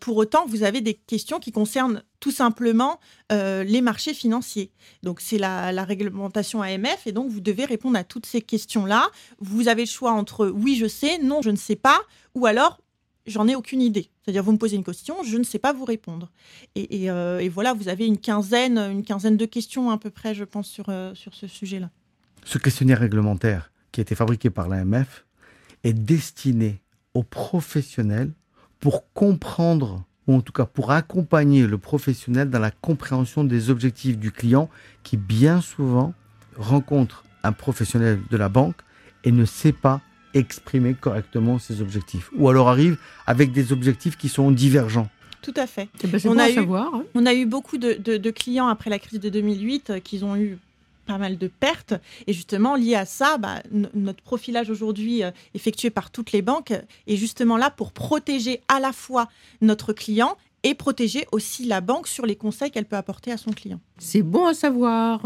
pour 0.00 0.18
autant, 0.18 0.44
vous 0.46 0.62
avez 0.62 0.82
des 0.82 0.94
questions 0.94 1.40
qui 1.40 1.52
concernent 1.52 2.02
tout 2.20 2.30
simplement 2.30 3.00
les 3.30 3.80
marchés 3.80 4.12
financiers. 4.12 4.70
Donc 5.02 5.22
c'est 5.22 5.38
la, 5.38 5.72
la, 5.72 5.84
réglementation 5.84 6.60
AMF 6.60 7.06
et 7.06 7.12
donc 7.12 7.30
vous 7.30 7.40
devez 7.40 7.64
répondre 7.64 7.96
à 7.96 8.04
toutes 8.04 8.26
ces 8.26 8.42
questions-là. 8.42 9.08
Vous 9.40 9.68
avez 9.68 9.82
le 9.82 9.88
choix 9.88 10.12
entre 10.12 10.46
oui 10.48 10.76
je 10.76 10.86
sais, 10.86 11.18
non 11.18 11.40
je 11.40 11.50
ne 11.50 11.56
sais 11.56 11.76
pas, 11.76 11.98
ou 12.34 12.44
alors 12.44 12.78
j'en 13.26 13.48
ai 13.48 13.54
aucune 13.54 13.80
idée. 13.80 14.10
C'est-à-dire, 14.22 14.42
vous 14.42 14.52
me 14.52 14.58
posez 14.58 14.76
une 14.76 14.84
question, 14.84 15.22
je 15.22 15.36
ne 15.36 15.42
sais 15.42 15.58
pas 15.58 15.72
vous 15.72 15.84
répondre. 15.84 16.30
Et, 16.74 17.10
euh, 17.10 17.48
voilà, 17.52 17.74
vous 17.74 17.88
avez 17.88 18.06
une 18.06 18.18
quinzaine, 18.18 18.78
une 18.78 19.02
quinzaine 19.02 19.36
de 19.36 19.46
questions 19.46 19.90
à 19.90 19.98
peu 19.98 20.10
près, 20.10 20.34
je 20.34 20.44
pense, 20.44 20.68
sur, 20.68 20.86
euh, 20.88 21.14
sur 21.14 21.34
ce 21.34 21.46
sujet-là. 21.46 21.90
Ce 22.44 22.58
questionnaire 22.58 23.00
réglementaire 23.00 23.70
qui 23.92 24.00
a 24.00 24.02
été 24.02 24.14
fabriqué 24.14 24.50
par 24.50 24.68
l'AMF 24.68 25.26
est 25.84 25.92
destiné 25.92 26.80
aux 27.14 27.22
professionnels 27.22 28.32
pour 28.78 29.12
comprendre, 29.12 30.04
ou 30.26 30.34
en 30.34 30.40
tout 30.40 30.52
cas 30.52 30.64
pour 30.64 30.90
accompagner 30.90 31.66
le 31.66 31.78
professionnel 31.78 32.50
dans 32.50 32.58
la 32.58 32.70
compréhension 32.70 33.44
des 33.44 33.68
objectifs 33.68 34.18
du 34.18 34.30
client 34.30 34.70
qui 35.02 35.16
bien 35.16 35.60
souvent 35.60 36.14
rencontre 36.56 37.24
un 37.42 37.52
professionnel 37.52 38.20
de 38.30 38.36
la 38.36 38.48
banque 38.48 38.76
et 39.24 39.32
ne 39.32 39.44
sait 39.44 39.72
pas 39.72 40.00
exprimer 40.34 40.94
correctement 40.94 41.58
ses 41.58 41.80
objectifs. 41.80 42.30
Ou 42.36 42.48
alors 42.48 42.68
arrive 42.68 42.96
avec 43.26 43.52
des 43.52 43.72
objectifs 43.72 44.16
qui 44.16 44.28
sont 44.28 44.50
divergents. 44.50 45.08
Tout 45.42 45.54
à 45.56 45.66
fait. 45.66 45.88
Eh 46.04 46.06
ben, 46.06 46.20
on, 46.26 46.38
a 46.38 46.50
eu, 46.50 46.54
savoir, 46.54 46.94
hein. 46.94 47.04
on 47.14 47.24
a 47.24 47.34
eu 47.34 47.46
beaucoup 47.46 47.78
de, 47.78 48.30
clients 48.30 48.68
après 48.68 48.90
la 48.90 48.98
crise 48.98 49.20
de 49.20 49.28
2008 49.28 49.90
euh, 49.90 50.00
qui 50.00 50.22
ont 50.22 50.36
eu 50.36 50.58
pas 51.06 51.18
mal 51.18 51.38
de 51.38 51.48
pertes. 51.48 51.94
Et 52.26 52.32
justement, 52.32 52.76
lié 52.76 52.94
à 52.94 53.06
ça, 53.06 53.38
bah, 53.38 53.62
notre 53.72 54.22
profilage 54.22 54.70
aujourd'hui 54.70 55.24
euh, 55.24 55.30
effectué 55.54 55.90
par 55.90 56.10
toutes 56.10 56.32
les 56.32 56.42
banques 56.42 56.74
est 57.06 57.16
justement 57.16 57.56
là 57.56 57.70
pour 57.70 57.92
protéger 57.92 58.60
à 58.68 58.80
la 58.80 58.92
fois 58.92 59.28
notre 59.60 59.92
client 59.92 60.36
et 60.62 60.74
protéger 60.74 61.26
aussi 61.32 61.64
la 61.64 61.80
banque 61.80 62.06
sur 62.06 62.26
les 62.26 62.36
conseils 62.36 62.70
qu'elle 62.70 62.84
peut 62.84 62.96
apporter 62.96 63.32
à 63.32 63.38
son 63.38 63.50
client. 63.50 63.80
C'est 63.98 64.22
bon 64.22 64.46
à 64.46 64.54
savoir. 64.54 65.24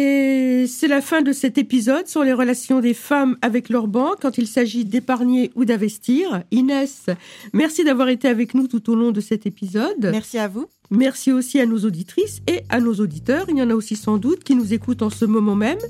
Et 0.00 0.66
c'est 0.68 0.86
la 0.86 1.00
fin 1.00 1.22
de 1.22 1.32
cet 1.32 1.58
épisode 1.58 2.06
sur 2.06 2.22
les 2.22 2.32
relations 2.32 2.78
des 2.78 2.94
femmes 2.94 3.36
avec 3.42 3.68
leur 3.68 3.88
banque 3.88 4.18
quand 4.22 4.38
il 4.38 4.46
s'agit 4.46 4.84
d'épargner 4.84 5.50
ou 5.56 5.64
d'investir. 5.64 6.44
Inès, 6.52 7.06
merci 7.52 7.82
d'avoir 7.82 8.08
été 8.08 8.28
avec 8.28 8.54
nous 8.54 8.68
tout 8.68 8.92
au 8.92 8.94
long 8.94 9.10
de 9.10 9.20
cet 9.20 9.44
épisode. 9.44 10.10
Merci 10.12 10.38
à 10.38 10.46
vous. 10.46 10.66
Merci 10.92 11.32
aussi 11.32 11.58
à 11.58 11.66
nos 11.66 11.78
auditrices 11.78 12.42
et 12.46 12.60
à 12.68 12.78
nos 12.78 12.94
auditeurs. 12.94 13.46
Il 13.48 13.58
y 13.58 13.62
en 13.62 13.70
a 13.70 13.74
aussi 13.74 13.96
sans 13.96 14.18
doute 14.18 14.44
qui 14.44 14.54
nous 14.54 14.72
écoutent 14.72 15.02
en 15.02 15.10
ce 15.10 15.24
moment 15.24 15.56
même. 15.56 15.80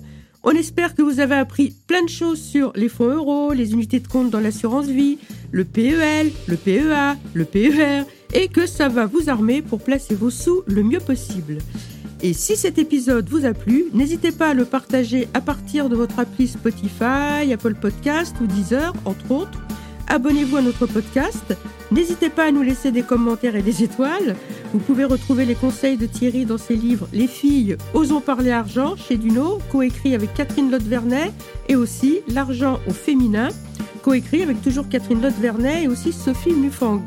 On 0.42 0.52
espère 0.52 0.94
que 0.94 1.02
vous 1.02 1.20
avez 1.20 1.34
appris 1.34 1.74
plein 1.86 2.02
de 2.02 2.08
choses 2.08 2.40
sur 2.40 2.72
les 2.76 2.88
fonds 2.88 3.12
euros, 3.12 3.52
les 3.52 3.72
unités 3.72 4.00
de 4.00 4.08
compte 4.08 4.30
dans 4.30 4.40
l'assurance 4.40 4.86
vie, 4.86 5.18
le 5.52 5.66
PEL, 5.66 6.32
le 6.46 6.56
PEA, 6.56 7.18
le 7.34 7.44
PER, 7.44 8.04
et 8.32 8.48
que 8.48 8.66
ça 8.66 8.88
va 8.88 9.04
vous 9.04 9.28
armer 9.28 9.60
pour 9.60 9.80
placer 9.80 10.14
vos 10.14 10.30
sous 10.30 10.62
le 10.66 10.82
mieux 10.82 11.00
possible. 11.00 11.58
Et 12.20 12.32
si 12.32 12.56
cet 12.56 12.78
épisode 12.78 13.28
vous 13.28 13.44
a 13.44 13.54
plu, 13.54 13.86
n'hésitez 13.94 14.32
pas 14.32 14.48
à 14.48 14.54
le 14.54 14.64
partager 14.64 15.28
à 15.34 15.40
partir 15.40 15.88
de 15.88 15.94
votre 15.94 16.18
appli 16.18 16.48
Spotify, 16.48 17.52
Apple 17.52 17.74
Podcast 17.74 18.34
ou 18.42 18.46
Deezer, 18.46 18.92
entre 19.04 19.30
autres. 19.30 19.60
Abonnez-vous 20.08 20.56
à 20.56 20.62
notre 20.62 20.86
podcast. 20.86 21.54
N'hésitez 21.92 22.28
pas 22.28 22.46
à 22.46 22.50
nous 22.50 22.62
laisser 22.62 22.90
des 22.90 23.02
commentaires 23.02 23.54
et 23.54 23.62
des 23.62 23.84
étoiles. 23.84 24.36
Vous 24.72 24.80
pouvez 24.80 25.04
retrouver 25.04 25.44
les 25.44 25.54
conseils 25.54 25.96
de 25.96 26.06
Thierry 26.06 26.44
dans 26.44 26.58
ses 26.58 26.74
livres 26.74 27.08
Les 27.12 27.28
filles, 27.28 27.76
osons 27.94 28.20
parler 28.20 28.50
argent 28.50 28.96
chez 28.96 29.16
Duno, 29.16 29.58
coécrit 29.70 30.14
avec 30.14 30.34
Catherine 30.34 30.70
Lotte-Vernet, 30.70 31.32
et 31.68 31.76
aussi 31.76 32.20
L'argent 32.26 32.80
au 32.88 32.92
féminin, 32.92 33.48
coécrit 34.02 34.42
avec 34.42 34.60
toujours 34.60 34.88
Catherine 34.88 35.22
Lotte-Vernet 35.22 35.84
et 35.84 35.88
aussi 35.88 36.12
Sophie 36.12 36.54
Mufang. 36.54 37.04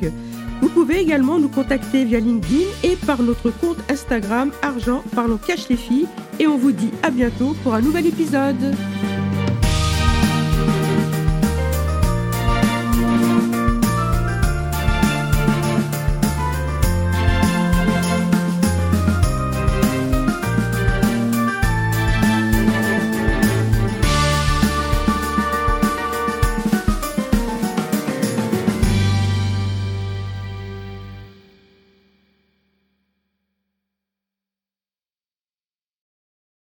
Vous 0.62 0.70
pouvez 0.70 1.00
également 1.00 1.40
nous 1.40 1.50
contacter 1.50 2.06
via 2.06 2.20
LinkedIn 2.20 2.70
et 2.84 2.96
par 2.96 3.22
notre 3.24 3.50
compte 3.50 3.78
Instagram 3.90 4.52
Argent 4.62 5.04
Parlons 5.16 5.38
Cache 5.38 5.68
les 5.70 5.78
filles. 5.78 6.08
Et 6.40 6.48
on 6.48 6.58
vous 6.58 6.72
dit 6.72 6.92
à 7.04 7.10
bientôt 7.10 7.56
pour 7.64 7.74
un 7.74 7.82
nouvel 7.82 8.08
épisode. 8.08 8.76